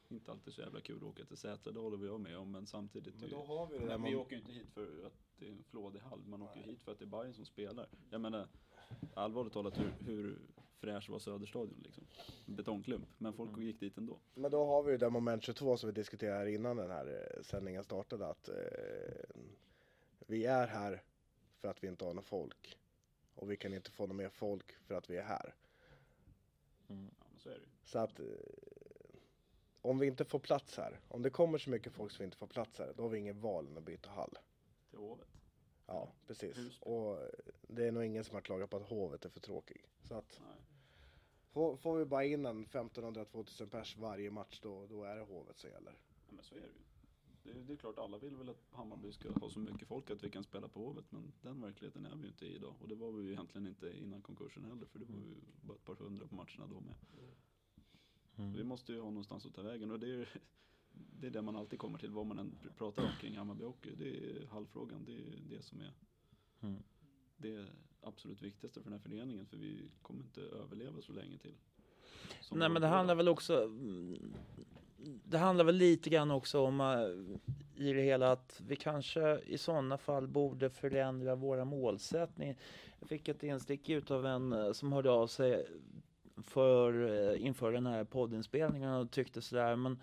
inte 0.08 0.32
alltid 0.32 0.54
så 0.54 0.60
jävla 0.60 0.80
kul 0.80 0.96
att 0.96 1.02
åka 1.02 1.24
till 1.24 1.36
Sätra, 1.36 1.72
det 1.72 1.80
håller 1.80 1.96
vi 1.96 2.08
av 2.08 2.20
med 2.20 2.38
om. 2.38 2.50
Men 2.52 2.66
samtidigt, 2.66 3.20
Men 3.20 3.30
då 3.30 3.36
ju, 3.36 3.42
har 3.46 3.66
vi 3.66 3.78
det 3.78 3.84
där 3.86 3.98
men 3.98 4.02
vi 4.02 4.10
man- 4.10 4.20
åker 4.20 4.36
ju 4.36 4.40
inte 4.40 4.52
hit 4.52 4.70
för 4.70 5.06
att 5.06 5.12
det 5.38 5.46
är 5.46 5.50
en 5.52 5.64
flådig 5.64 6.00
hall. 6.00 6.24
Man 6.26 6.42
åker 6.42 6.60
ju 6.60 6.66
hit 6.66 6.82
för 6.82 6.92
att 6.92 6.98
det 6.98 7.04
är 7.04 7.06
Bayern 7.06 7.34
som 7.34 7.44
spelar. 7.46 7.88
Jag 8.10 8.20
menar, 8.20 8.48
allvarligt 9.14 9.52
talat, 9.52 9.78
hur, 9.78 9.92
hur 10.00 10.38
fräsch 10.80 11.10
var 11.10 11.18
Söderstadion 11.18 11.80
liksom? 11.84 12.06
En 12.46 12.56
Betongklump. 12.56 13.08
Men 13.18 13.32
folk 13.32 13.50
Mm. 13.50 13.62
gick 13.62 13.80
dit 13.80 13.98
ändå. 13.98 14.18
Men 14.34 14.50
då 14.50 14.64
har 14.64 14.82
vi 14.82 14.92
ju 14.92 14.98
det 14.98 15.10
moment 15.10 15.42
22 15.42 15.76
som 15.76 15.86
vi 15.86 15.92
diskuterade 15.92 16.38
här 16.38 16.46
innan 16.46 16.76
den 16.76 16.90
här 16.90 17.32
eh, 17.36 17.42
sändningen 17.42 17.84
startade 17.84 18.26
att 18.26 18.48
eh, 18.48 18.54
vi 20.26 20.46
är 20.46 20.66
här 20.66 21.02
för 21.60 21.68
att 21.68 21.84
vi 21.84 21.88
inte 21.88 22.04
har 22.04 22.14
någon 22.14 22.24
folk. 22.24 22.78
Och 23.34 23.50
vi 23.50 23.56
kan 23.56 23.74
inte 23.74 23.90
få 23.90 24.06
något 24.06 24.16
mer 24.16 24.28
folk 24.28 24.72
för 24.86 24.94
att 24.94 25.10
vi 25.10 25.16
är 25.16 25.22
här. 25.22 25.54
Ja, 26.86 26.94
men 26.94 27.10
så 27.38 27.48
är. 27.50 27.60
Så 27.84 27.98
att 27.98 28.20
eh, 28.20 28.26
om 29.82 29.98
vi 29.98 30.06
inte 30.06 30.24
får 30.24 30.38
plats 30.38 30.76
här, 30.76 31.00
om 31.08 31.22
det 31.22 31.30
kommer 31.30 31.58
så 31.58 31.70
mycket 31.70 31.92
folk 31.92 32.12
som 32.12 32.18
vi 32.18 32.24
inte 32.24 32.36
får 32.36 32.46
plats 32.46 32.78
här, 32.78 32.92
då 32.96 33.02
har 33.02 33.10
vi 33.10 33.18
ingen 33.18 33.40
val 33.40 33.66
än 33.66 33.76
att 33.78 33.84
byta 33.84 34.10
hall. 34.10 34.38
Till 34.90 34.98
Hovet. 34.98 35.28
Ja, 35.86 36.12
precis. 36.26 36.56
Husby. 36.58 36.76
Och 36.90 37.22
eh, 37.22 37.28
det 37.62 37.86
är 37.86 37.92
nog 37.92 38.04
ingen 38.04 38.24
som 38.24 38.34
har 38.34 38.42
klagat 38.42 38.70
på 38.70 38.76
att 38.76 38.82
hovet 38.88 39.24
är 39.24 39.28
för 39.28 39.40
tråkig. 39.40 39.84
Så 40.02 40.14
att 40.14 40.40
Nej. 40.46 40.56
Får, 41.52 41.76
får 41.76 41.98
vi 41.98 42.04
bara 42.04 42.24
in 42.24 42.46
en 42.46 42.66
1500-2000 42.66 43.66
pers 43.66 43.96
varje 43.96 44.30
match 44.30 44.60
då, 44.62 44.86
då 44.86 45.04
är 45.04 45.16
det 45.16 45.22
hovet 45.22 45.58
som 45.58 45.70
gäller. 45.70 45.92
Ja, 46.26 46.32
men 46.34 46.44
så 46.44 46.54
är 46.54 46.60
det 46.60 46.66
ju. 46.66 46.72
Det 47.42 47.50
är, 47.50 47.54
det 47.64 47.72
är 47.72 47.76
klart, 47.76 47.98
alla 47.98 48.18
vill 48.18 48.36
väl 48.36 48.48
att 48.48 48.66
Hammarby 48.70 49.12
ska 49.12 49.32
ha 49.32 49.50
så 49.50 49.58
mycket 49.58 49.88
folk 49.88 50.10
att 50.10 50.24
vi 50.24 50.30
kan 50.30 50.42
spela 50.44 50.68
på 50.68 50.80
Hovet. 50.80 51.04
Men 51.10 51.32
den 51.42 51.60
verkligheten 51.60 52.06
är 52.06 52.14
vi 52.16 52.22
ju 52.22 52.28
inte 52.28 52.46
i 52.46 52.54
idag. 52.54 52.74
Och 52.82 52.88
det 52.88 52.94
var 52.94 53.12
vi 53.12 53.22
ju 53.24 53.32
egentligen 53.32 53.66
inte 53.66 53.98
innan 53.98 54.22
konkursen 54.22 54.64
heller. 54.64 54.86
För 54.86 54.98
det 54.98 55.04
var 55.04 55.16
ju 55.16 55.34
bara 55.62 55.74
ett 55.74 55.84
par 55.84 55.94
hundra 55.94 56.26
på 56.26 56.34
matcherna 56.34 56.66
då 56.66 56.80
med. 56.80 56.94
Vi 58.56 58.64
måste 58.64 58.92
ju 58.92 59.00
ha 59.00 59.08
någonstans 59.10 59.46
att 59.46 59.54
ta 59.54 59.62
vägen. 59.62 59.90
Och 59.90 60.00
det 60.00 60.14
är, 60.14 60.28
det 60.92 61.26
är 61.26 61.30
det 61.30 61.42
man 61.42 61.56
alltid 61.56 61.78
kommer 61.78 61.98
till, 61.98 62.10
vad 62.10 62.26
man 62.26 62.38
än 62.38 62.58
pr- 62.62 62.72
pratar 62.76 63.02
om 63.02 63.10
kring 63.20 63.36
Hammarby 63.36 63.64
Hockey. 63.64 63.94
Det 63.98 64.08
är 64.30 64.46
hallfrågan, 64.46 65.04
det 65.04 65.12
är 65.12 65.40
det 65.48 65.62
som 65.62 65.80
är 65.80 65.92
Mm. 66.60 66.82
det 67.36 67.66
absolut 68.02 68.42
viktigaste 68.42 68.80
för 68.82 68.90
den 68.90 69.00
här 69.00 69.08
föreningen. 69.08 69.46
För 69.46 69.56
vi 69.56 69.90
kommer 70.02 70.20
inte 70.20 70.40
överleva 70.40 71.00
så 71.02 71.12
länge 71.12 71.38
till. 71.38 71.54
Som 72.40 72.58
Nej 72.58 72.68
men 72.68 72.82
det 72.82 72.88
handlar 72.88 73.14
väl 73.14 73.28
också 73.28 73.64
mm, 73.64 74.34
Det 75.24 75.38
handlar 75.38 75.64
väl 75.64 75.76
lite 75.76 76.10
grann 76.10 76.30
också 76.30 76.60
om 76.60 76.80
äh, 76.80 77.86
i 77.86 77.92
det 77.92 78.02
hela 78.02 78.32
att 78.32 78.60
vi 78.66 78.76
kanske 78.76 79.38
i 79.38 79.58
sådana 79.58 79.98
fall 79.98 80.28
borde 80.28 80.70
förändra 80.70 81.34
våra 81.34 81.64
målsättningar. 81.64 82.56
Jag 83.00 83.08
fick 83.08 83.28
ett 83.28 83.42
instick 83.42 83.88
ut 83.88 84.10
av 84.10 84.26
en 84.26 84.52
äh, 84.52 84.72
som 84.72 84.92
hörde 84.92 85.10
av 85.10 85.26
sig 85.26 85.66
för, 86.42 87.10
äh, 87.32 87.46
inför 87.46 87.72
den 87.72 87.86
här 87.86 88.04
poddinspelningen 88.04 88.90
och 88.90 89.10
tyckte 89.10 89.42
sådär 89.42 89.76
men 89.76 90.02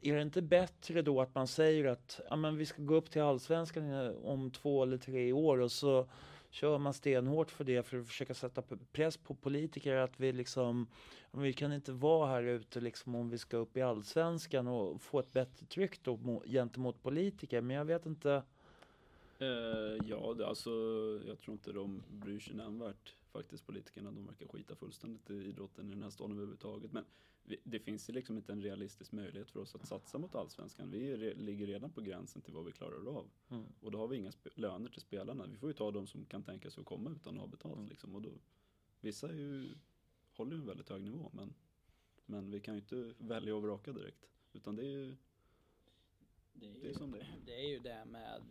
är 0.00 0.16
det 0.16 0.22
inte 0.22 0.42
bättre 0.42 1.02
då 1.02 1.20
att 1.20 1.34
man 1.34 1.46
säger 1.46 1.84
att 1.84 2.20
ja, 2.30 2.36
men 2.36 2.56
vi 2.56 2.66
ska 2.66 2.82
gå 2.82 2.94
upp 2.94 3.10
till 3.10 3.22
allsvenskan 3.22 3.92
eh, 3.92 4.12
om 4.24 4.50
två 4.50 4.82
eller 4.82 4.98
tre 4.98 5.32
år 5.32 5.60
och 5.60 5.72
så 5.72 6.08
kör 6.54 6.78
man 6.78 6.94
stenhårt 6.94 7.50
för 7.50 7.64
det 7.64 7.82
för 7.82 8.00
att 8.00 8.06
försöka 8.06 8.34
sätta 8.34 8.62
press 8.92 9.16
på 9.16 9.34
politiker 9.34 9.96
att 9.96 10.20
vi 10.20 10.32
liksom 10.32 10.86
vi 11.30 11.52
kan 11.52 11.72
inte 11.72 11.92
vara 11.92 12.28
här 12.28 12.42
ute 12.42 12.80
liksom 12.80 13.14
om 13.14 13.30
vi 13.30 13.38
ska 13.38 13.56
upp 13.56 13.76
i 13.76 13.82
allsvenskan 13.82 14.66
och 14.66 15.02
få 15.02 15.18
ett 15.18 15.32
bättre 15.32 15.66
tryck 15.66 16.02
då 16.02 16.42
gentemot 16.46 17.02
politiker. 17.02 17.60
Men 17.60 17.76
jag 17.76 17.84
vet 17.84 18.06
inte. 18.06 18.42
Eh, 19.38 20.06
ja, 20.06 20.34
det, 20.38 20.46
alltså 20.46 20.70
jag 21.26 21.40
tror 21.40 21.52
inte 21.52 21.72
de 21.72 22.02
bryr 22.10 22.40
sig 22.40 22.54
nämnvärt 22.54 23.14
faktiskt 23.32 23.66
politikerna. 23.66 24.10
De 24.10 24.26
verkar 24.26 24.46
skita 24.46 24.74
fullständigt 24.74 25.30
i 25.30 25.34
idrotten 25.34 25.88
i 25.88 25.94
den 25.94 26.02
här 26.02 26.10
staden 26.10 26.32
överhuvudtaget. 26.32 26.92
Men 26.92 27.04
det 27.44 27.78
finns 27.78 28.08
ju 28.08 28.12
liksom 28.12 28.36
inte 28.36 28.52
en 28.52 28.62
realistisk 28.62 29.12
möjlighet 29.12 29.50
för 29.50 29.60
oss 29.60 29.74
att 29.74 29.86
satsa 29.86 30.18
mot 30.18 30.34
allsvenskan. 30.34 30.90
Vi 30.90 31.16
re, 31.16 31.34
ligger 31.34 31.66
redan 31.66 31.90
på 31.92 32.00
gränsen 32.00 32.42
till 32.42 32.54
vad 32.54 32.64
vi 32.64 32.72
klarar 32.72 33.16
av. 33.18 33.30
Mm. 33.48 33.64
Och 33.80 33.90
då 33.90 33.98
har 33.98 34.08
vi 34.08 34.16
inga 34.16 34.32
löner 34.54 34.90
till 34.90 35.00
spelarna. 35.00 35.46
Vi 35.46 35.56
får 35.56 35.68
ju 35.68 35.74
ta 35.74 35.90
de 35.90 36.06
som 36.06 36.24
kan 36.24 36.42
tänka 36.42 36.70
sig 36.70 36.80
att 36.80 36.86
komma 36.86 37.10
utan 37.10 37.34
att 37.34 37.40
ha 37.40 37.46
betalt 37.46 37.76
Mm. 37.76 37.88
liksom. 37.88 38.14
Och 38.14 38.22
då, 38.22 38.30
vissa 39.00 39.28
är 39.28 39.34
ju, 39.34 39.74
håller 40.36 40.52
ju 40.52 40.60
en 40.60 40.66
väldigt 40.66 40.88
hög 40.88 41.02
nivå 41.02 41.30
men, 41.32 41.54
men 42.26 42.50
vi 42.50 42.60
kan 42.60 42.74
ju 42.74 42.80
inte 42.80 43.14
välja 43.18 43.56
och 43.56 43.62
vraka 43.62 43.92
direkt. 43.92 44.30
Utan 44.52 44.76
det 44.76 44.82
är 44.82 44.90
ju 44.90 45.16
Det 46.52 46.66
är, 46.66 46.74
det 46.80 46.90
är 46.90 46.94
som 46.94 47.10
det 47.10 47.20
är. 47.20 47.40
det 47.46 47.54
är 47.54 47.68
ju 47.68 47.78
det 47.78 48.04
med, 48.04 48.42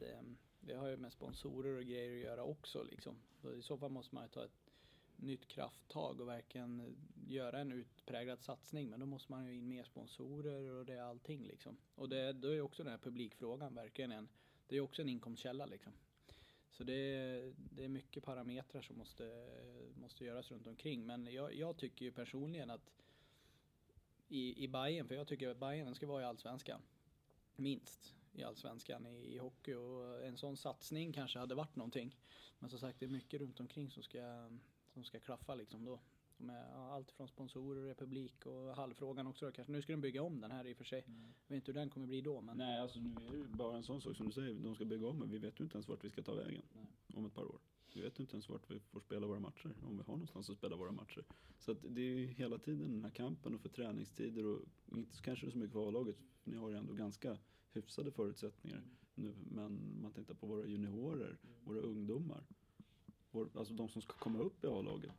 det 0.59 0.73
har 0.75 0.87
ju 0.87 0.97
med 0.97 1.11
sponsorer 1.13 1.77
och 1.77 1.83
grejer 1.83 2.17
att 2.17 2.23
göra 2.23 2.43
också 2.43 2.83
liksom. 2.83 3.15
Så 3.41 3.53
I 3.53 3.61
så 3.61 3.77
fall 3.77 3.91
måste 3.91 4.15
man 4.15 4.23
ju 4.23 4.29
ta 4.29 4.43
ett 4.43 4.72
nytt 5.23 5.47
krafttag 5.47 6.21
och 6.21 6.27
verkligen 6.27 6.79
eh, 6.79 7.31
göra 7.31 7.59
en 7.59 7.71
utpräglad 7.71 8.41
satsning. 8.41 8.89
Men 8.89 8.99
då 8.99 9.05
måste 9.05 9.31
man 9.31 9.45
ju 9.45 9.55
in 9.55 9.67
mer 9.67 9.83
sponsorer 9.83 10.71
och 10.71 10.85
det 10.85 10.93
är 10.93 11.01
allting 11.01 11.47
liksom. 11.47 11.77
Och 11.95 12.09
det, 12.09 12.33
då 12.33 12.47
är 12.47 12.53
ju 12.53 12.61
också 12.61 12.83
den 12.83 12.91
här 12.91 12.99
publikfrågan 12.99 13.75
verkligen 13.75 14.11
en, 14.11 14.29
det 14.67 14.75
är 14.75 14.77
ju 14.77 14.83
också 14.83 15.01
en 15.01 15.09
inkomstkälla 15.09 15.65
liksom. 15.65 15.93
Så 16.71 16.83
det 16.83 16.93
är, 16.93 17.53
det 17.57 17.83
är 17.83 17.89
mycket 17.89 18.23
parametrar 18.23 18.81
som 18.81 18.97
måste, 18.97 19.47
måste 19.95 20.25
göras 20.25 20.51
runt 20.51 20.67
omkring. 20.67 21.05
Men 21.05 21.33
jag, 21.33 21.55
jag 21.55 21.77
tycker 21.77 22.05
ju 22.05 22.11
personligen 22.11 22.69
att 22.69 22.91
i, 24.27 24.63
i 24.63 24.67
Bayern, 24.67 25.07
för 25.07 25.15
jag 25.15 25.27
tycker 25.27 25.49
att 25.49 25.57
Bayern 25.57 25.95
ska 25.95 26.07
vara 26.07 26.21
i 26.21 26.25
Allsvenskan. 26.25 26.81
Minst 27.55 28.15
i 28.33 28.43
Allsvenskan 28.43 29.05
i, 29.05 29.35
i 29.35 29.37
hockey 29.37 29.73
och 29.73 30.25
en 30.25 30.37
sån 30.37 30.57
satsning 30.57 31.13
kanske 31.13 31.39
hade 31.39 31.55
varit 31.55 31.75
någonting. 31.75 32.15
Men 32.59 32.69
som 32.69 32.79
sagt 32.79 32.99
det 32.99 33.05
är 33.05 33.09
mycket 33.09 33.41
runt 33.41 33.59
omkring 33.59 33.91
som 33.91 34.03
ska, 34.03 34.49
som 34.93 35.03
ska 35.03 35.19
klaffa 35.19 35.55
liksom 35.55 35.85
då. 35.85 35.99
Med 36.37 36.75
allt 36.75 37.11
från 37.11 37.27
sponsorer, 37.27 37.81
republik 37.81 38.45
och 38.45 38.75
hallfrågan 38.75 39.27
också 39.27 39.45
då, 39.45 39.51
kanske. 39.51 39.71
Nu 39.71 39.81
ska 39.81 39.93
de 39.93 40.01
bygga 40.01 40.23
om 40.23 40.41
den 40.41 40.51
här 40.51 40.67
i 40.67 40.73
och 40.73 40.77
för 40.77 40.83
sig. 40.83 41.03
Jag 41.07 41.55
vet 41.55 41.55
inte 41.55 41.71
hur 41.71 41.79
den 41.79 41.89
kommer 41.89 42.07
bli 42.07 42.21
då 42.21 42.41
men. 42.41 42.57
Nej, 42.57 42.79
alltså 42.79 42.99
nu 42.99 43.25
är 43.27 43.31
det 43.31 43.37
ju 43.37 43.47
bara 43.47 43.77
en 43.77 43.83
sån 43.83 44.01
sak 44.01 44.17
som 44.17 44.25
du 44.25 44.31
säger. 44.31 44.53
De 44.53 44.75
ska 44.75 44.85
bygga 44.85 45.07
om, 45.07 45.19
men 45.19 45.29
vi 45.29 45.37
vet 45.37 45.59
ju 45.59 45.63
inte 45.63 45.75
ens 45.75 45.87
vart 45.87 46.03
vi 46.03 46.09
ska 46.09 46.21
ta 46.21 46.33
vägen 46.33 46.61
Nej. 46.73 46.85
om 47.13 47.25
ett 47.25 47.33
par 47.33 47.45
år. 47.45 47.59
Vi 47.93 48.01
vet 48.01 48.19
ju 48.19 48.23
inte 48.23 48.33
ens 48.33 48.49
vart 48.49 48.71
vi 48.71 48.79
får 48.79 48.99
spela 48.99 49.27
våra 49.27 49.39
matcher, 49.39 49.75
om 49.83 49.97
vi 49.97 50.03
har 50.03 50.13
någonstans 50.13 50.49
att 50.49 50.57
spela 50.57 50.75
våra 50.75 50.91
matcher. 50.91 51.25
Så 51.59 51.71
att 51.71 51.77
det 51.89 52.01
är 52.01 52.15
ju 52.15 52.25
hela 52.27 52.57
tiden 52.57 52.91
den 52.91 53.03
här 53.03 53.11
kampen 53.11 53.55
och 53.55 53.61
för 53.61 53.69
träningstider 53.69 54.45
och 54.45 54.59
inte 54.91 55.21
kanske 55.21 55.51
så 55.51 55.57
mycket 55.57 55.73
för 55.73 55.87
A-laget, 55.87 56.15
ni 56.43 56.55
har 56.55 56.69
ju 56.69 56.77
ändå 56.77 56.93
ganska 56.93 57.37
hyfsade 57.71 58.11
förutsättningar 58.11 58.83
nu. 59.15 59.33
Men 59.51 60.01
man 60.01 60.11
tittar 60.11 60.33
på 60.33 60.47
våra 60.47 60.67
juniorer, 60.67 61.37
våra 61.63 61.79
ungdomar, 61.79 62.43
vår, 63.33 63.49
alltså 63.55 63.73
de 63.73 63.89
som 63.89 64.01
ska 64.01 64.13
komma 64.13 64.39
upp 64.39 64.63
i 64.63 64.67
A-laget. 64.67 65.11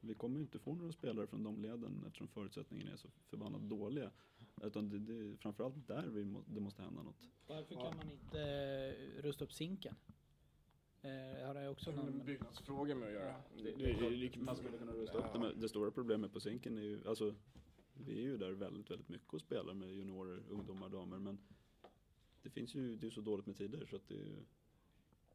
Vi 0.00 0.14
kommer 0.14 0.36
ju 0.36 0.42
inte 0.42 0.58
få 0.58 0.74
några 0.74 0.92
spelare 0.92 1.26
från 1.26 1.42
de 1.42 1.62
leden 1.62 2.04
eftersom 2.06 2.28
förutsättningarna 2.28 2.92
är 2.92 2.96
så 2.96 3.08
förbannat 3.30 3.62
dåliga. 3.62 4.10
Utan 4.62 4.88
det, 4.88 4.98
det 4.98 5.12
är 5.12 5.36
framförallt 5.36 5.88
där 5.88 6.06
vi 6.06 6.24
må, 6.24 6.42
det 6.46 6.60
måste 6.60 6.82
hända 6.82 7.02
något. 7.02 7.28
Varför 7.46 7.74
kan 7.74 7.96
man 7.96 8.10
inte 8.10 8.40
eh, 8.40 9.22
rusta 9.22 9.44
upp 9.44 9.52
Zinken? 9.52 9.94
Eh, 11.02 11.46
har 11.46 11.54
det 11.54 11.68
också 11.68 11.90
någon... 11.90 12.16
med 12.16 12.24
byggnadsfrågor 12.24 12.94
med 12.94 13.08
att 13.08 13.14
göra. 13.14 13.34
Det, 13.56 13.62
Det, 13.62 13.92
det, 13.92 14.10
det, 14.10 14.28
det, 14.28 14.40
man 14.40 14.56
skulle 14.56 14.78
kunna 14.78 14.92
rusta 14.92 15.18
upp 15.18 15.32
det, 15.32 15.38
men 15.38 15.60
det 15.60 15.68
stora 15.68 15.90
problemet 15.90 16.32
på 16.32 16.40
Zinken 16.40 16.78
är 16.78 16.82
ju, 16.82 17.08
alltså 17.08 17.34
vi 17.94 18.18
är 18.18 18.22
ju 18.22 18.36
där 18.36 18.50
väldigt, 18.50 18.90
väldigt 18.90 19.08
mycket 19.08 19.34
och 19.34 19.40
spelar 19.40 19.74
med 19.74 19.94
juniorer, 19.94 20.42
ungdomar, 20.50 20.88
damer, 20.88 21.18
men 21.18 21.38
det 22.42 22.50
finns 22.50 22.74
ju, 22.74 22.96
det 22.96 23.06
är 23.06 23.10
så 23.10 23.20
dåligt 23.20 23.46
med 23.46 23.56
tider 23.56 23.86
så 23.86 23.96
att 23.96 24.08
det, 24.08 24.44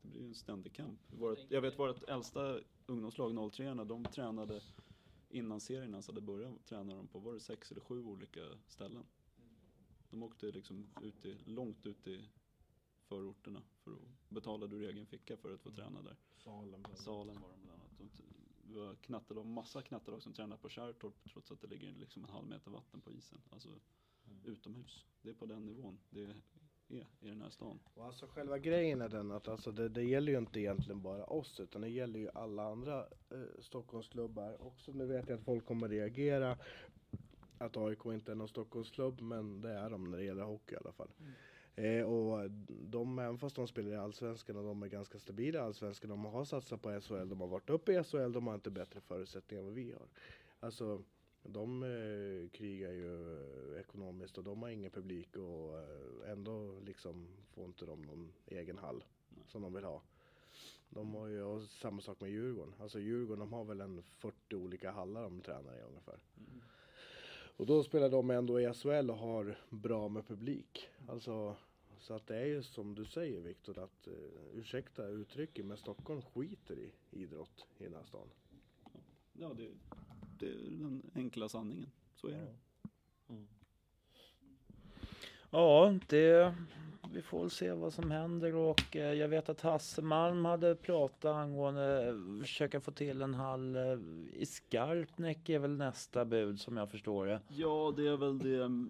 det 0.01 0.07
blir 0.07 0.21
ju 0.21 0.27
en 0.27 0.36
ständig 0.36 0.73
kamp. 0.73 0.99
Vårat, 1.12 1.45
jag 1.49 1.62
vet 1.62 1.79
vårt 1.79 2.03
äldsta 2.03 2.60
ungdomslag, 2.86 3.51
03 3.53 3.73
de 3.73 4.03
tränade 4.03 4.62
innan 5.29 5.60
serien 5.60 5.91
ens 5.91 6.07
hade 6.07 6.21
börjat, 6.21 6.65
tränade 6.65 6.97
de 6.97 7.07
på, 7.07 7.19
var 7.19 7.33
det 7.33 7.39
sex 7.39 7.71
eller 7.71 7.81
sju 7.81 8.05
olika 8.05 8.41
ställen? 8.67 9.03
De 10.10 10.23
åkte 10.23 10.45
liksom 10.45 10.88
ut 11.01 11.25
i, 11.25 11.38
långt 11.45 11.86
ut 11.86 12.07
i 12.07 12.29
förorterna 13.07 13.62
för 13.83 13.91
att 13.91 14.29
betala 14.29 14.65
ur 14.65 14.89
egen 14.89 15.05
ficka 15.05 15.38
för 15.38 15.53
att 15.53 15.62
få 15.62 15.71
träna 15.71 16.01
där. 16.01 16.15
Salen. 16.38 16.86
Salen 16.95 17.41
var 17.41 17.49
de 17.49 17.61
bland 17.61 17.82
annat. 17.82 17.97
De 17.97 18.09
Det 18.74 18.80
var 18.80 18.95
knattelag, 18.95 19.45
massa 19.45 19.82
knattelag 19.82 20.22
som 20.22 20.34
tränar 20.34 20.57
på 20.57 20.69
Kärrtorp 20.69 21.13
trots 21.34 21.51
att 21.51 21.61
det 21.61 21.67
ligger 21.67 21.91
liksom 21.91 22.24
en 22.24 22.30
halv 22.30 22.47
meter 22.47 22.72
vatten 22.72 23.01
på 23.01 23.11
isen. 23.11 23.41
Alltså 23.49 23.69
utomhus. 24.43 25.05
Det 25.22 25.30
är 25.30 25.34
på 25.34 25.45
den 25.45 25.65
nivån 25.65 25.99
det 26.09 26.24
är 26.24 26.41
i 26.89 27.05
den 27.21 27.41
här 27.41 27.49
stan. 27.49 27.79
Och 27.93 28.05
alltså 28.05 28.27
själva 28.27 28.57
grejen 28.57 29.01
är 29.01 29.09
den 29.09 29.31
att 29.31 29.47
alltså 29.47 29.71
det, 29.71 29.89
det 29.89 30.03
gäller 30.03 30.31
ju 30.31 30.38
inte 30.38 30.59
egentligen 30.59 31.01
bara 31.01 31.23
oss 31.23 31.59
utan 31.59 31.81
det 31.81 31.89
gäller 31.89 32.19
ju 32.19 32.29
alla 32.33 32.63
andra 32.63 32.99
eh, 33.29 33.38
Stockholmsklubbar 33.59 34.67
också. 34.67 34.91
Nu 34.91 35.05
vet 35.05 35.29
jag 35.29 35.38
att 35.38 35.45
folk 35.45 35.65
kommer 35.65 35.89
reagera 35.89 36.57
att 37.57 37.77
AIK 37.77 38.05
inte 38.05 38.31
är 38.31 38.35
någon 38.35 38.47
Stockholmsklubb 38.47 39.21
men 39.21 39.61
det 39.61 39.71
är 39.71 39.89
de 39.89 40.11
när 40.11 40.17
det 40.17 40.23
gäller 40.23 40.43
hockey 40.43 40.75
i 40.75 40.77
alla 40.77 40.91
fall. 40.91 41.09
Eh, 41.75 42.03
och 42.03 42.51
de, 42.69 43.19
även 43.19 43.38
fast 43.38 43.55
de 43.55 43.67
spelar 43.67 43.91
i 43.91 43.95
Allsvenskan 43.95 44.55
och 44.55 44.63
de 44.63 44.83
är 44.83 44.88
ganska 44.88 45.19
stabila 45.19 45.59
i 45.59 45.61
Allsvenskan, 45.61 46.09
de 46.09 46.25
har 46.25 46.45
satsat 46.45 46.81
på 46.81 47.01
SHL, 47.01 47.29
de 47.29 47.41
har 47.41 47.47
varit 47.47 47.69
uppe 47.69 47.91
i 47.91 48.03
SHL, 48.03 48.31
de 48.31 48.47
har 48.47 48.55
inte 48.55 48.69
bättre 48.69 49.01
förutsättningar 49.01 49.61
än 49.61 49.65
vad 49.65 49.75
vi 49.75 49.91
har. 49.91 50.07
Alltså 50.59 51.03
de 51.43 51.83
eh, 51.83 52.49
krigar 52.49 52.91
ju 52.91 53.38
eh, 53.73 53.79
ekonomiskt 53.79 54.38
och 54.38 54.43
de 54.43 54.61
har 54.61 54.69
ingen 54.69 54.91
publik 54.91 55.35
och 55.35 55.79
eh, 55.79 56.31
ändå 56.31 56.79
liksom 56.79 57.27
får 57.53 57.65
inte 57.65 57.85
de 57.85 58.01
någon 58.01 58.33
egen 58.45 58.77
hall 58.77 59.03
som 59.47 59.61
de 59.61 59.73
vill 59.73 59.83
ha. 59.83 60.01
De 60.89 61.15
har 61.15 61.27
ju 61.27 61.43
och 61.43 61.63
samma 61.63 62.01
sak 62.01 62.21
med 62.21 62.29
Djurgården. 62.29 62.73
Alltså 62.79 62.99
Djurgården 62.99 63.39
de 63.39 63.53
har 63.53 63.63
väl 63.63 63.81
en 63.81 64.03
40 64.03 64.55
olika 64.55 64.91
hallar 64.91 65.23
de 65.23 65.41
tränar 65.41 65.77
i 65.77 65.81
ungefär. 65.81 66.19
Mm. 66.38 66.61
Och 67.57 67.65
då 67.65 67.83
spelar 67.83 68.09
de 68.09 68.29
ändå 68.29 68.61
i 68.61 68.73
SHL 68.73 69.09
och 69.09 69.17
har 69.17 69.57
bra 69.69 70.09
med 70.09 70.27
publik. 70.27 70.89
Alltså, 71.07 71.55
så 71.99 72.13
att 72.13 72.27
det 72.27 72.35
är 72.35 72.45
ju 72.45 72.63
som 72.63 72.95
du 72.95 73.05
säger 73.05 73.41
Viktor 73.41 73.79
att 73.79 74.07
uh, 74.07 74.13
ursäkta 74.53 75.07
uttrycket 75.07 75.65
men 75.65 75.77
Stockholm 75.77 76.21
skiter 76.21 76.79
i 76.79 76.91
idrott 77.11 77.65
i 77.77 77.83
den 77.83 77.93
här 77.93 78.03
stan. 78.03 78.27
Ja, 79.33 79.53
det, 79.53 79.69
det 80.39 80.45
är 80.45 80.69
den 80.69 81.11
enkla 81.15 81.49
sanningen. 81.49 81.91
Så 82.15 82.27
är 82.27 82.31
det. 82.31 82.55
Ja, 85.49 85.99
det, 86.07 86.55
vi 87.13 87.21
får 87.21 87.39
väl 87.39 87.49
se 87.49 87.71
vad 87.71 87.93
som 87.93 88.11
händer 88.11 88.55
och 88.55 88.95
eh, 88.95 89.13
jag 89.13 89.27
vet 89.27 89.49
att 89.49 89.61
Hasse 89.61 90.01
Malm 90.01 90.45
hade 90.45 90.75
pratat 90.75 91.35
angående 91.35 92.07
eh, 92.07 92.41
försöka 92.41 92.81
få 92.81 92.91
till 92.91 93.21
en 93.21 93.33
hall 93.33 93.75
eh, 93.75 93.99
i 94.33 94.45
Skarpnäck 94.45 95.49
är 95.49 95.59
väl 95.59 95.77
nästa 95.77 96.25
bud 96.25 96.59
som 96.59 96.77
jag 96.77 96.91
förstår 96.91 97.25
det. 97.25 97.41
Ja, 97.47 97.93
det 97.97 98.07
är 98.07 98.17
väl 98.17 98.39
det, 98.39 98.88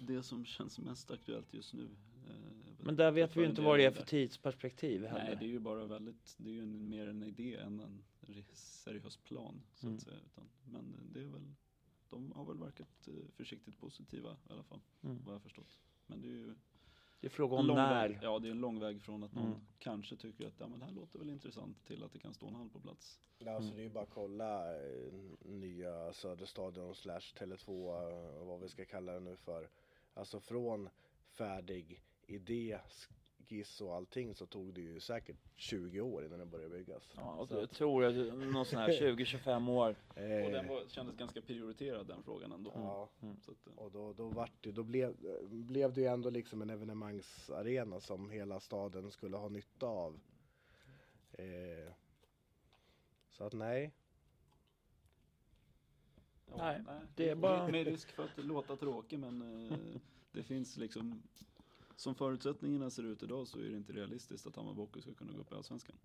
det 0.00 0.22
som 0.22 0.44
känns 0.44 0.78
mest 0.78 1.10
aktuellt 1.10 1.54
just 1.54 1.74
nu. 1.74 1.88
Eh, 2.28 2.61
Men 2.84 2.96
där 2.96 3.10
vet 3.10 3.36
vi 3.36 3.40
ju 3.40 3.46
inte 3.46 3.62
vad 3.62 3.78
det 3.78 3.84
är 3.84 3.90
för 3.90 4.04
tidsperspektiv 4.04 5.04
heller. 5.06 5.24
Nej, 5.24 5.36
det 5.40 5.44
är 5.44 5.48
ju 5.48 5.58
bara 5.58 5.84
väldigt, 5.86 6.34
det 6.38 6.48
är 6.50 6.54
ju 6.54 6.62
en, 6.62 6.88
mer 6.88 7.06
en 7.08 7.22
idé 7.22 7.56
än 7.56 7.80
en 7.80 8.04
seriös 8.52 9.16
plan 9.16 9.62
så 9.74 9.86
Mm. 9.86 9.96
att 9.96 10.02
säga. 10.02 10.16
Utan, 10.26 10.48
men 10.64 11.10
det 11.12 11.20
är 11.20 11.24
väl, 11.26 11.54
de 12.10 12.32
har 12.32 12.44
väl 12.44 12.58
verkat 12.58 13.08
eh, 13.08 13.14
försiktigt 13.36 13.78
positiva 13.80 14.30
i 14.48 14.52
alla 14.52 14.62
fall, 14.62 14.80
Mm. 15.04 15.18
vad 15.26 15.34
jag 15.34 15.42
förstått. 15.42 15.78
Men 16.06 16.20
det 16.22 16.28
är 16.28 16.32
ju 16.32 16.54
Det 17.20 17.26
är 17.26 17.30
fråga 17.30 17.56
om 17.56 17.66
när. 17.66 18.08
väg, 18.08 18.18
ja 18.22 18.38
det 18.38 18.48
är 18.48 18.50
en 18.52 18.60
lång 18.60 18.78
väg 18.80 19.02
från 19.02 19.22
att 19.22 19.34
någon 19.34 19.46
Mm. 19.46 19.60
kanske 19.78 20.16
tycker 20.16 20.46
att 20.46 20.60
ja, 20.60 20.68
men 20.68 20.78
det 20.78 20.84
här 20.84 20.92
låter 20.92 21.18
väl 21.18 21.30
intressant 21.30 21.84
till 21.86 22.02
att 22.04 22.12
det 22.12 22.18
kan 22.18 22.34
stå 22.34 22.46
en 22.48 22.54
hall 22.54 22.68
på 22.70 22.80
plats. 22.80 23.18
Ja, 23.38 23.50
alltså 23.54 23.68
Mm. 23.68 23.76
det 23.76 23.82
är 23.82 23.84
ju 23.84 23.90
bara 23.94 24.04
att 24.04 24.10
kolla 24.10 24.76
eh, 24.76 25.12
nya 25.44 26.12
Söderstadion 26.12 26.94
slash 26.94 27.20
Tele2 27.38 27.68
eh, 28.40 28.46
vad 28.46 28.60
vi 28.60 28.68
ska 28.68 28.84
kalla 28.84 29.12
det 29.12 29.20
nu 29.20 29.36
för. 29.36 29.68
Alltså 30.14 30.40
från 30.40 30.88
färdig 31.32 32.02
idé, 32.32 32.78
skiss 33.48 33.80
och 33.80 33.94
allting 33.94 34.34
så 34.34 34.46
tog 34.46 34.74
det 34.74 34.80
ju 34.80 35.00
säkert 35.00 35.36
20 35.54 36.00
år 36.00 36.24
innan 36.24 36.38
den 36.38 36.50
började 36.50 36.74
byggas. 36.74 37.12
Ja, 37.16 37.32
och 37.34 37.48
Så 37.48 37.54
jag 37.54 37.64
att, 37.64 37.70
tror 37.72 38.04
att 38.04 38.14
någon 38.38 38.66
sån 38.66 38.78
här 38.78 38.88
20-25 39.16 39.70
år. 39.70 39.96
eh, 40.14 40.44
Och 40.46 40.50
den 40.52 40.68
var, 40.68 40.88
kändes 40.88 41.16
ganska 41.16 41.40
prioriterad 41.42 42.06
den 42.06 42.22
frågan 42.22 42.52
ändå. 42.52 42.72
ja, 42.74 43.08
Så 43.40 43.50
att, 43.50 43.66
eh, 43.66 43.72
och 43.78 43.90
då, 43.92 44.12
då, 44.12 44.28
vart 44.28 44.52
det, 44.60 44.72
då 44.72 44.82
blev, 44.82 45.16
blev 45.50 45.92
det 45.92 46.00
ju 46.00 46.06
ändå 46.06 46.30
liksom 46.30 46.62
en 46.62 46.70
evenemangsarena 46.70 48.00
som 48.00 48.30
hela 48.30 48.60
staden 48.60 49.10
skulle 49.10 49.36
ha 49.36 49.48
nytta 49.48 49.86
av. 49.86 50.20
Eh, 51.32 51.92
så 53.30 53.44
att 53.44 53.52
nej, 53.52 53.92
ja, 56.46 56.56
Nej, 56.56 56.82
det 57.16 57.28
är 57.28 57.34
bara- 57.34 57.68
Med 57.68 57.86
risk 57.86 58.12
för 58.12 58.24
att 58.24 58.44
låta 58.44 58.76
tråkig 58.76 59.18
men 59.18 59.42
eh, 59.70 59.78
det 60.32 60.42
finns 60.42 60.76
liksom 60.76 61.22
som 62.02 62.14
förutsättningarna 62.14 62.90
ser 62.90 63.02
ut 63.02 63.22
idag 63.22 63.48
så 63.48 63.58
är 63.58 63.62
det 63.62 63.76
inte 63.76 63.92
realistiskt 63.92 64.46
att 64.46 64.56
Hammarby 64.56 65.00
ska 65.00 65.14
kunna 65.14 65.32
gå 65.32 65.40
upp 65.40 65.52
i 65.52 65.54
Allsvenskan. 65.54 65.96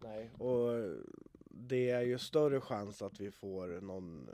Nej, 0.00 0.30
och 0.38 0.96
det 1.44 1.90
är 1.90 2.02
ju 2.02 2.18
större 2.18 2.60
chans 2.60 3.02
att 3.02 3.20
vi 3.20 3.30
får 3.30 3.80
någon 3.80 4.28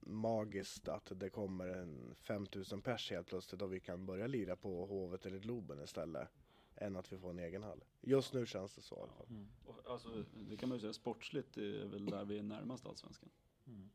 magiskt 0.00 0.88
att 0.88 1.12
det 1.14 1.30
kommer 1.30 1.68
en 1.68 2.14
5000 2.14 2.82
pers 2.82 3.10
helt 3.10 3.26
plötsligt 3.26 3.62
och 3.62 3.72
vi 3.72 3.80
kan 3.80 4.06
börja 4.06 4.26
lira 4.26 4.56
på 4.56 4.86
Hovet 4.86 5.26
eller 5.26 5.38
Globen 5.38 5.82
istället. 5.84 6.28
Än 6.76 6.96
att 6.96 7.12
vi 7.12 7.18
får 7.18 7.30
en 7.30 7.38
egen 7.38 7.62
hall. 7.62 7.84
Just 8.00 8.32
nu 8.32 8.46
känns 8.46 8.74
det 8.74 8.80
så 8.80 8.94
i 8.96 8.98
alla 8.98 9.12
fall. 9.12 9.26
Mm. 9.30 9.48
Och, 9.64 9.90
alltså, 9.90 10.24
det 10.48 10.56
kan 10.56 10.68
man 10.68 10.76
ju 10.76 10.80
säga 10.80 10.92
sportsligt 10.92 11.56
är 11.56 11.86
väl 11.86 12.06
där 12.06 12.24
vi 12.24 12.38
är 12.38 12.42
närmast 12.42 12.86
Allsvenskan. 12.86 13.30
Mm. 13.66 13.90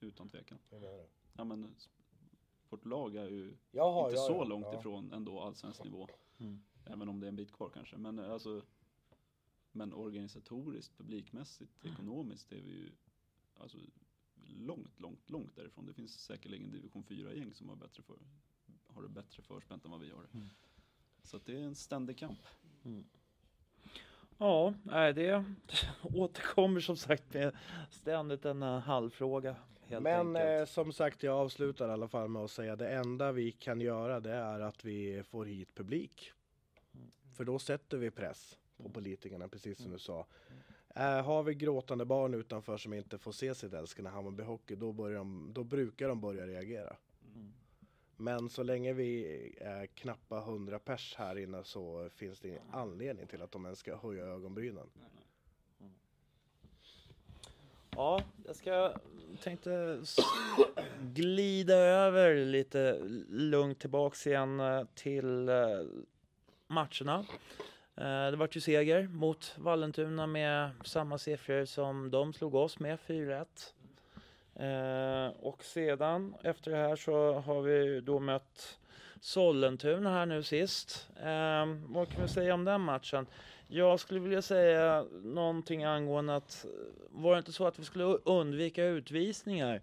Utan 0.00 0.28
tvekan. 0.28 0.58
Hur 0.70 0.80
menar 0.80 0.98
du? 0.98 1.06
Ja, 1.32 1.44
men 1.44 1.74
vårt 2.74 2.84
lag 2.84 3.16
är 3.16 3.28
ju 3.28 3.56
Jaha, 3.70 4.04
inte 4.04 4.16
ja, 4.16 4.26
så 4.26 4.32
ja, 4.32 4.44
långt 4.44 4.66
ja. 4.72 4.78
ifrån 4.78 5.12
ändå 5.12 5.40
allsvensk 5.40 5.84
nivå. 5.84 6.08
Mm. 6.38 6.62
Även 6.84 7.08
om 7.08 7.20
det 7.20 7.26
är 7.26 7.28
en 7.28 7.36
bit 7.36 7.52
kvar 7.52 7.70
kanske. 7.74 7.96
Men 7.96 8.18
eh, 8.18 8.32
alltså 8.32 8.62
Men 9.72 9.92
organisatoriskt, 9.92 10.96
publikmässigt, 10.96 11.84
ekonomiskt 11.84 12.52
är 12.52 12.60
vi 12.60 12.70
ju 12.70 12.92
alltså, 13.54 13.78
långt, 14.44 15.00
långt, 15.00 15.30
långt 15.30 15.56
därifrån. 15.56 15.86
Det 15.86 15.94
finns 15.94 16.20
säkerligen 16.20 16.70
division 16.70 17.04
4-gäng 17.04 17.54
som 17.54 17.68
har, 17.68 17.76
bättre 17.76 18.02
för, 18.02 18.18
har 18.86 19.02
det 19.02 19.08
bättre 19.08 19.42
förspänt 19.42 19.84
än 19.84 19.90
vad 19.90 20.00
vi 20.00 20.10
har. 20.10 20.26
Mm. 20.32 20.46
Så 21.22 21.36
att 21.36 21.46
det 21.46 21.58
är 21.58 21.62
en 21.62 21.74
ständig 21.74 22.18
kamp. 22.18 22.38
Ja, 24.38 24.74
nej, 24.82 25.12
det 25.12 25.44
återkommer 26.02 26.80
som 26.80 26.96
sagt 26.96 27.34
med 27.34 27.56
ständigt 27.90 28.42
denna 28.42 28.80
halvfråga. 28.80 29.56
Men 29.88 30.36
eh, 30.36 30.64
som 30.64 30.92
sagt, 30.92 31.22
jag 31.22 31.36
avslutar 31.36 31.88
i 31.88 31.92
alla 31.92 32.08
fall 32.08 32.28
med 32.28 32.42
att 32.42 32.50
säga 32.50 32.76
det 32.76 32.88
enda 32.88 33.32
vi 33.32 33.52
kan 33.52 33.80
göra 33.80 34.20
det 34.20 34.32
är 34.32 34.60
att 34.60 34.84
vi 34.84 35.22
får 35.22 35.44
hit 35.44 35.74
publik. 35.74 36.32
För 37.36 37.44
då 37.44 37.58
sätter 37.58 37.96
vi 37.98 38.10
press 38.10 38.58
på 38.76 38.88
politikerna, 38.88 39.48
precis 39.48 39.78
som 39.78 39.92
du 39.92 39.98
sa. 39.98 40.26
Eh, 40.94 41.22
har 41.24 41.42
vi 41.42 41.54
gråtande 41.54 42.04
barn 42.04 42.34
utanför 42.34 42.76
som 42.76 42.92
inte 42.92 43.18
får 43.18 43.32
se 43.32 43.54
sitt 43.54 43.72
älskade 43.72 44.08
Hammarby 44.08 44.42
Hockey, 44.42 44.74
då, 44.74 44.92
börjar 44.92 45.18
de, 45.18 45.50
då 45.52 45.64
brukar 45.64 46.08
de 46.08 46.20
börja 46.20 46.46
reagera. 46.46 46.96
Mm. 47.34 47.52
Men 48.16 48.48
så 48.48 48.62
länge 48.62 48.92
vi 48.92 49.24
är 49.60 49.86
knappa 49.86 50.38
100 50.38 50.78
pers 50.78 51.14
här 51.18 51.38
inne 51.38 51.64
så 51.64 52.10
finns 52.14 52.40
det 52.40 52.48
ingen 52.48 52.62
anledning 52.72 53.26
till 53.26 53.42
att 53.42 53.52
de 53.52 53.64
ens 53.64 53.78
ska 53.78 53.96
höja 53.96 54.24
ögonbrynen. 54.24 54.90
Ja, 57.96 58.20
jag 58.46 58.56
ska 58.56 58.92
tänkte 59.42 59.98
glida 61.00 61.74
över 61.74 62.34
lite 62.34 62.98
lugnt 63.28 63.80
tillbaks 63.80 64.26
igen 64.26 64.60
eh, 64.60 64.84
till 64.94 65.48
eh, 65.48 65.56
matcherna. 66.66 67.24
Eh, 67.96 68.30
det 68.30 68.36
vart 68.36 68.56
ju 68.56 68.60
seger 68.60 69.08
mot 69.08 69.54
Vallentuna 69.58 70.26
med 70.26 70.70
samma 70.84 71.18
siffror 71.18 71.64
som 71.64 72.10
de 72.10 72.32
slog 72.32 72.54
oss 72.54 72.78
med, 72.78 72.98
4-1. 73.06 73.46
Och 75.40 75.64
sedan 75.64 76.34
efter 76.42 76.70
det 76.70 76.76
här 76.76 76.96
så 76.96 77.32
har 77.32 77.62
vi 77.62 78.00
då 78.00 78.20
mött 78.20 78.78
Sollentuna 79.20 80.10
här 80.10 80.26
nu 80.26 80.42
sist. 80.42 81.08
Vad 81.86 82.08
kan 82.08 82.22
vi 82.22 82.28
säga 82.28 82.54
om 82.54 82.64
den 82.64 82.80
matchen? 82.80 83.26
Jag 83.68 84.00
skulle 84.00 84.20
vilja 84.20 84.42
säga 84.42 85.06
någonting 85.22 85.84
angående 85.84 86.36
att 86.36 86.64
eh, 86.64 86.70
var 87.08 87.32
det 87.32 87.38
inte 87.38 87.52
så 87.52 87.66
att 87.66 87.78
vi 87.78 87.84
skulle 87.84 88.04
undvika 88.04 88.84
utvisningar? 88.84 89.82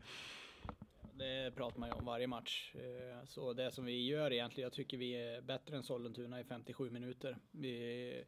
Det 1.14 1.52
pratar 1.56 1.80
man 1.80 1.90
ju 1.90 1.96
om 1.96 2.06
varje 2.06 2.28
match. 2.28 2.76
Eh, 2.76 3.26
så 3.26 3.54
det 3.54 3.72
som 3.72 3.86
vi 3.86 4.08
gör 4.08 4.34
egentligen, 4.34 4.66
jag 4.66 4.74
tycker 4.74 4.98
vi 4.98 5.14
är 5.14 5.42
bättre 5.42 5.76
än 5.76 5.84
Sollentuna 5.84 6.40
i 6.40 6.44
57 6.44 6.90
minuter. 6.90 7.38
Vi 7.52 8.24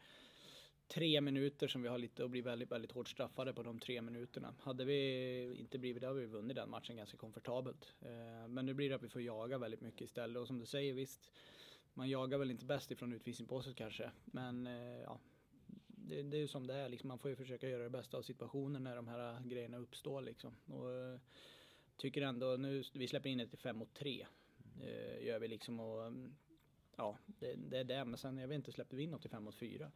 tre 0.87 1.21
minuter 1.21 1.67
som 1.67 1.81
vi 1.81 1.89
har 1.89 1.97
lite 1.97 2.23
och 2.23 2.29
blir 2.29 2.41
väldigt, 2.41 2.71
väldigt 2.71 2.91
hårt 2.91 3.09
straffade 3.09 3.53
på 3.53 3.63
de 3.63 3.79
tre 3.79 4.01
minuterna. 4.01 4.53
Hade 4.59 4.85
vi 4.85 5.55
inte 5.59 5.79
blivit 5.79 6.01
det 6.01 6.07
hade 6.07 6.19
vi 6.19 6.25
vunnit 6.25 6.55
den 6.55 6.69
matchen 6.69 6.97
ganska 6.97 7.17
komfortabelt. 7.17 7.93
Eh, 8.01 8.47
men 8.47 8.65
nu 8.65 8.73
blir 8.73 8.89
det 8.89 8.95
att 8.95 9.03
vi 9.03 9.09
får 9.09 9.21
jaga 9.21 9.57
väldigt 9.57 9.81
mycket 9.81 10.01
istället 10.01 10.41
och 10.41 10.47
som 10.47 10.59
du 10.59 10.65
säger 10.65 10.93
visst, 10.93 11.31
man 11.93 12.09
jagar 12.09 12.37
väl 12.37 12.51
inte 12.51 12.65
bäst 12.65 12.91
ifrån 12.91 13.13
utvisningsbåset 13.13 13.75
kanske, 13.75 14.11
men 14.25 14.65
ja, 15.03 15.19
det, 16.09 16.21
det 16.21 16.37
är 16.37 16.41
ju 16.41 16.47
som 16.47 16.67
det 16.67 16.73
är 16.73 16.89
liksom. 16.89 17.07
Man 17.07 17.19
får 17.19 17.29
ju 17.29 17.35
försöka 17.35 17.69
göra 17.69 17.83
det 17.83 17.89
bästa 17.89 18.17
av 18.17 18.21
situationen 18.21 18.83
när 18.83 18.95
de 18.95 19.07
här 19.07 19.41
grejerna 19.43 19.77
uppstår 19.77 20.21
liksom. 20.21 20.55
Och, 20.65 20.91
eh, 20.91 21.19
tycker 21.97 22.21
ändå 22.21 22.45
nu, 22.59 22.83
vi 22.93 23.07
släpper 23.07 23.29
in 23.29 23.39
ett 23.39 23.49
till 23.49 23.59
5 23.59 23.77
mot 23.77 23.93
3. 23.93 24.25
Eh, 24.81 25.25
gör 25.25 25.39
vi 25.39 25.47
liksom 25.47 25.79
och 25.79 26.05
mm, 26.05 26.35
ja, 26.95 27.17
det, 27.25 27.55
det 27.55 27.77
är 27.77 27.83
det. 27.83 28.05
Men 28.05 28.17
sen 28.17 28.37
jag 28.37 28.47
vet 28.47 28.55
inte, 28.55 28.71
släppte 28.71 28.95
vi 28.95 29.03
in 29.03 29.11
något 29.11 29.21
till 29.21 29.29
5 29.29 29.43
mot 29.43 29.55
4? 29.55 29.91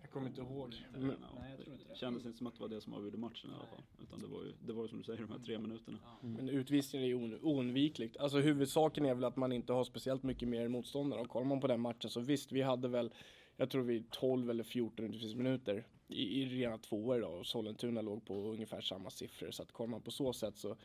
Jag 0.00 0.10
kommer 0.10 0.28
inte 0.28 0.40
ihåg. 0.40 0.74
Men, 0.92 1.06
nej, 1.06 1.50
jag 1.50 1.60
tror 1.60 1.72
inte 1.74 1.84
det. 1.86 1.92
det 1.92 1.98
kändes 1.98 2.26
inte 2.26 2.38
som 2.38 2.46
att 2.46 2.54
det 2.54 2.60
var 2.60 2.68
det 2.68 2.80
som 2.80 2.94
avgjorde 2.94 3.18
matchen 3.18 3.50
i 3.50 3.54
alla 3.54 3.66
fall. 3.66 3.82
Utan 4.02 4.20
det 4.20 4.26
var 4.26 4.42
ju, 4.42 4.52
det 4.60 4.72
var 4.72 4.82
ju 4.82 4.88
som 4.88 4.98
du 4.98 5.04
säger, 5.04 5.20
de 5.20 5.32
här 5.32 5.38
tre 5.38 5.58
minuterna. 5.58 5.98
men 6.20 6.48
utvisningen 6.48 7.04
är 7.04 7.08
ju 7.08 7.16
oun- 7.16 7.38
oundvikligt. 7.42 8.16
Alltså 8.16 8.38
huvudsaken 8.38 9.06
är 9.06 9.14
väl 9.14 9.24
att 9.24 9.36
man 9.36 9.52
inte 9.52 9.72
har 9.72 9.84
speciellt 9.84 10.22
mycket 10.22 10.48
mer 10.48 10.68
motståndare. 10.68 11.20
Och 11.20 11.28
kollar 11.28 11.46
man 11.46 11.60
på 11.60 11.66
den 11.66 11.80
matchen 11.80 12.10
så 12.10 12.20
visst, 12.20 12.52
vi 12.52 12.62
hade 12.62 12.88
väl, 12.88 13.10
jag 13.56 13.70
tror 13.70 13.82
vi 13.82 14.04
12 14.10 14.50
eller 14.50 14.64
14 14.64 15.12
minuter 15.36 15.86
i, 16.08 16.42
i 16.42 16.46
rena 16.46 16.78
tvåor 16.78 17.20
då. 17.20 17.28
Och 17.28 17.46
Sollentuna 17.46 18.02
låg 18.02 18.24
på 18.24 18.34
ungefär 18.34 18.80
samma 18.80 19.10
siffror. 19.10 19.50
Så 19.50 19.62
att 19.62 19.72
kollar 19.72 19.90
man 19.90 20.02
på 20.02 20.10
så 20.10 20.32
sätt 20.32 20.58
så 20.58 20.76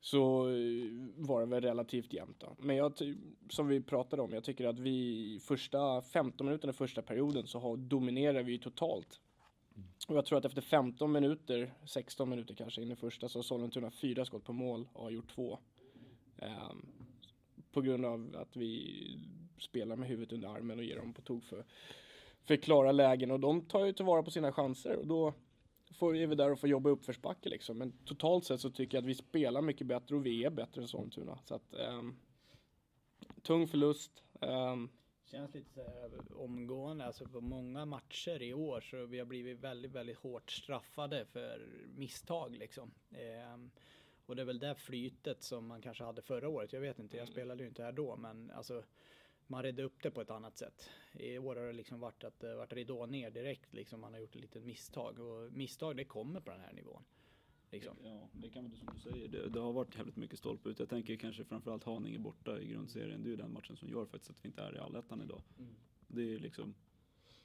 så 0.00 0.48
eh, 0.48 0.90
var 1.16 1.40
det 1.40 1.46
väl 1.46 1.62
relativt 1.62 2.12
jämnt 2.12 2.40
då. 2.40 2.56
Men 2.58 2.76
jag, 2.76 2.92
som 3.48 3.68
vi 3.68 3.80
pratade 3.80 4.22
om, 4.22 4.32
jag 4.32 4.44
tycker 4.44 4.66
att 4.66 4.78
vi 4.78 5.40
första 5.42 6.02
15 6.02 6.46
minuterna 6.46 6.70
i 6.70 6.74
första 6.74 7.02
perioden 7.02 7.46
så 7.46 7.58
har, 7.58 7.76
dominerar 7.76 8.42
vi 8.42 8.52
ju 8.52 8.58
totalt. 8.58 9.20
Och 10.08 10.16
jag 10.16 10.26
tror 10.26 10.38
att 10.38 10.44
efter 10.44 10.62
15 10.62 11.12
minuter, 11.12 11.74
16 11.84 12.30
minuter 12.30 12.54
kanske 12.54 12.82
in 12.82 12.90
i 12.90 12.96
första 12.96 13.28
så 13.28 13.38
har 13.38 13.42
Sollentuna 13.42 13.90
fyra 13.90 14.24
skott 14.24 14.44
på 14.44 14.52
mål 14.52 14.88
och 14.92 15.02
har 15.02 15.10
gjort 15.10 15.34
två. 15.34 15.58
Um, 16.36 16.86
på 17.72 17.80
grund 17.80 18.04
av 18.04 18.36
att 18.38 18.56
vi 18.56 19.18
spelar 19.60 19.96
med 19.96 20.08
huvudet 20.08 20.32
under 20.32 20.48
armen 20.48 20.78
och 20.78 20.84
ger 20.84 20.96
dem 20.96 21.12
på 21.12 21.22
tok 21.22 21.44
för, 21.44 21.64
för 22.44 22.56
klara 22.56 22.92
lägen 22.92 23.30
och 23.30 23.40
de 23.40 23.60
tar 23.60 23.84
ju 23.84 23.92
tillvara 23.92 24.22
på 24.22 24.30
sina 24.30 24.52
chanser 24.52 24.96
och 24.96 25.06
då 25.06 25.34
får, 25.94 26.16
är 26.16 26.26
vi 26.26 26.34
där 26.34 26.52
och 26.52 26.60
får 26.60 26.68
jobba 26.68 26.90
uppförsbacke 26.90 27.48
liksom. 27.48 27.78
Men 27.78 27.92
totalt 28.04 28.44
sett 28.44 28.60
så 28.60 28.70
tycker 28.70 28.96
jag 28.96 29.02
att 29.02 29.08
vi 29.08 29.14
spelar 29.14 29.62
mycket 29.62 29.86
bättre 29.86 30.16
och 30.16 30.26
vi 30.26 30.44
är 30.44 30.50
bättre 30.50 30.82
än 30.82 30.88
Sollentuna. 30.88 31.38
Så 31.44 31.54
att, 31.54 31.74
um, 31.98 32.16
tung 33.42 33.66
förlust. 33.66 34.22
Um, 34.40 34.90
Känns 35.24 35.54
lite 35.54 35.70
så 35.70 35.82
här 35.82 36.10
omgående, 36.36 37.04
alltså 37.04 37.24
på 37.24 37.40
många 37.40 37.84
matcher 37.84 38.42
i 38.42 38.54
år 38.54 38.80
så 38.80 39.06
vi 39.06 39.18
har 39.18 39.26
blivit 39.26 39.58
väldigt, 39.58 39.92
väldigt 39.92 40.16
hårt 40.16 40.50
straffade 40.50 41.26
för 41.26 41.68
misstag 41.96 42.56
liksom. 42.56 42.90
Um, 43.54 43.70
och 44.26 44.36
det 44.36 44.42
är 44.42 44.46
väl 44.46 44.58
det 44.58 44.74
flytet 44.74 45.42
som 45.42 45.66
man 45.66 45.82
kanske 45.82 46.04
hade 46.04 46.22
förra 46.22 46.48
året. 46.48 46.72
Jag 46.72 46.80
vet 46.80 46.98
inte, 46.98 47.16
jag 47.16 47.28
spelade 47.28 47.62
ju 47.62 47.68
inte 47.68 47.82
här 47.82 47.92
då, 47.92 48.16
men 48.16 48.50
alltså 48.50 48.82
man 49.50 49.62
redde 49.62 49.82
upp 49.82 50.02
det 50.02 50.10
på 50.10 50.20
ett 50.20 50.30
annat 50.30 50.58
sätt. 50.58 50.90
I 51.12 51.38
år 51.38 51.56
har 51.56 51.66
det 51.66 51.72
liksom 51.72 52.00
varit 52.00 52.24
att 52.24 52.40
det 52.40 52.56
varit 52.56 52.72
ridå 52.72 53.06
ner 53.06 53.30
direkt 53.30 53.74
liksom. 53.74 54.00
Man 54.00 54.12
har 54.12 54.20
gjort 54.20 54.34
ett 54.34 54.40
litet 54.40 54.64
misstag 54.64 55.18
och 55.18 55.52
misstag 55.52 55.96
det 55.96 56.04
kommer 56.04 56.40
på 56.40 56.50
den 56.50 56.60
här 56.60 56.72
nivån. 56.72 57.02
Liksom. 57.70 57.96
Ja, 58.04 58.28
det 58.32 58.50
kan 58.50 58.62
man 58.62 58.76
som 58.76 58.88
du 58.94 59.00
säger. 59.10 59.28
Det, 59.28 59.48
det 59.48 59.60
har 59.60 59.72
varit 59.72 59.96
jävligt 59.96 60.16
mycket 60.16 60.38
stolpe 60.38 60.68
ut. 60.68 60.78
Jag 60.78 60.88
tänker 60.88 61.16
kanske 61.16 61.44
framförallt 61.44 61.84
Haninge 61.84 62.18
borta 62.18 62.60
i 62.60 62.66
grundserien. 62.66 63.22
Det 63.22 63.28
är 63.28 63.30
ju 63.30 63.36
den 63.36 63.52
matchen 63.52 63.76
som 63.76 63.88
gör 63.88 64.06
faktiskt 64.06 64.30
att 64.30 64.44
vi 64.44 64.48
inte 64.48 64.62
är 64.62 64.76
i 64.76 64.78
allettan 64.78 65.22
idag. 65.22 65.42
Mm. 65.58 65.70
Det 66.08 66.34
är 66.34 66.38
liksom 66.38 66.74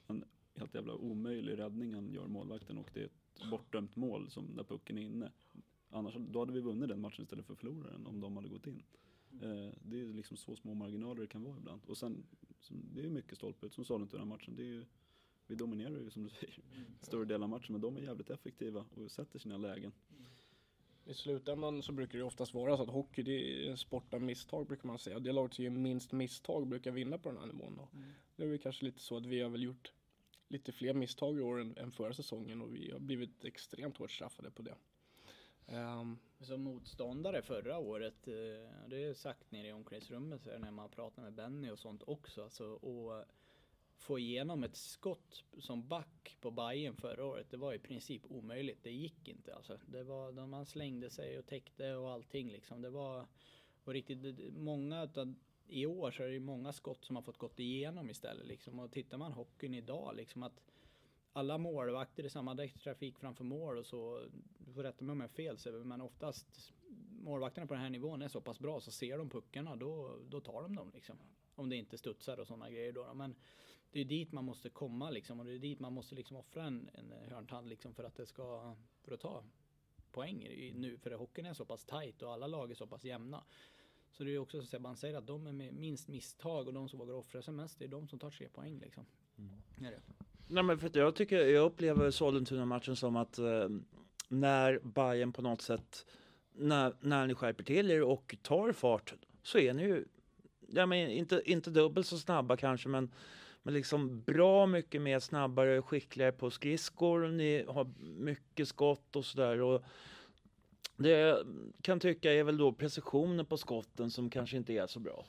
en 0.06 0.24
helt 0.54 0.74
jävla 0.74 0.94
omöjlig 0.94 1.58
räddning 1.58 1.94
han 1.94 2.12
gör 2.12 2.26
målvakten 2.26 2.78
och 2.78 2.90
det 2.94 3.00
är 3.00 3.04
ett 3.04 3.50
bortdömt 3.50 3.96
mål 3.96 4.30
som 4.30 4.56
där 4.56 4.64
pucken 4.64 4.98
är 4.98 5.02
inne. 5.02 5.32
Annars 5.90 6.14
då 6.18 6.38
hade 6.38 6.52
vi 6.52 6.60
vunnit 6.60 6.88
den 6.88 7.00
matchen 7.00 7.22
istället 7.22 7.46
för 7.46 7.52
att 7.52 7.58
förlora 7.58 7.90
den 7.90 8.06
om 8.06 8.20
de 8.20 8.36
hade 8.36 8.48
gått 8.48 8.66
in. 8.66 8.82
Eh, 9.42 9.72
det 9.82 10.00
är 10.00 10.12
liksom 10.12 10.36
så 10.36 10.56
små 10.56 10.74
marginaler 10.74 11.20
det 11.20 11.26
kan 11.26 11.44
vara 11.44 11.56
ibland. 11.58 11.80
Och 11.86 11.98
sen, 11.98 12.26
det 12.68 13.00
är 13.00 13.10
mycket 13.10 13.36
stolpe 13.36 13.66
ut 13.66 13.74
som 13.74 13.84
Sollentuna-matchen. 13.84 14.56
Det 14.56 14.62
är 14.62 14.66
ju, 14.66 14.84
vi 15.46 15.54
dominerar 15.54 15.90
ju 15.90 16.10
som 16.10 16.22
du 16.22 16.28
säger 16.28 16.58
mm. 16.74 16.84
större 17.00 17.24
del 17.24 17.42
av 17.42 17.48
matchen 17.48 17.72
men 17.72 17.80
de 17.80 17.96
är 17.96 18.00
jävligt 18.00 18.30
effektiva 18.30 18.84
och 18.94 19.10
sätter 19.10 19.38
sina 19.38 19.56
lägen. 19.56 19.92
I 21.04 21.14
slutändan 21.14 21.82
så 21.82 21.92
brukar 21.92 22.18
det 22.18 22.24
oftast 22.24 22.54
vara 22.54 22.76
så 22.76 22.82
att 22.82 22.88
hockey 22.88 23.22
det 23.22 23.66
är 23.66 23.70
en 23.70 23.78
sport 23.78 24.14
av 24.14 24.22
misstag 24.22 24.66
brukar 24.66 24.86
man 24.86 24.98
säga. 24.98 25.18
Det 25.18 25.32
laget 25.32 25.54
som 25.54 25.64
gör 25.64 25.70
minst 25.70 26.12
misstag 26.12 26.66
brukar 26.66 26.90
vinna 26.90 27.18
på 27.18 27.28
den 27.28 27.38
här 27.38 27.46
nivån. 27.46 27.76
Då. 27.76 27.88
Mm. 27.94 28.08
Det 28.36 28.42
är 28.42 28.46
väl 28.46 28.58
kanske 28.58 28.84
lite 28.84 29.00
så 29.00 29.16
att 29.16 29.26
vi 29.26 29.40
har 29.40 29.50
väl 29.50 29.62
gjort 29.62 29.92
lite 30.48 30.72
fler 30.72 30.94
misstag 30.94 31.38
i 31.38 31.40
år 31.40 31.60
än, 31.60 31.76
än 31.76 31.92
förra 31.92 32.14
säsongen 32.14 32.62
och 32.62 32.74
vi 32.74 32.90
har 32.90 32.98
blivit 32.98 33.44
extremt 33.44 33.96
hårt 33.96 34.10
straffade 34.10 34.50
på 34.50 34.62
det. 34.62 34.74
Um, 35.68 36.18
som 36.40 36.62
motståndare 36.62 37.42
förra 37.42 37.78
året, 37.78 38.28
eh, 38.28 38.88
det 38.88 39.04
är 39.04 39.14
sagt 39.14 39.50
nere 39.52 39.68
i 39.68 39.72
omklädningsrummet 39.72 40.46
när 40.60 40.70
man 40.70 40.90
pratar 40.90 41.22
med 41.22 41.32
Benny 41.32 41.70
och 41.70 41.78
sånt 41.78 42.02
också. 42.06 42.42
Alltså, 42.42 42.64
och 42.64 43.24
få 43.96 44.18
igenom 44.18 44.64
ett 44.64 44.76
skott 44.76 45.44
som 45.58 45.88
back 45.88 46.36
på 46.40 46.50
Bayern 46.50 46.96
förra 46.96 47.24
året, 47.24 47.50
det 47.50 47.56
var 47.56 47.74
i 47.74 47.78
princip 47.78 48.22
omöjligt. 48.28 48.82
Det 48.82 48.90
gick 48.90 49.28
inte 49.28 49.54
alltså. 49.54 49.78
Det 49.86 50.02
var, 50.02 50.46
man 50.46 50.66
slängde 50.66 51.10
sig 51.10 51.38
och 51.38 51.46
täckte 51.46 51.94
och 51.94 52.10
allting 52.10 52.50
liksom. 52.50 52.82
Det 52.82 52.90
var 52.90 53.26
och 53.84 53.92
riktigt 53.92 54.54
många 54.54 55.04
utav 55.04 55.34
i 55.66 55.86
år 55.86 56.10
så 56.10 56.22
är 56.22 56.28
det 56.28 56.40
många 56.40 56.72
skott 56.72 57.04
som 57.04 57.16
har 57.16 57.22
fått 57.22 57.38
gått 57.38 57.60
igenom 57.60 58.10
istället 58.10 58.46
liksom. 58.46 58.78
Och 58.78 58.92
tittar 58.92 59.18
man 59.18 59.32
hockeyn 59.32 59.74
idag 59.74 60.16
liksom 60.16 60.42
att 60.42 60.60
alla 61.36 61.58
målvakter 61.58 62.24
i 62.24 62.30
samma 62.30 62.56
trafik 62.56 63.18
framför 63.18 63.44
mål 63.44 63.78
och 63.78 63.86
så. 63.86 64.28
Du 64.58 64.72
får 64.72 64.82
rätta 64.82 65.04
mig 65.04 65.12
om 65.12 65.20
jag 65.20 65.28
har 65.28 65.56
fel 65.56 65.84
men 65.84 66.00
oftast 66.00 66.72
målvakterna 67.10 67.66
på 67.66 67.74
den 67.74 67.82
här 67.82 67.90
nivån 67.90 68.22
är 68.22 68.28
så 68.28 68.40
pass 68.40 68.58
bra 68.58 68.80
så 68.80 68.90
ser 68.90 69.18
de 69.18 69.30
puckarna 69.30 69.76
då, 69.76 70.18
då 70.28 70.40
tar 70.40 70.62
de 70.62 70.76
dem 70.76 70.90
liksom. 70.94 71.16
Om 71.54 71.68
det 71.68 71.76
inte 71.76 71.98
studsar 71.98 72.40
och 72.40 72.46
sådana 72.46 72.70
grejer 72.70 72.92
då. 72.92 73.14
Men 73.14 73.34
det 73.90 74.00
är 74.00 74.04
dit 74.04 74.32
man 74.32 74.44
måste 74.44 74.70
komma 74.70 75.10
liksom 75.10 75.40
och 75.40 75.46
det 75.46 75.52
är 75.52 75.58
dit 75.58 75.80
man 75.80 75.92
måste 75.92 76.14
liksom 76.14 76.36
offra 76.36 76.64
en, 76.64 76.90
en 76.94 77.12
hörntand 77.30 77.68
liksom 77.68 77.94
för 77.94 78.04
att 78.04 78.16
det 78.16 78.26
ska, 78.26 78.76
för 79.02 79.14
att 79.14 79.20
ta 79.20 79.44
poäng 80.12 80.48
nu. 80.74 80.98
För 80.98 81.10
hockeyn 81.10 81.46
är 81.46 81.54
så 81.54 81.64
pass 81.64 81.84
tight 81.84 82.22
och 82.22 82.32
alla 82.32 82.46
lag 82.46 82.70
är 82.70 82.74
så 82.74 82.86
pass 82.86 83.04
jämna. 83.04 83.44
Så 84.10 84.24
det 84.24 84.34
är 84.34 84.38
också 84.38 84.62
så 84.62 84.76
att 84.76 84.82
man 84.82 84.96
säger 84.96 85.18
att 85.18 85.26
de 85.26 85.46
är 85.46 85.52
med 85.52 85.74
minst 85.74 86.08
misstag 86.08 86.66
och 86.66 86.74
de 86.74 86.88
som 86.88 86.98
vågar 86.98 87.14
offra 87.14 87.42
sig 87.42 87.54
mest, 87.54 87.78
det 87.78 87.84
är 87.84 87.88
de 87.88 88.08
som 88.08 88.18
tar 88.18 88.30
tre 88.30 88.48
poäng 88.48 88.78
liksom. 88.78 89.06
Mm. 89.38 89.62
Är 89.86 89.90
det. 89.90 90.25
Nej 90.48 90.62
men 90.62 90.78
för 90.78 90.90
jag 90.94 91.14
tycker, 91.14 91.46
jag 91.46 91.64
upplever 91.64 92.10
Sollentuna-matchen 92.10 92.96
som 92.96 93.16
att 93.16 93.38
eh, 93.38 93.68
när 94.28 94.78
Bayern 94.78 95.32
på 95.32 95.42
något 95.42 95.62
sätt, 95.62 96.06
när, 96.52 96.92
när 97.00 97.26
ni 97.26 97.34
skärper 97.34 97.64
till 97.64 97.90
er 97.90 98.02
och 98.02 98.36
tar 98.42 98.72
fart 98.72 99.14
så 99.42 99.58
är 99.58 99.74
ni 99.74 99.82
ju, 99.82 100.04
ja 100.68 100.86
men 100.86 101.10
inte, 101.10 101.42
inte 101.44 101.70
dubbelt 101.70 102.06
så 102.06 102.18
snabba 102.18 102.56
kanske 102.56 102.88
men 102.88 103.10
men 103.66 103.74
liksom 103.74 104.20
bra 104.20 104.66
mycket 104.66 105.02
mer 105.02 105.18
snabbare, 105.18 105.82
skickligare 105.82 106.32
på 106.32 106.50
skridskor. 106.50 107.28
Ni 107.28 107.64
har 107.68 107.84
mycket 107.98 108.68
skott 108.68 109.16
och 109.16 109.24
sådär. 109.24 109.82
Det 110.96 111.46
kan 111.82 112.00
tycka 112.00 112.32
är 112.32 112.44
väl 112.44 112.56
då 112.56 112.72
precisionen 112.72 113.46
på 113.46 113.56
skotten 113.56 114.10
som 114.10 114.30
kanske 114.30 114.56
inte 114.56 114.72
är 114.72 114.86
så 114.86 115.00
bra. 115.00 115.26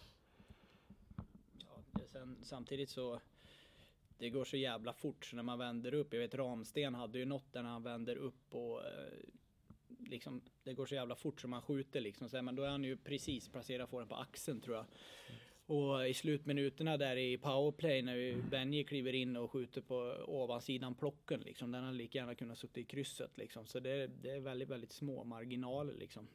Ja, 1.59 2.01
sen, 2.11 2.38
samtidigt 2.43 2.89
så 2.89 3.20
det 4.18 4.30
går 4.30 4.45
så 4.45 4.57
jävla 4.57 4.93
fort 4.93 5.26
så 5.26 5.36
när 5.36 5.43
man 5.43 5.59
vänder 5.59 5.93
upp. 5.93 6.13
Jag 6.13 6.20
vet 6.20 6.36
Ramsten 6.36 6.95
hade 6.95 7.20
ju 7.20 7.26
något 7.26 7.53
där 7.53 7.63
när 7.63 7.70
han 7.70 7.84
vänder 7.84 8.15
upp 8.15 8.55
och 8.55 8.86
eh, 8.86 9.13
liksom 10.09 10.41
det 10.63 10.74
går 10.74 10.86
så 10.86 10.95
jävla 10.95 11.15
fort 11.15 11.41
så 11.41 11.47
man 11.47 11.61
skjuter 11.61 12.01
liksom. 12.01 12.30
Så, 12.30 12.41
men 12.41 12.55
då 12.55 12.63
är 12.63 12.70
han 12.70 12.84
ju 12.84 12.97
precis 12.97 13.49
placerad 13.49 13.89
fåren 13.89 14.07
på 14.07 14.15
axeln 14.15 14.61
tror 14.61 14.76
jag. 14.76 14.86
Och 15.65 16.09
i 16.09 16.13
slutminuterna 16.13 16.97
där 16.97 17.18
i 17.18 17.38
powerplay 17.38 18.01
när 18.01 18.49
Benji 18.49 18.84
kliver 18.84 19.13
in 19.13 19.38
och 19.38 19.51
skjuter 19.51 19.82
på 19.82 19.95
ovansidan 20.28 20.95
plocken 20.95 21.39
liksom. 21.39 21.72
Den 21.72 21.84
hade 21.84 21.97
lika 21.97 22.18
gärna 22.18 22.36
kunnat 22.36 22.57
suttit 22.57 22.78
i 22.78 22.84
krysset 22.84 23.38
liksom. 23.38 23.65
Så 23.65 23.80
det, 23.80 24.07
det 24.07 24.32
är 24.32 24.39
väldigt, 24.39 24.70
väldigt 24.70 24.91
små 24.91 25.24
marginaler 25.24 25.93
liksom. 25.93 26.28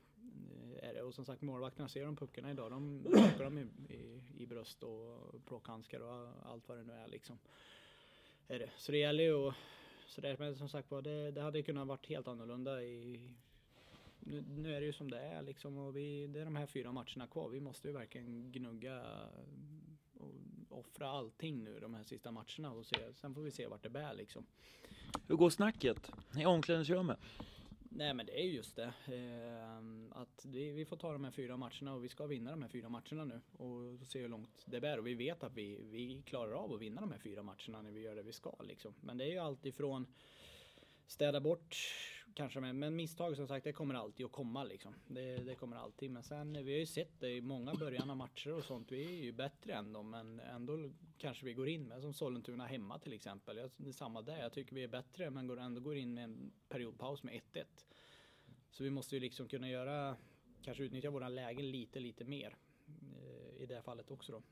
Är 0.82 0.94
det. 0.94 1.02
Och 1.02 1.14
som 1.14 1.24
sagt 1.24 1.42
målvakterna 1.42 1.88
ser 1.88 2.04
de 2.04 2.16
puckarna 2.16 2.50
idag. 2.50 2.70
De 2.70 3.04
plockar 3.04 3.44
dem 3.44 3.58
i, 3.58 3.94
i, 3.94 4.22
i 4.38 4.46
bröst 4.46 4.82
och 4.82 5.44
plockhandskar 5.46 6.00
och 6.00 6.28
allt 6.42 6.68
vad 6.68 6.78
det 6.78 6.84
nu 6.84 6.92
är 6.92 7.08
liksom. 7.08 7.38
Är 8.48 8.58
det. 8.58 8.70
Så 8.76 8.92
det 8.92 8.98
gäller 8.98 9.24
ju 9.24 9.48
att 9.48 9.54
så 10.06 10.20
det, 10.20 10.38
men 10.38 10.56
som 10.56 10.68
sagt 10.68 10.90
var, 10.90 11.02
det, 11.02 11.30
det 11.30 11.42
hade 11.42 11.62
kunnat 11.62 11.86
varit 11.86 12.06
helt 12.06 12.28
annorlunda 12.28 12.82
i 12.82 13.20
nu, 14.20 14.44
nu, 14.48 14.74
är 14.74 14.80
det 14.80 14.86
ju 14.86 14.92
som 14.92 15.10
det 15.10 15.20
är 15.20 15.42
liksom 15.42 15.78
och 15.78 15.96
vi, 15.96 16.26
det 16.26 16.40
är 16.40 16.44
de 16.44 16.56
här 16.56 16.66
fyra 16.66 16.92
matcherna 16.92 17.26
kvar. 17.26 17.48
Vi 17.48 17.60
måste 17.60 17.88
ju 17.88 17.94
verkligen 17.94 18.52
gnugga 18.52 19.04
och 20.14 20.78
offra 20.78 21.08
allting 21.08 21.64
nu 21.64 21.80
de 21.80 21.94
här 21.94 22.02
sista 22.02 22.30
matcherna 22.30 22.72
och 22.72 22.86
se, 22.86 23.14
sen 23.14 23.34
får 23.34 23.42
vi 23.42 23.50
se 23.50 23.66
vart 23.66 23.82
det 23.82 23.90
bär 23.90 24.14
liksom. 24.14 24.46
Hur 25.26 25.36
går 25.36 25.50
snacket 25.50 26.12
i 26.38 26.44
omklädningsrummet? 26.44 27.18
Nej 27.94 28.14
men 28.14 28.26
det 28.26 28.40
är 28.40 28.44
just 28.44 28.76
det. 28.76 28.92
Eh, 29.06 30.20
att 30.20 30.44
vi, 30.44 30.70
vi, 30.70 30.84
får 30.84 30.96
ta 30.96 31.12
de 31.12 31.24
här 31.24 31.30
fyra 31.30 31.56
matcherna 31.56 31.94
och 31.94 32.04
vi 32.04 32.08
ska 32.08 32.26
vinna 32.26 32.50
de 32.50 32.62
här 32.62 32.68
fyra 32.68 32.88
matcherna 32.88 33.24
nu. 33.24 33.40
Och 33.52 34.06
se 34.06 34.20
hur 34.20 34.28
långt 34.28 34.62
det 34.64 34.80
bär. 34.80 34.98
Och 34.98 35.06
vi 35.06 35.14
vet 35.14 35.42
att 35.42 35.54
vi, 35.54 35.84
vi 35.90 36.22
klarar 36.26 36.52
av 36.52 36.72
att 36.72 36.80
vinna 36.80 37.00
de 37.00 37.10
här 37.10 37.18
fyra 37.18 37.42
matcherna 37.42 37.82
när 37.82 37.90
vi 37.90 38.00
gör 38.00 38.14
det 38.14 38.22
vi 38.22 38.32
ska. 38.32 38.54
Liksom. 38.62 38.94
Men 39.00 39.18
det 39.18 39.24
är 39.24 39.30
ju 39.30 39.38
allt 39.38 39.66
ifrån 39.66 40.06
städa 41.12 41.40
bort 41.40 41.76
kanske 42.34 42.60
men, 42.60 42.78
men 42.78 42.96
misstag 42.96 43.36
som 43.36 43.48
sagt 43.48 43.64
det 43.64 43.72
kommer 43.72 43.94
alltid 43.94 44.26
att 44.26 44.32
komma 44.32 44.64
liksom. 44.64 44.94
Det, 45.06 45.36
det, 45.36 45.54
kommer 45.54 45.76
alltid. 45.76 46.10
Men 46.10 46.22
sen 46.22 46.52
vi 46.52 46.72
har 46.72 46.78
ju 46.78 46.86
sett 46.86 47.20
det 47.20 47.30
i 47.30 47.40
många 47.40 47.74
början 47.74 48.10
av 48.10 48.16
matcher 48.16 48.52
och 48.52 48.64
sånt. 48.64 48.92
Vi 48.92 49.04
är 49.04 49.22
ju 49.22 49.32
bättre 49.32 49.72
än 49.72 49.92
dem 49.92 50.10
men 50.10 50.40
ändå 50.40 50.90
kanske 51.18 51.46
vi 51.46 51.54
går 51.54 51.68
in 51.68 51.88
med 51.88 52.00
som 52.00 52.12
Sollentuna 52.12 52.66
hemma 52.66 52.98
till 52.98 53.12
exempel. 53.12 53.56
Jag, 53.56 53.70
det 53.76 53.88
är 53.88 53.92
samma 53.92 54.22
där. 54.22 54.38
Jag 54.38 54.52
tycker 54.52 54.74
vi 54.74 54.84
är 54.84 54.88
bättre 54.88 55.30
men 55.30 55.46
går 55.46 55.60
ändå 55.60 55.80
går 55.80 55.96
in 55.96 56.14
med 56.14 56.24
en 56.24 56.52
periodpaus 56.68 57.22
med 57.22 57.40
1-1. 57.52 57.64
Så 58.70 58.84
vi 58.84 58.90
måste 58.90 59.14
ju 59.14 59.20
liksom 59.20 59.48
kunna 59.48 59.68
göra 59.68 60.16
kanske 60.62 60.84
utnyttja 60.84 61.10
våra 61.10 61.28
lägen 61.28 61.70
lite 61.70 62.00
lite 62.00 62.24
mer 62.24 62.56
eh, 63.12 63.62
i 63.62 63.66
det 63.66 63.82
fallet 63.82 64.10
också 64.10 64.32
då. 64.32 64.42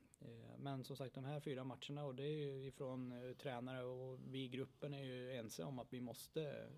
Men 0.62 0.84
som 0.84 0.96
sagt 0.96 1.14
de 1.14 1.24
här 1.24 1.40
fyra 1.40 1.64
matcherna 1.64 2.04
och 2.04 2.14
det 2.14 2.22
är 2.22 2.36
ju 2.36 2.66
ifrån 2.66 3.12
eh, 3.12 3.36
tränare 3.36 3.84
och 3.84 4.18
vi 4.30 4.44
i 4.44 4.48
gruppen 4.48 4.94
är 4.94 5.02
ju 5.02 5.36
ense 5.36 5.64
om 5.64 5.78
att 5.78 5.92
vi 5.92 6.00
måste 6.00 6.68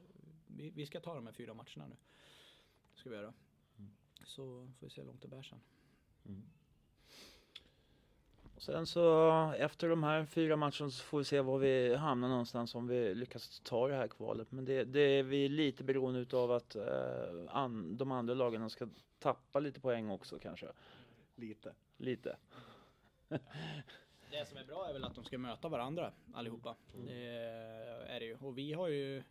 vi, 0.46 0.70
vi 0.70 0.86
ska 0.86 1.00
ta 1.00 1.14
de 1.14 1.26
här 1.26 1.32
fyra 1.32 1.54
matcherna 1.54 1.86
nu. 1.86 1.96
Ska 2.94 3.10
vi 3.10 3.16
göra. 3.16 3.32
Mm. 3.78 3.92
Så 4.24 4.68
får 4.78 4.86
vi 4.86 4.90
se 4.90 5.00
hur 5.00 5.06
långt 5.06 5.22
det 5.22 5.28
bär 5.28 5.42
sen. 5.42 5.60
Mm. 6.26 6.42
Sen 8.56 8.86
så 8.86 9.30
efter 9.58 9.88
de 9.88 10.02
här 10.02 10.24
fyra 10.24 10.56
matcherna 10.56 10.90
så 10.90 11.04
får 11.04 11.18
vi 11.18 11.24
se 11.24 11.40
var 11.40 11.58
vi 11.58 11.94
hamnar 11.94 12.28
någonstans 12.28 12.74
om 12.74 12.86
vi 12.86 13.14
lyckas 13.14 13.60
ta 13.64 13.88
det 13.88 13.94
här 13.94 14.08
kvalet. 14.08 14.52
Men 14.52 14.64
det, 14.64 14.84
det 14.84 15.00
är 15.00 15.22
vi 15.22 15.48
lite 15.48 15.84
beroende 15.84 16.36
av 16.36 16.52
att 16.52 16.76
eh, 16.76 16.84
an, 17.48 17.96
de 17.96 18.12
andra 18.12 18.34
lagen 18.34 18.70
ska 18.70 18.88
tappa 19.18 19.60
lite 19.60 19.80
poäng 19.80 20.10
också 20.10 20.38
kanske. 20.38 20.66
Lite. 21.34 21.74
Lite. 21.96 22.36
Det 24.30 24.48
som 24.48 24.58
är 24.58 24.64
bra 24.64 24.88
är 24.88 24.92
väl 24.92 25.04
att 25.04 25.14
de 25.14 25.24
ska 25.24 25.38
möta 25.38 25.68
varandra 25.68 26.12
allihopa. 26.34 26.76
Mm. 26.94 27.06
Det 27.06 27.26
är 28.08 28.20
det 28.20 28.26
ju. 28.26 28.36
Och 28.40 28.58
vi 28.58 28.72
har 28.72 28.88
ju 28.88 29.22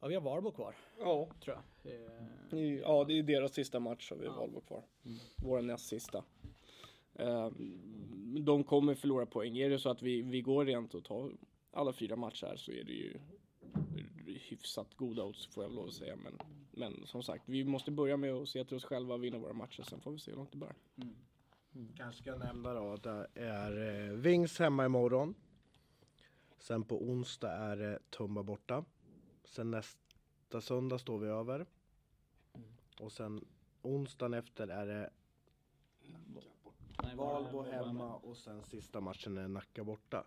Ja, 0.00 0.08
vi 0.08 0.14
har 0.14 0.22
Valbo 0.22 0.50
kvar. 0.50 0.74
Ja. 0.98 1.28
Tror 1.40 1.56
jag. 1.56 2.80
Ja, 2.80 3.04
det 3.04 3.18
är 3.18 3.22
deras 3.22 3.52
sista 3.52 3.80
match 3.80 4.10
har 4.10 4.16
vi 4.16 4.26
ja. 4.26 4.36
Valbo 4.36 4.60
kvar. 4.60 4.84
Mm. 5.04 5.18
Vår 5.36 5.62
näst 5.62 5.88
sista. 5.88 6.24
Eh, 7.14 7.50
de 8.40 8.64
kommer 8.64 8.94
förlora 8.94 9.26
poäng. 9.26 9.58
Är 9.58 9.70
det 9.70 9.78
så 9.78 9.88
att 9.90 10.02
vi, 10.02 10.22
vi 10.22 10.40
går 10.40 10.64
rent 10.64 10.94
och 10.94 11.04
tar 11.04 11.32
alla 11.72 11.92
fyra 11.92 12.16
matcher 12.16 12.46
här 12.46 12.56
så 12.56 12.72
är 12.72 12.84
det 12.84 12.92
ju 12.92 13.18
hyfsat 14.26 14.94
goda 14.94 15.24
odds 15.24 15.46
får 15.46 15.64
jag 15.64 15.72
lov 15.72 15.88
att 15.88 15.94
säga. 15.94 16.16
Men, 16.16 16.38
men 16.70 17.06
som 17.06 17.22
sagt, 17.22 17.48
vi 17.48 17.64
måste 17.64 17.90
börja 17.90 18.16
med 18.16 18.32
att 18.32 18.48
se 18.48 18.64
till 18.64 18.76
oss 18.76 18.84
själva 18.84 19.14
och 19.14 19.24
vinna 19.24 19.38
våra 19.38 19.52
matcher. 19.52 19.82
Sen 19.82 20.00
får 20.00 20.10
vi 20.10 20.18
se 20.18 20.30
hur 20.30 20.38
långt 20.38 20.52
det 20.52 20.58
bär. 20.58 20.74
Mm. 20.96 21.14
Mm. 21.76 21.92
Kanske 21.96 22.22
ska 22.22 22.36
nämna 22.36 22.74
då 22.74 22.92
att 22.92 23.02
det 23.02 23.28
är 23.34 24.06
eh, 24.08 24.12
Wings 24.12 24.58
hemma 24.58 24.84
imorgon. 24.84 25.34
Sen 26.58 26.84
på 26.84 27.02
onsdag 27.02 27.52
är 27.52 27.76
det 27.76 27.98
Tumba 28.10 28.42
borta. 28.42 28.84
Sen 29.44 29.70
nästa 29.70 30.60
söndag 30.60 30.98
står 30.98 31.18
vi 31.18 31.28
över. 31.28 31.66
Mm. 32.54 32.68
Och 33.00 33.12
sen 33.12 33.44
onsdagen 33.82 34.34
efter 34.34 34.68
är 34.68 34.86
det 34.86 35.10
Valbo 37.16 37.62
hemma 37.62 38.14
och 38.14 38.36
sen 38.36 38.62
sista 38.62 39.00
matchen 39.00 39.38
är 39.38 39.48
Nacka 39.48 39.84
borta. 39.84 40.24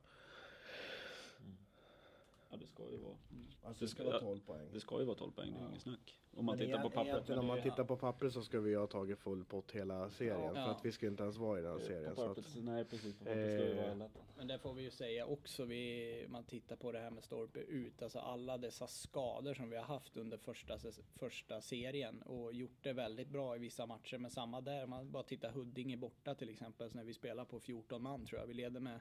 Ja 2.50 2.58
det 2.58 2.68
ska 2.68 2.92
ju 2.92 2.98
vara. 2.98 3.18
Alltså 3.64 3.86
det 3.86 3.90
ska 3.90 4.04
vara 4.04 4.20
12 4.20 4.40
poäng. 4.40 4.70
Det 4.74 4.80
ska 4.80 5.00
ju 5.00 5.06
vara 5.06 5.18
12 5.18 5.32
poäng, 5.32 5.52
det 5.52 5.58
är 5.58 5.62
ja. 5.62 5.70
inget 5.70 5.82
snack. 5.82 6.20
Om 6.36 6.46
man 6.46 6.58
men 6.58 6.68
tittar 6.68 6.82
på 6.82 6.90
pappret. 6.90 7.30
Om 7.30 7.46
man 7.46 7.62
tittar 7.62 7.84
på 7.84 7.98
pappret 7.98 8.34
så 8.34 8.42
ska 8.42 8.60
vi 8.60 8.76
ha 8.76 8.88
tagit 8.88 9.20
full 9.20 9.46
pott 9.46 9.72
hela 9.72 10.10
serien. 10.10 10.42
Ja. 10.42 10.54
För 10.54 10.72
att 10.72 10.86
vi 10.86 10.92
ska 10.92 11.08
inte 11.08 11.24
ens 11.24 11.38
vara 11.38 11.60
i 11.60 11.62
den 11.62 11.80
serien. 11.80 12.16
så 12.16 12.32
att, 12.32 12.56
nej 12.56 12.86
precis, 12.86 13.14
på 13.14 13.26
pappret 13.26 13.60
ska 13.60 13.66
vi 13.66 13.74
vara 13.74 14.10
Men 14.38 14.48
det 14.48 14.60
får 14.60 14.74
vi 14.74 14.84
ju 14.84 14.92
säga 14.92 15.26
också. 15.26 15.66
Vi, 15.66 16.26
man 16.30 16.44
tittar 16.44 16.76
på 16.76 16.92
det 16.92 17.00
här 17.00 17.12
med 17.12 17.24
stolpe 17.24 17.60
ut. 17.60 18.02
Alltså 18.02 18.20
alla 18.20 18.58
dessa 18.58 18.88
skador 18.88 19.54
som 19.54 19.70
vi 19.70 19.78
har 19.78 19.84
haft 19.84 20.18
under 20.18 20.38
första, 20.38 20.78
första 21.16 21.62
serien. 21.62 22.22
Och 22.22 22.54
gjort 22.54 22.78
det 22.84 22.94
väldigt 22.94 23.30
bra 23.30 23.56
i 23.56 23.60
vissa 23.60 23.86
matcher. 23.86 24.18
Men 24.18 24.32
samma 24.32 24.62
där, 24.62 24.86
man 24.86 25.12
bara 25.12 25.24
tittar 25.24 25.52
Huddinge 25.52 25.98
borta 25.98 26.36
till 26.36 26.50
exempel. 26.50 26.90
Så 26.90 26.98
när 26.98 27.04
vi 27.04 27.14
spelar 27.14 27.46
på 27.46 27.60
14 27.60 28.04
man 28.04 28.26
tror 28.26 28.40
jag. 28.40 28.48
Vi 28.48 28.54
leder 28.54 28.80
med 28.80 29.00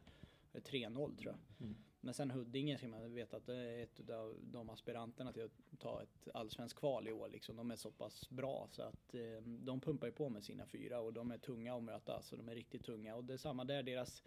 3-0 0.53 1.17
tror 1.17 1.35
jag. 1.35 1.67
Mm. 1.67 1.77
Men 2.01 2.15
sen 2.15 2.31
Huddinge 2.31 2.79
ska 2.79 2.89
man 2.89 3.15
veta 3.15 3.37
att 3.37 3.47
det 3.47 3.57
är 3.57 3.83
ett 3.83 4.11
av 4.11 4.37
de 4.43 4.71
aspiranterna 4.71 5.33
till 5.33 5.45
att 5.45 5.79
ta 5.79 6.03
ett 6.03 6.29
allsvenskt 6.35 6.79
kval 6.79 7.09
i 7.09 7.13
år. 7.13 7.29
Liksom. 7.29 7.57
De 7.57 7.71
är 7.71 7.77
så 7.77 7.91
pass 7.91 8.31
bra 8.31 8.69
så 8.71 8.83
att 8.83 9.15
eh, 9.15 9.43
de 9.45 9.81
pumpar 9.81 10.07
ju 10.07 10.13
på 10.13 10.29
med 10.29 10.45
sina 10.45 10.67
fyra 10.67 11.01
och 11.01 11.13
de 11.13 11.31
är 11.31 11.39
tunga 11.39 11.77
att 11.77 11.83
möta. 11.83 12.23
Så 12.23 12.37
de 12.37 12.49
är 12.49 12.55
riktigt 12.55 12.85
tunga 12.85 13.15
och 13.15 13.25
det 13.25 13.33
är 13.33 13.39
samma 13.39 13.65
där. 13.65 13.83
Deras 13.83 14.23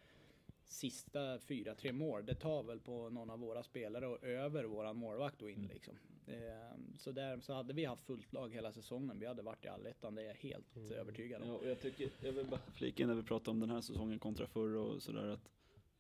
sista 0.66 1.40
fyra, 1.40 1.76
tre 1.76 1.92
mål, 1.92 2.26
det 2.26 2.36
tar 2.36 2.64
väl 2.64 2.80
på 2.80 3.10
någon 3.10 3.30
av 3.30 3.40
våra 3.40 3.64
spelare 3.64 4.08
och 4.08 4.24
över 4.24 4.64
våran 4.64 4.98
målvakt 4.98 5.42
och 5.42 5.50
in 5.50 5.58
mm. 5.58 5.70
liksom. 5.70 5.98
Eh, 6.28 6.78
så 6.98 7.12
där 7.12 7.40
så 7.40 7.54
hade 7.54 7.74
vi 7.74 7.86
haft 7.86 8.06
fullt 8.06 8.34
lag 8.34 8.54
hela 8.54 8.72
säsongen. 8.72 9.20
Vi 9.20 9.26
hade 9.26 9.42
varit 9.42 9.66
i 9.66 9.68
allettan, 9.68 10.16
det 10.16 10.22
är 10.22 10.26
jag 10.26 10.36
helt 10.36 10.76
mm. 10.76 10.92
övertygad 10.92 11.42
om. 11.42 11.48
Ja, 11.48 11.54
och 11.56 11.68
jag 11.68 11.80
tycker, 11.80 12.10
jag 12.22 12.32
vill 12.32 12.46
bara 12.46 12.60
flika 12.74 13.04
in 13.04 13.10
när 13.10 13.16
vi 13.16 13.24
pratar 13.24 13.52
om 13.52 13.60
den 13.60 13.70
här 13.70 13.82
säsongen 13.82 14.20
kontra 14.20 14.48
förra 14.48 14.82
och 14.82 15.02
sådär 15.02 15.28
att 15.28 15.50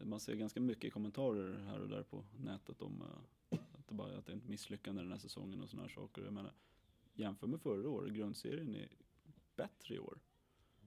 man 0.06 0.20
ser 0.20 0.36
ganska 0.36 0.62
mycket 0.62 0.93
kommentarer 0.93 1.60
här 1.60 1.80
och 1.80 1.89
där 1.89 2.04
på 2.04 2.24
nätet 2.39 2.82
om 2.82 3.02
uh, 3.02 3.58
att, 3.74 3.88
det 3.88 3.95
bara, 3.95 4.18
att 4.18 4.26
det 4.26 4.32
är 4.32 4.38
ett 4.38 4.47
misslyckande 4.47 5.02
den 5.02 5.12
här 5.12 5.20
säsongen 5.20 5.62
och 5.62 5.70
sådana 5.70 5.88
här 5.88 5.95
saker. 5.95 6.24
Jag 6.24 6.34
menar, 6.34 6.54
jämför 7.14 7.47
med 7.47 7.62
förra 7.62 7.89
året, 7.89 8.14
grundserien 8.14 8.76
är 8.76 8.89
bättre 9.56 9.95
i 9.95 9.99
år. 9.99 10.20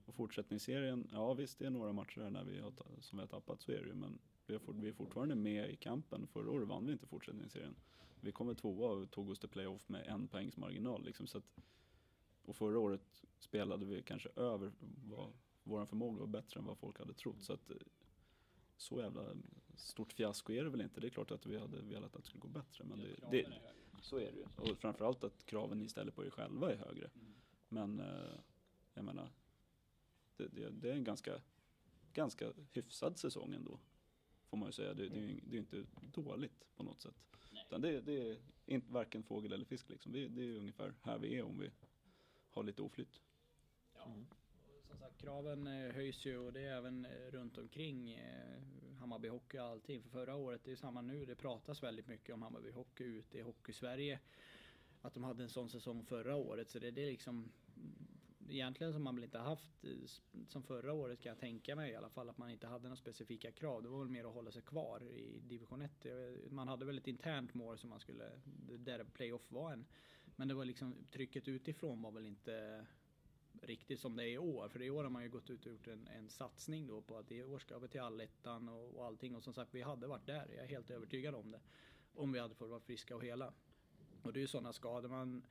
Och 0.05 0.15
fortsättningsserien, 0.15 1.07
ja 1.11 1.33
visst 1.33 1.59
det 1.59 1.65
är 1.65 1.69
några 1.69 1.93
matcher 1.93 2.21
här 2.21 2.29
när 2.29 2.43
vi 2.43 2.59
har, 2.59 2.73
som 2.99 3.17
vi 3.17 3.21
har 3.21 3.27
tappat, 3.27 3.61
så 3.61 3.71
är 3.71 3.81
det 3.81 3.87
ju. 3.87 3.95
Men 3.95 4.19
vi, 4.47 4.53
har, 4.53 4.73
vi 4.73 4.89
är 4.89 4.93
fortfarande 4.93 5.35
med 5.35 5.69
i 5.69 5.75
kampen. 5.75 6.27
Förra 6.27 6.51
året 6.51 6.67
vann 6.67 6.85
vi 6.85 6.91
inte 6.91 7.07
fortsättningsserien. 7.07 7.75
Vi 8.21 8.31
kommer 8.31 8.53
tvåa 8.53 8.91
och 8.91 9.11
tog 9.11 9.29
oss 9.29 9.39
till 9.39 9.49
playoff 9.49 9.89
med 9.89 10.07
en 10.07 10.27
poängs 10.27 10.57
marginal. 10.57 11.05
Liksom, 11.05 11.27
så 11.27 11.37
att, 11.37 11.55
och 12.45 12.55
förra 12.55 12.79
året 12.79 13.23
spelade 13.39 13.85
vi 13.85 14.03
kanske 14.03 14.29
över 14.35 14.71
vad 15.05 15.33
vår 15.63 15.85
förmåga 15.85 16.19
var 16.19 16.27
bättre 16.27 16.59
än 16.59 16.65
vad 16.65 16.77
folk 16.77 16.99
hade 16.99 17.13
trott. 17.13 17.43
Så 17.43 17.53
att 17.53 17.69
eh, 17.69 17.77
så 18.77 18.99
jävla 18.99 19.35
stort 19.75 20.13
fiasko 20.13 20.53
är 20.53 20.63
det 20.63 20.69
väl 20.69 20.81
inte. 20.81 21.01
Det 21.01 21.07
är 21.07 21.09
klart 21.09 21.31
att 21.31 21.45
vi 21.45 21.57
hade 21.57 21.81
velat 21.81 22.15
att 22.15 22.23
det 22.23 22.27
skulle 22.27 22.41
gå 22.41 22.47
bättre. 22.47 22.83
Men 22.83 22.99
det, 22.99 23.31
det, 23.31 23.47
så 24.01 24.17
är 24.17 24.31
det 24.31 24.37
ju. 24.37 24.71
Och 24.71 24.77
framförallt 24.77 25.23
att 25.23 25.45
kraven 25.45 25.79
ni 25.79 25.87
ställer 25.89 26.11
på 26.11 26.25
er 26.25 26.29
själva 26.29 26.71
är 26.71 26.77
högre. 26.77 27.09
Mm. 27.15 27.33
Men 27.69 27.99
eh, 27.99 28.39
jag 28.93 29.05
menar, 29.05 29.29
det, 30.37 30.47
det, 30.47 30.69
det, 30.69 30.89
är 30.89 30.93
en 30.93 31.03
ganska, 31.03 31.41
ganska 32.13 32.53
hyfsad 32.71 33.17
säsong 33.17 33.53
ändå. 33.53 33.79
Får 34.47 34.57
man 34.57 34.67
ju 34.67 34.73
säga. 34.73 34.93
Det, 34.93 35.09
det 35.09 35.17
är 35.17 35.21
ju 35.21 35.39
det 35.43 35.57
är 35.57 35.59
inte 35.59 35.85
dåligt 35.93 36.65
på 36.75 36.83
något 36.83 37.01
sätt. 37.01 37.15
Utan 37.67 37.81
det, 37.81 38.01
det 38.01 38.31
är 38.31 38.37
inte 38.65 38.91
varken 38.91 39.23
fågel 39.23 39.53
eller 39.53 39.65
fisk 39.65 39.89
liksom. 39.89 40.11
Det, 40.11 40.27
det 40.27 40.41
är 40.41 40.57
ungefär 40.57 40.93
här 41.01 41.17
vi 41.17 41.37
är 41.37 41.43
om 41.43 41.59
vi 41.59 41.71
har 42.49 42.63
lite 42.63 42.81
oflytt. 42.81 43.21
Ja. 43.93 44.05
Mm 44.05 44.25
sagt, 44.97 45.17
kraven 45.17 45.67
eh, 45.67 45.93
höjs 45.93 46.25
ju 46.25 46.37
och 46.37 46.53
det 46.53 46.61
är 46.61 46.77
även 46.77 47.05
eh, 47.05 47.31
runt 47.31 47.57
omkring 47.57 48.13
eh, 48.13 48.61
Hammarby 48.99 49.27
Hockey 49.27 49.57
och 49.59 49.65
allting. 49.65 50.01
För 50.01 50.09
förra 50.09 50.35
året, 50.35 50.61
det 50.63 50.71
är 50.71 50.75
samma 50.75 51.01
nu, 51.01 51.25
det 51.25 51.35
pratas 51.35 51.83
väldigt 51.83 52.07
mycket 52.07 52.35
om 52.35 52.41
Hammarby 52.41 52.71
Hockey 52.71 53.03
ute 53.03 53.37
i 53.37 53.41
hockeysverige. 53.41 54.19
Att 55.01 55.13
de 55.13 55.23
hade 55.23 55.43
en 55.43 55.49
sån 55.49 55.69
säsong 55.69 56.05
förra 56.05 56.35
året, 56.35 56.69
så 56.69 56.79
det, 56.79 56.91
det 56.91 57.01
är 57.01 57.11
liksom 57.11 57.51
egentligen 58.49 58.93
som 58.93 59.03
man 59.03 59.15
väl 59.15 59.23
inte 59.23 59.37
haft 59.37 59.85
som 60.47 60.63
förra 60.63 60.93
året 60.93 61.21
kan 61.21 61.29
jag 61.29 61.39
tänka 61.39 61.75
mig 61.75 61.91
i 61.91 61.95
alla 61.95 62.09
fall 62.09 62.29
att 62.29 62.37
man 62.37 62.49
inte 62.49 62.67
hade 62.67 62.83
några 62.83 62.95
specifika 62.95 63.51
krav. 63.51 63.83
Det 63.83 63.89
var 63.89 63.99
väl 63.99 64.09
mer 64.09 64.25
att 64.25 64.33
hålla 64.33 64.51
sig 64.51 64.61
kvar 64.61 65.03
i 65.03 65.39
division 65.39 65.81
1. 65.81 66.05
Man 66.49 66.67
hade 66.67 66.85
väl 66.85 66.97
ett 66.97 67.07
internt 67.07 67.53
mål 67.53 67.77
som 67.77 67.89
man 67.89 67.99
skulle, 67.99 68.31
där 68.77 69.03
playoff 69.03 69.51
var 69.51 69.71
en. 69.71 69.85
Men 70.35 70.47
det 70.47 70.53
var 70.53 70.65
liksom 70.65 70.95
trycket 71.11 71.47
utifrån 71.47 72.01
var 72.01 72.11
väl 72.11 72.25
inte 72.25 72.85
riktigt 73.65 73.99
som 73.99 74.15
det 74.15 74.23
är 74.23 74.27
i 74.27 74.37
år. 74.37 74.69
För 74.69 74.81
i 74.81 74.89
år 74.89 75.03
har 75.03 75.09
man 75.09 75.23
ju 75.23 75.29
gått 75.29 75.49
ut 75.49 75.65
och 75.65 75.71
gjort 75.71 75.87
en, 75.87 76.07
en 76.07 76.29
satsning 76.29 76.87
då 76.87 77.01
på 77.01 77.17
att 77.17 77.31
i 77.31 77.43
år 77.43 77.59
ska 77.59 77.79
vi 77.79 77.87
till 77.87 78.01
allettan 78.01 78.69
och, 78.69 78.97
och 78.97 79.05
allting. 79.05 79.35
Och 79.35 79.43
som 79.43 79.53
sagt, 79.53 79.73
vi 79.73 79.81
hade 79.81 80.07
varit 80.07 80.25
där. 80.25 80.47
Jag 80.55 80.63
är 80.63 80.67
helt 80.67 80.89
övertygad 80.89 81.35
om 81.35 81.51
det. 81.51 81.59
Om 82.15 82.31
vi 82.31 82.39
hade 82.39 82.55
fått 82.55 82.69
vara 82.69 82.79
friska 82.79 83.15
och 83.15 83.23
hela. 83.23 83.53
Och 84.23 84.33
det 84.33 84.39
är 84.39 84.41
ju 84.41 84.47
sådana 84.47 84.73
skador 84.73 85.09
man 85.09 85.43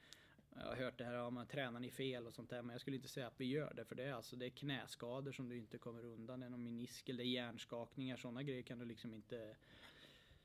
jag 0.57 0.67
har 0.67 0.77
hört 0.77 0.99
det 0.99 1.05
här 1.05 1.15
ja, 1.15 1.31
man 1.31 1.47
tränar 1.47 1.81
ni 1.81 1.91
fel 1.91 2.27
och 2.27 2.35
sånt 2.35 2.51
där, 2.51 2.62
men 2.62 2.75
jag 2.75 2.81
skulle 2.81 2.97
inte 2.97 3.09
säga 3.09 3.27
att 3.27 3.41
vi 3.41 3.45
gör 3.45 3.75
det, 3.75 3.85
för 3.85 3.95
det 3.95 4.05
är 4.05 4.12
alltså 4.12 4.37
det 4.37 4.47
är 4.47 4.51
knäskador 4.51 5.33
som 5.33 5.49
du 5.49 5.59
inte 5.59 5.79
kommer 5.79 6.05
undan. 6.05 6.41
Det 6.41 6.47
är 6.47 6.51
någon 6.51 6.65
meniskel, 6.65 7.17
det 7.17 7.23
är 7.23 7.27
hjärnskakningar, 7.27 8.17
sådana 8.17 8.43
grejer 8.43 8.62
kan 8.62 8.79
du 8.79 8.85
liksom 8.85 9.15
inte 9.15 9.57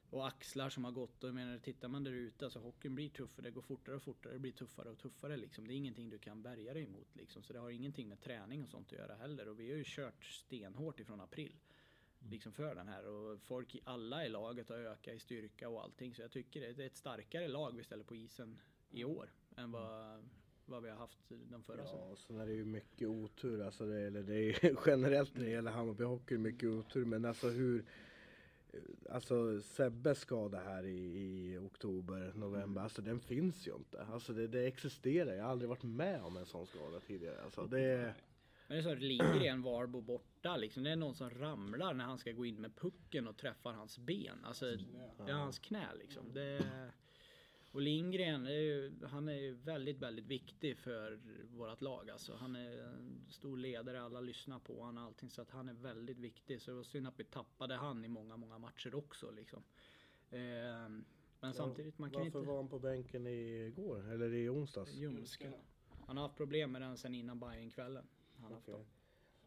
och 0.10 0.28
axlar 0.28 0.70
som 0.70 0.84
har 0.84 0.92
gått. 0.92 1.24
Och 1.24 1.30
jag 1.30 1.36
menar, 1.36 1.58
tittar 1.58 1.88
man 1.88 2.04
där 2.04 2.12
ute, 2.12 2.46
alltså 2.46 2.60
hockeyn 2.60 2.96
blir 2.96 3.10
tuffare, 3.10 3.46
det 3.46 3.52
går 3.52 3.62
fortare 3.62 3.96
och 3.96 4.02
fortare, 4.02 4.34
det 4.34 4.40
blir 4.40 4.52
tuffare 4.52 4.90
och 4.90 4.98
tuffare 4.98 5.38
liksom. 5.38 5.68
Det 5.68 5.74
är 5.74 5.76
ingenting 5.76 6.10
du 6.10 6.18
kan 6.18 6.42
bärga 6.42 6.74
dig 6.74 6.84
emot 6.84 7.16
liksom. 7.16 7.44
Så 7.44 7.54
det 7.54 7.60
har 7.60 7.70
ingenting 7.70 8.10
med 8.10 8.22
träning 8.22 8.64
och 8.64 8.70
sånt 8.70 8.88
att 8.88 9.00
göra 9.00 9.16
heller. 9.16 9.48
Och 9.48 9.60
vi 9.60 9.70
har 9.70 9.78
ju 9.78 9.84
kört 9.86 10.26
stenhårt 10.26 11.00
ifrån 11.00 11.22
april. 11.22 11.56
Mm. 12.20 12.32
Liksom 12.32 12.52
för 12.52 12.76
den 12.76 12.88
här 12.88 13.08
och 13.08 13.42
folk, 13.42 13.76
alla 13.84 14.26
i 14.26 14.30
laget 14.30 14.70
har 14.70 14.78
ökat 14.78 15.14
i 15.14 15.20
styrka 15.20 15.70
och 15.70 15.84
allting. 15.84 16.16
Så 16.16 16.22
jag 16.22 16.32
tycker 16.32 16.62
det 16.62 16.84
är 16.84 16.88
ett 16.88 16.98
starkare 16.98 17.48
lag 17.48 17.76
vi 17.78 17.84
ställer 17.84 18.04
på 18.04 18.16
isen 18.16 18.60
i 18.90 19.04
år 19.04 19.30
än 19.58 19.72
vad, 19.72 20.24
vad 20.66 20.84
vi 20.84 20.90
har 20.90 20.98
haft 20.98 21.20
de 21.30 21.64
förra 21.64 21.84
Ja, 21.84 21.92
och 21.92 22.20
sen 22.20 22.40
är 22.40 22.46
det 22.46 22.54
ju 22.54 22.66
mycket 22.66 23.08
otur. 23.08 23.62
Alltså 23.62 23.86
det, 23.86 24.00
eller 24.00 24.24
det 24.24 24.36
är 24.36 24.78
generellt 24.86 25.36
när 25.36 25.44
det 25.44 25.52
gäller 25.52 25.72
Hammarby 25.72 26.04
Hockey 26.04 26.38
mycket 26.38 26.70
otur. 26.70 27.06
Men 27.06 27.26
alltså 27.26 27.50
hur 27.50 27.86
Alltså 29.10 29.62
Sebbes 29.62 30.20
skada 30.20 30.60
här 30.60 30.86
i, 30.86 30.98
i 30.98 31.58
oktober, 31.58 32.32
november, 32.36 32.82
alltså 32.82 33.02
den 33.02 33.20
finns 33.20 33.68
ju 33.68 33.76
inte. 33.76 34.06
Alltså 34.06 34.34
det, 34.34 34.48
det, 34.48 34.68
existerar, 34.68 35.34
jag 35.34 35.44
har 35.44 35.52
aldrig 35.52 35.70
varit 35.70 35.84
med 35.84 36.24
om 36.24 36.38
en 36.38 36.46
sån 36.46 36.68
skada 36.68 37.00
tidigare. 37.00 37.42
Alltså 37.44 37.66
det... 37.66 38.14
Men 38.68 38.78
det 38.78 38.82
är 38.82 38.84
så 38.84 38.92
att 38.92 39.02
Lindgren, 39.02 39.62
Varbo 39.62 40.02
borta 40.02 40.58
liksom. 40.58 40.84
Det 40.84 40.92
är 40.92 40.96
någon 40.96 41.16
som 41.16 41.30
ramlar 41.30 41.94
när 41.94 42.06
han 42.06 42.18
ska 42.18 42.32
gå 42.32 42.46
in 42.46 42.56
med 42.56 42.76
pucken 42.76 43.28
och 43.28 43.38
träffar 43.38 43.74
hans 43.74 43.98
ben. 43.98 44.46
Alltså, 44.46 44.66
ja, 45.28 45.34
hans 45.34 45.60
knä 45.60 45.88
liksom. 46.00 46.34
Det, 46.34 46.66
och 47.72 47.82
Lindgren, 47.82 48.46
är 48.46 48.52
ju, 48.52 48.92
han 49.06 49.30
är 49.30 49.34
ju 49.34 49.54
väldigt, 49.54 49.98
väldigt 49.98 50.26
viktig 50.26 50.78
för 50.78 51.20
vårt 51.52 51.82
lag. 51.82 52.10
Alltså, 52.10 52.36
han 52.36 52.56
är 52.56 52.84
en 52.84 53.26
stor 53.30 53.58
ledare, 53.58 54.02
alla 54.02 54.22
lyssnar 54.22 54.60
på 54.60 54.82
honom 54.82 54.98
och 54.98 55.08
allting. 55.08 55.30
Så 55.30 55.42
att 55.42 55.52
han 55.52 55.70
är 55.70 55.74
väldigt 55.74 56.18
viktig. 56.18 56.62
Så 56.62 56.72
det 56.72 56.78
var 56.78 56.84
synd 56.84 57.08
att 57.08 57.20
vi 57.20 57.24
tappade 57.24 57.76
han 57.76 58.06
i 58.06 58.08
många, 58.08 58.38
många 58.38 58.58
matcher 58.58 58.96
också. 58.96 59.32
Liksom. 59.32 59.64
Eh, 60.30 60.40
men 60.40 61.06
ja, 61.42 61.54
samtidigt, 61.54 61.98
man 61.98 62.12
kan 62.12 62.22
varför 62.22 62.40
inte... 62.40 62.50
var 62.50 62.58
han 62.58 62.68
på 62.68 62.80
bänken 62.80 63.28
igår? 63.28 64.12
Eller 64.12 64.34
i 64.34 64.50
onsdags? 64.50 64.94
Ljumsken. 64.94 65.54
Han 66.06 66.18
har 66.18 66.24
haft 66.24 66.38
problem 66.38 66.72
med 66.72 66.82
den 66.82 66.98
sen 66.98 67.16
innan 67.16 67.40
Bajenkvällen. 67.40 68.08
Han 68.42 68.54
okay. 68.54 68.74
haft 68.74 68.88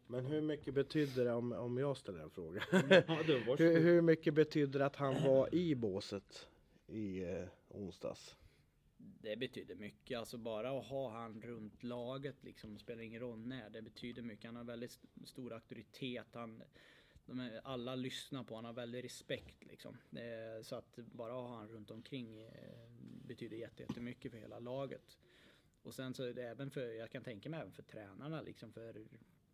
Men 0.07 0.25
hur 0.25 0.41
mycket 0.41 0.73
betyder 0.73 1.25
det 1.25 1.33
om, 1.33 1.51
om 1.51 1.77
jag 1.77 1.97
ställer 1.97 2.19
en 2.19 2.29
fråga? 2.29 2.63
Ja, 2.71 3.23
hur, 3.57 3.79
hur 3.79 4.01
mycket 4.01 4.33
betyder 4.33 4.79
det 4.79 4.85
att 4.85 4.95
han 4.95 5.23
var 5.23 5.55
i 5.55 5.75
båset 5.75 6.47
i 6.87 7.23
eh, 7.23 7.45
onsdags? 7.73 8.35
Det 8.97 9.37
betyder 9.37 9.75
mycket, 9.75 10.19
alltså 10.19 10.37
bara 10.37 10.79
att 10.79 10.85
ha 10.85 11.11
han 11.11 11.41
runt 11.41 11.83
laget 11.83 12.43
liksom, 12.43 12.79
spelar 12.79 13.01
ingen 13.01 13.21
roll 13.21 13.39
när, 13.39 13.69
det 13.69 13.81
betyder 13.81 14.21
mycket. 14.21 14.45
Han 14.45 14.55
har 14.55 14.63
väldigt 14.63 14.99
stor 15.23 15.53
auktoritet, 15.53 16.27
han, 16.33 16.63
de 17.25 17.39
är, 17.39 17.61
alla 17.63 17.95
lyssnar 17.95 18.43
på 18.43 18.55
honom, 18.55 18.65
han 18.65 18.75
har 18.75 18.81
väldigt 18.81 19.05
respekt 19.05 19.65
liksom. 19.65 19.97
Eh, 20.11 20.63
så 20.63 20.75
att 20.75 20.95
bara 20.95 21.33
ha 21.33 21.55
han 21.55 21.67
runt 21.67 21.91
omkring 21.91 22.41
eh, 22.41 22.89
betyder 23.27 23.57
jättemycket 23.57 24.31
för 24.31 24.39
hela 24.39 24.59
laget. 24.59 25.17
Och 25.81 25.93
sen 25.93 26.13
så 26.13 26.23
är 26.23 26.33
det 26.33 26.43
även 26.43 26.71
för, 26.71 26.87
jag 26.87 27.11
kan 27.11 27.23
tänka 27.23 27.49
mig 27.49 27.59
även 27.59 27.71
för 27.71 27.83
tränarna 27.83 28.41
liksom, 28.41 28.73
för 28.73 29.07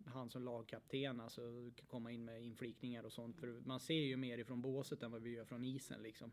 han 0.06 0.30
som 0.30 0.44
lagkapten 0.44 1.20
alltså 1.20 1.72
komma 1.88 2.12
in 2.12 2.26
med 2.26 2.44
inflikningar 2.44 3.04
och 3.04 3.14
sånt. 3.14 3.40
För 3.40 3.48
man 3.48 3.80
ser 3.80 3.94
ju 3.94 4.18
mer 4.18 4.38
ifrån 4.38 4.62
båset 4.62 5.04
än 5.04 5.12
vad 5.12 5.22
vi 5.22 5.30
gör 5.30 5.46
från 5.46 5.66
isen 5.66 6.02
liksom. 6.02 6.32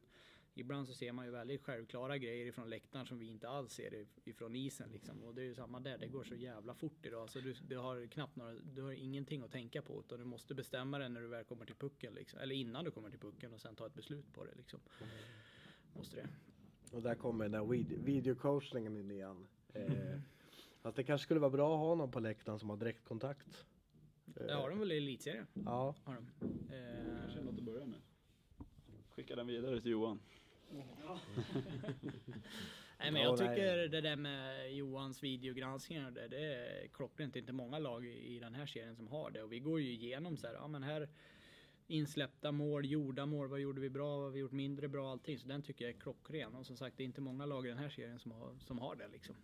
Ibland 0.59 0.88
så 0.88 0.94
ser 0.94 1.12
man 1.12 1.24
ju 1.24 1.30
väldigt 1.30 1.62
självklara 1.62 2.18
grejer 2.18 2.46
ifrån 2.46 2.70
läktaren 2.70 3.07
som 3.07 3.18
vi 3.18 3.26
inte 3.26 3.48
alls 3.48 3.72
ser 3.72 4.07
ifrån 4.24 4.57
isen 4.57 4.90
liksom. 4.92 5.22
Och 5.22 5.34
det 5.34 5.42
är 5.42 5.44
ju 5.44 5.54
samma 5.54 5.80
där, 5.80 5.98
det 5.98 6.07
går 6.07 6.24
så 6.24 6.34
jävla 6.34 6.74
fort 6.74 7.07
idag. 7.07 7.30
Så 7.30 7.40
du, 7.40 7.52
du 7.52 7.76
har 7.78 8.07
knappt 8.07 8.36
några, 8.36 8.52
du 8.52 8.82
har 8.82 8.92
ingenting 8.92 9.42
att 9.42 9.52
tänka 9.52 9.82
på. 9.82 10.00
Utan 10.00 10.18
du 10.18 10.24
måste 10.24 10.54
bestämma 10.54 10.98
dig 10.98 11.09
när 11.09 11.20
du 11.20 11.28
väl 11.28 11.44
kommer 11.44 11.64
till 11.64 11.74
pucken 11.74 12.14
liksom. 12.14 12.40
Eller 12.40 12.54
innan 12.54 12.84
du 12.84 12.90
kommer 12.90 13.11
till 13.11 13.20
pucken 13.20 13.52
och 13.52 13.61
sen 13.61 13.76
ta 13.76 13.86
ett 13.86 13.94
beslut 13.94 14.32
på 14.32 14.44
det 14.44 14.54
liksom. 14.54 14.80
Måste 15.92 16.16
det. 16.16 16.28
Och 16.92 17.02
där 17.02 17.14
kommer 17.14 17.48
den 17.48 17.70
vid 17.70 18.04
videocoachningen 18.04 18.96
in 18.96 19.11
igen. 19.11 19.46
Eh, 19.74 20.20
fast 20.80 20.96
det 20.96 21.04
kanske 21.04 21.24
skulle 21.24 21.40
vara 21.40 21.50
bra 21.50 21.74
att 21.74 21.80
ha 21.80 21.94
någon 21.94 22.11
på 22.11 22.20
läktaren 22.20 22.59
som 22.59 22.70
har 22.70 22.76
direktkontakt. 22.76 23.66
Det 24.24 24.54
har 24.54 24.70
de 24.70 24.78
väl 24.78 24.92
i 24.92 24.96
elitserien? 24.96 25.46
Ja. 25.52 25.94
Har 26.04 26.14
de. 26.14 26.30
Kanske 26.40 27.38
Eh, 27.38 27.44
något 27.44 27.59
att 27.59 27.64
börja 27.64 27.86
med. 27.86 28.00
Skicka 29.09 29.36
den 29.36 29.46
vidare 29.46 29.80
till 29.80 29.90
Johan. 29.90 30.20
Nej 32.98 33.12
men 33.12 33.22
jag 33.22 33.38
tycker 33.38 33.88
det 33.88 34.00
där 34.00 34.16
med 34.16 34.74
Johans 34.74 35.22
videogranskningar 35.22 36.10
det, 36.10 36.28
det 36.28 36.54
är 36.54 36.88
klockrent. 36.88 37.32
Det 37.32 37.38
är 37.38 37.40
inte 37.40 37.52
många 37.52 37.78
lag 37.78 38.06
i 38.06 38.38
den 38.38 38.54
här 38.54 38.66
serien 38.66 38.96
som 38.96 39.08
har 39.08 39.30
det. 39.30 39.42
Och 39.42 39.52
vi 39.52 39.60
går 39.60 39.80
ju 39.80 39.92
igenom 39.92 40.36
så 40.36 40.46
här, 40.46 40.54
ja 40.54 40.68
men 40.68 40.82
här 40.82 41.08
insläppta 41.86 42.52
mål, 42.52 42.86
gjorda 42.86 43.26
mål, 43.26 43.48
vad 43.48 43.60
gjorde 43.60 43.80
vi 43.80 43.90
bra, 43.90 44.16
vad 44.16 44.24
har 44.24 44.30
vi 44.30 44.40
gjort 44.40 44.52
mindre 44.52 44.88
bra, 44.88 45.12
allting. 45.12 45.38
Så 45.38 45.48
den 45.48 45.62
tycker 45.62 45.84
jag 45.84 45.94
är 45.94 46.00
klockren. 46.00 46.54
Och 46.54 46.66
som 46.66 46.76
sagt, 46.76 46.96
det 46.96 47.02
är 47.02 47.04
inte 47.04 47.20
många 47.20 47.46
lag 47.46 47.66
i 47.66 47.68
den 47.68 47.78
här 47.78 47.88
serien 47.88 48.18
som 48.18 48.32
har, 48.32 48.58
som 48.58 48.78
har 48.78 48.96
det 48.96 49.08
liksom. 49.08 49.36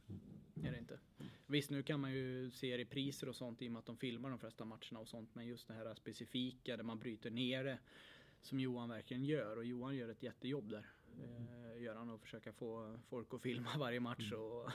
Är 0.64 0.72
det 0.72 0.78
inte. 0.78 0.98
Visst, 1.46 1.70
nu 1.70 1.82
kan 1.82 2.00
man 2.00 2.12
ju 2.12 2.50
se 2.50 2.78
repriser 2.78 3.28
och 3.28 3.36
sånt 3.36 3.62
i 3.62 3.68
och 3.68 3.72
med 3.72 3.78
att 3.78 3.86
de 3.86 3.96
filmar 3.96 4.30
de 4.30 4.38
flesta 4.38 4.64
matcherna 4.64 5.00
och 5.00 5.08
sånt. 5.08 5.34
Men 5.34 5.46
just 5.46 5.68
det 5.68 5.74
här 5.74 5.94
specifika 5.94 6.76
där 6.76 6.84
man 6.84 6.98
bryter 6.98 7.30
ner 7.30 7.64
det 7.64 7.78
som 8.40 8.60
Johan 8.60 8.88
verkligen 8.88 9.24
gör. 9.24 9.56
Och 9.56 9.64
Johan 9.64 9.96
gör 9.96 10.08
ett 10.08 10.22
jättejobb 10.22 10.70
där. 10.70 10.86
Eh, 11.18 11.82
gör 11.82 11.94
han 11.94 12.10
och 12.10 12.20
försöka 12.20 12.52
få 12.52 12.98
folk 13.08 13.34
att 13.34 13.42
filma 13.42 13.70
varje 13.78 14.00
match 14.00 14.32
och, 14.32 14.70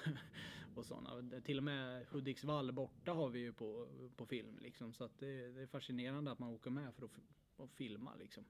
och 0.76 0.86
sådana. 0.86 1.42
Till 1.42 1.58
och 1.58 1.64
med 1.64 2.06
Hudiksvall 2.10 2.72
borta 2.72 3.12
har 3.12 3.30
vi 3.30 3.40
ju 3.40 3.54
på, 3.54 3.88
på 4.16 4.26
film 4.26 4.58
liksom. 4.62 4.94
Så 4.94 5.04
att 5.04 5.20
det, 5.20 5.52
det 5.52 5.62
är 5.62 5.68
fascinerande 5.68 6.32
att 6.32 6.40
man 6.40 6.50
åker 6.50 6.72
med 6.72 6.96
för 6.96 7.06
att, 7.06 7.20
att 7.58 7.74
filma 7.74 8.16
liksom. 8.16 8.44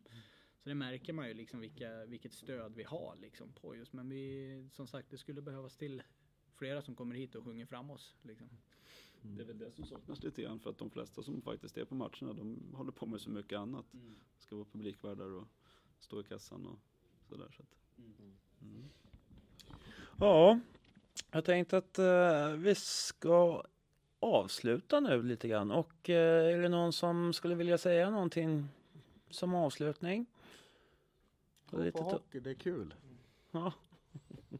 Så 0.63 0.69
det 0.69 0.75
märker 0.75 1.13
man 1.13 1.27
ju 1.27 1.33
liksom 1.33 1.59
vilka, 1.59 2.05
vilket 2.05 2.33
stöd 2.33 2.75
vi 2.75 2.83
har 2.83 3.15
liksom 3.21 3.53
på 3.53 3.75
just. 3.75 3.93
Men 3.93 4.09
vi, 4.09 4.69
som 4.71 4.87
sagt, 4.87 5.09
det 5.09 5.17
skulle 5.17 5.41
behövas 5.41 5.77
till 5.77 6.03
flera 6.55 6.81
som 6.81 6.95
kommer 6.95 7.15
hit 7.15 7.35
och 7.35 7.43
sjunger 7.43 7.65
fram 7.65 7.89
oss 7.89 8.15
liksom. 8.21 8.49
Det 9.21 9.41
är 9.41 9.45
väl 9.45 9.57
det 9.57 9.71
som 9.71 9.85
saknas 9.85 10.23
lite 10.23 10.41
grann 10.41 10.59
för 10.59 10.69
att 10.69 10.77
de 10.77 10.89
flesta 10.89 11.23
som 11.23 11.41
faktiskt 11.41 11.77
är 11.77 11.85
på 11.85 11.95
matcherna 11.95 12.33
de 12.33 12.73
håller 12.73 12.91
på 12.91 13.05
med 13.05 13.21
så 13.21 13.29
mycket 13.29 13.59
annat. 13.59 13.85
Ska 14.37 14.55
vara 14.55 14.65
publikvärdar 14.65 15.29
och 15.31 15.47
stå 15.99 16.21
i 16.21 16.23
kassan 16.23 16.65
och 16.65 16.79
sådär. 17.29 17.47
Så 17.57 17.61
att, 17.61 17.75
mm. 18.61 18.89
Ja, 20.19 20.59
jag 21.31 21.45
tänkte 21.45 21.77
att 21.77 21.99
eh, 21.99 22.51
vi 22.51 22.75
ska 22.75 23.63
avsluta 24.19 24.99
nu 24.99 25.23
lite 25.23 25.47
grann. 25.47 25.71
Och 25.71 26.09
eh, 26.09 26.53
är 26.53 26.57
det 26.61 26.69
någon 26.69 26.93
som 26.93 27.33
skulle 27.33 27.55
vilja 27.55 27.77
säga 27.77 28.09
någonting 28.09 28.67
som 29.29 29.55
avslutning? 29.55 30.25
Gå 31.69 31.91
på 31.91 32.03
hockey, 32.03 32.39
det 32.39 32.49
är 32.49 32.53
kul. 32.53 32.93
Ja. 33.51 33.73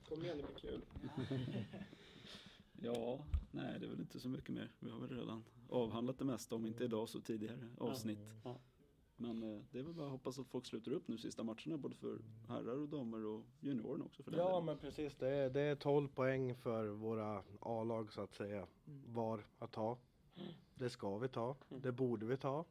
Kom 0.10 0.24
igen, 0.24 0.38
det 0.38 0.44
blir 0.44 0.72
kul. 0.72 0.82
Ja, 2.82 3.20
nej 3.52 3.80
det 3.80 3.86
är 3.86 3.90
väl 3.90 4.00
inte 4.00 4.20
så 4.20 4.30
mycket 4.30 4.50
mer. 4.50 4.72
Vi 4.80 4.90
har 4.90 5.00
väl 5.00 5.10
redan 5.10 5.44
avhandlat 5.70 6.18
det 6.18 6.26
mesta, 6.26 6.56
om 6.56 6.66
inte 6.66 6.84
idag 6.84 7.10
så 7.10 7.20
tidigare 7.20 7.70
avsnitt. 7.78 8.20
Ja. 8.44 8.60
Men 9.18 9.44
eh, 9.44 9.62
det 9.72 9.80
är 9.80 9.84
väl 9.84 9.94
bara 9.94 10.06
att 10.06 10.12
hoppas 10.12 10.40
att 10.40 10.48
folk 10.48 10.66
sluter 10.66 10.92
upp 10.92 11.08
nu 11.08 11.18
sista 11.18 11.44
matcherna 11.44 11.78
både 11.78 11.96
för 11.96 12.20
herrar 12.48 12.78
och 12.80 12.90
damer 12.90 13.26
och 13.26 13.46
juniorerna 13.60 14.06
också 14.06 14.24
för 14.24 14.32
den 14.32 14.40
Ja 14.40 14.48
delen. 14.50 14.66
men 14.66 14.78
precis, 14.78 15.16
det 15.16 15.28
är, 15.30 15.50
det 15.50 15.62
är 15.62 15.76
12 15.76 16.08
poäng 16.08 16.56
för 16.56 16.88
våra 16.88 17.44
A-lag 17.60 18.14
så 18.14 18.22
att 18.22 18.34
säga. 18.34 18.68
Var 19.06 19.44
att 19.60 19.72
ta. 19.72 19.98
Det 20.76 20.90
ska 20.90 21.18
vi 21.18 21.28
ta, 21.28 21.56
det 21.70 21.92
borde 21.92 22.26
vi 22.26 22.38
ta. 22.38 22.66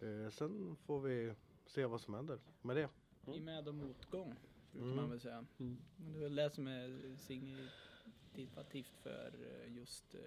Eh, 0.00 0.30
sen 0.30 0.76
får 0.76 1.00
vi 1.00 1.34
se 1.66 1.86
vad 1.86 2.00
som 2.00 2.14
händer 2.14 2.38
med 2.62 2.76
det. 2.76 2.88
I 3.34 3.40
med 3.40 3.68
och 3.68 3.74
motgång, 3.74 4.34
brukar 4.72 4.84
Mm. 4.86 4.96
man 4.96 5.10
väl 5.10 5.20
säga. 5.20 5.44
Mm. 5.58 5.78
Men 5.96 6.12
det 6.12 6.18
är 6.18 6.22
väl 6.22 6.34
det 6.34 6.50
som 6.50 6.66
är 6.66 7.16
signifikativt 7.16 8.96
för 9.02 9.32
eh, 9.64 9.72
just 9.76 10.14
eh, 10.14 10.20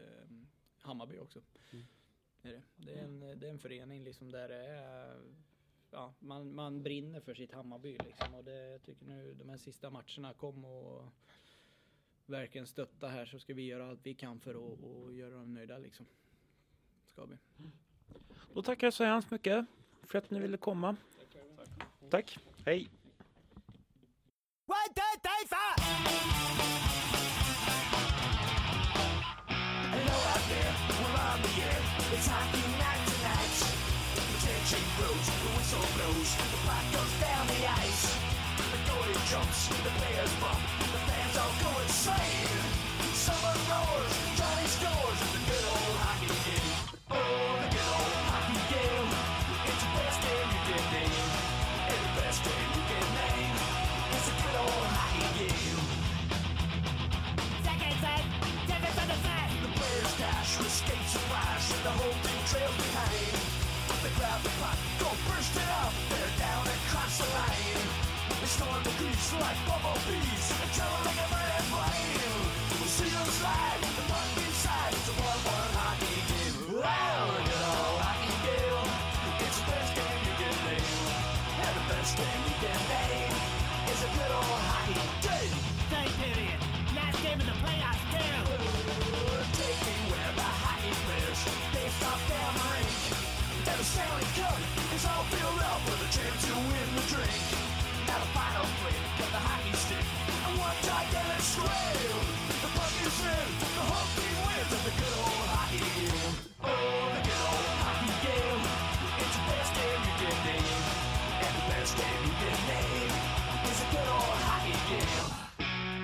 Hammarby 0.79 1.19
också. 1.19 1.41
Mm. 1.73 1.85
Det, 2.45 2.51
är 2.51 2.53
det. 2.53 2.91
Det, 2.91 2.99
är 2.99 3.03
en, 3.03 3.39
det 3.39 3.47
är 3.47 3.51
en 3.51 3.59
förening 3.59 4.03
liksom 4.03 4.31
där 4.31 4.47
det 4.47 4.65
är 4.65 5.21
Ja, 5.91 6.13
man, 6.19 6.55
man 6.55 6.83
brinner 6.83 7.19
för 7.19 7.33
sitt 7.33 7.51
Hammarby 7.51 7.97
liksom 7.97 8.33
och 8.33 8.43
det, 8.43 8.71
jag 8.71 8.83
tycker 8.83 9.05
nu 9.05 9.33
de 9.33 9.49
här 9.49 9.57
sista 9.57 9.89
matcherna 9.89 10.33
kom 10.33 10.65
och 10.65 11.05
verkligen 12.25 12.67
stötta 12.67 13.07
här 13.07 13.25
så 13.25 13.39
ska 13.39 13.53
vi 13.53 13.65
göra 13.65 13.89
allt 13.89 13.99
vi 14.03 14.13
kan 14.13 14.39
för 14.39 14.51
att 14.51 14.83
och 14.83 15.13
göra 15.13 15.35
dem 15.35 15.53
nöjda 15.53 15.77
liksom. 15.77 16.05
Ska 17.05 17.25
vi. 17.25 17.37
Då 18.53 18.61
tackar 18.61 18.87
jag 18.87 18.93
så 18.93 19.03
hemskt 19.03 19.31
mycket 19.31 19.65
för 20.03 20.17
att 20.17 20.29
ni 20.29 20.39
ville 20.39 20.57
komma. 20.57 20.95
Tack, 22.09 22.37
hej! 22.65 22.89
Jumps, 39.29 39.67
the 39.69 39.89
players 39.89 40.33
bump, 40.39 40.59
the 40.79 40.99
fans 41.09 41.37
all 41.37 41.51
go 41.63 41.81
insane. 41.81 42.54
Crease 69.25 69.41
like 69.41 69.57
bumblebees, 69.65 70.45
traveling 70.73 71.17
a 71.17 71.27
red 71.33 71.63
flame. 71.71 72.45
We 72.81 72.87
see 72.87 73.09
them 73.09 73.25
slide, 73.25 73.81
the 73.81 74.03
puck 74.05 74.37
inside, 74.37 74.93
it's 74.93 75.09
a 75.09 75.13
one-one 75.17 75.71
hockey 75.73 76.19
game. 76.29 76.57
Wow, 76.77 77.33
a 77.33 77.41
good 77.41 77.65
old 77.65 77.99
hockey 78.05 78.35
game. 78.45 78.89
It's 79.41 79.57
the 79.57 79.65
best 79.65 79.91
game 79.95 80.19
you 80.25 80.33
can 80.37 80.55
name. 80.65 81.09
And 81.57 81.73
the 81.73 81.85
best 81.89 82.11
game 82.17 82.41
you 82.45 82.55
can 82.61 82.81
name 82.85 83.33
is 83.89 83.99
a 84.05 84.09
good 84.13 84.31
old 84.35 84.61
hockey 84.69 84.93
game. 85.25 85.53
Time 85.89 86.13
period. 86.21 86.59
Last 86.93 87.17
game 87.25 87.39
of 87.41 87.47
the 87.49 87.57
playoffs, 87.65 88.05
too. 88.13 88.37
Taking 89.57 90.01
where 90.11 90.33
the 90.37 90.49
hockey 90.61 90.93
players, 91.01 91.41
they 91.73 91.87
stop 91.97 92.19
down 92.29 92.51
the 92.61 92.65
rink. 92.77 92.93
And 93.65 93.77
the 93.79 93.85
Stanley 93.85 94.27
Cup 94.37 94.59
is 94.93 95.03
all 95.09 95.25
filled 95.33 95.61
up 95.65 95.81
with 95.89 96.05
a 96.05 96.09
chance 96.13 96.41
to 96.45 96.53
win 96.53 96.87
the 96.93 97.03
drink. 97.09 97.64
Flick 98.15 98.95
of 99.19 99.31
the 99.31 99.41
hockey 99.43 99.75
stick. 99.75 100.05
And 100.47 100.55
one 100.55 100.77
gigantic 100.87 101.43
scream. 101.43 102.15
The 102.63 102.69
puck 102.71 102.95
is 103.03 103.19
in, 103.27 103.47
the 103.75 103.83
wins 104.39 104.71
the 104.85 104.93
good 104.95 105.15
old 105.19 105.47
hockey 105.51 105.83
game. 105.83 106.35
Oh, 106.63 107.11
the 107.11 107.21
good 107.27 107.41
old 107.43 107.75
hockey 107.83 108.13
game. 108.23 108.63
It's 109.19 109.35
the 109.35 109.43
best 109.51 109.71
game 109.75 109.99
you 110.07 110.13
can 110.21 110.35
name. 110.47 110.79
Best 111.67 111.97
game 111.99 112.21
you 112.23 112.33
can 112.39 112.57
name 112.71 113.11
is 113.67 113.79
a 113.83 113.87
good 113.91 114.07
old 114.07 114.37
hockey 114.47 114.77
game. 114.87 115.27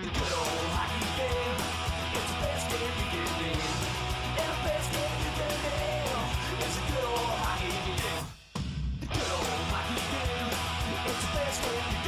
The 0.04 0.10
good 0.12 0.34
old 0.36 0.68
hockey 0.76 0.91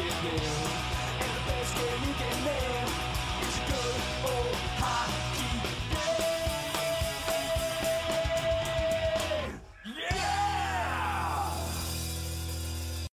and 0.05 1.31
the 1.31 1.43
best 1.47 1.75
game 1.75 2.01
you 2.07 2.13
can 2.13 2.37
live 2.43 2.91
is 3.41 3.55
a 3.57 3.63
good 3.71 4.01
old 4.31 4.55
hockey. 4.83 5.52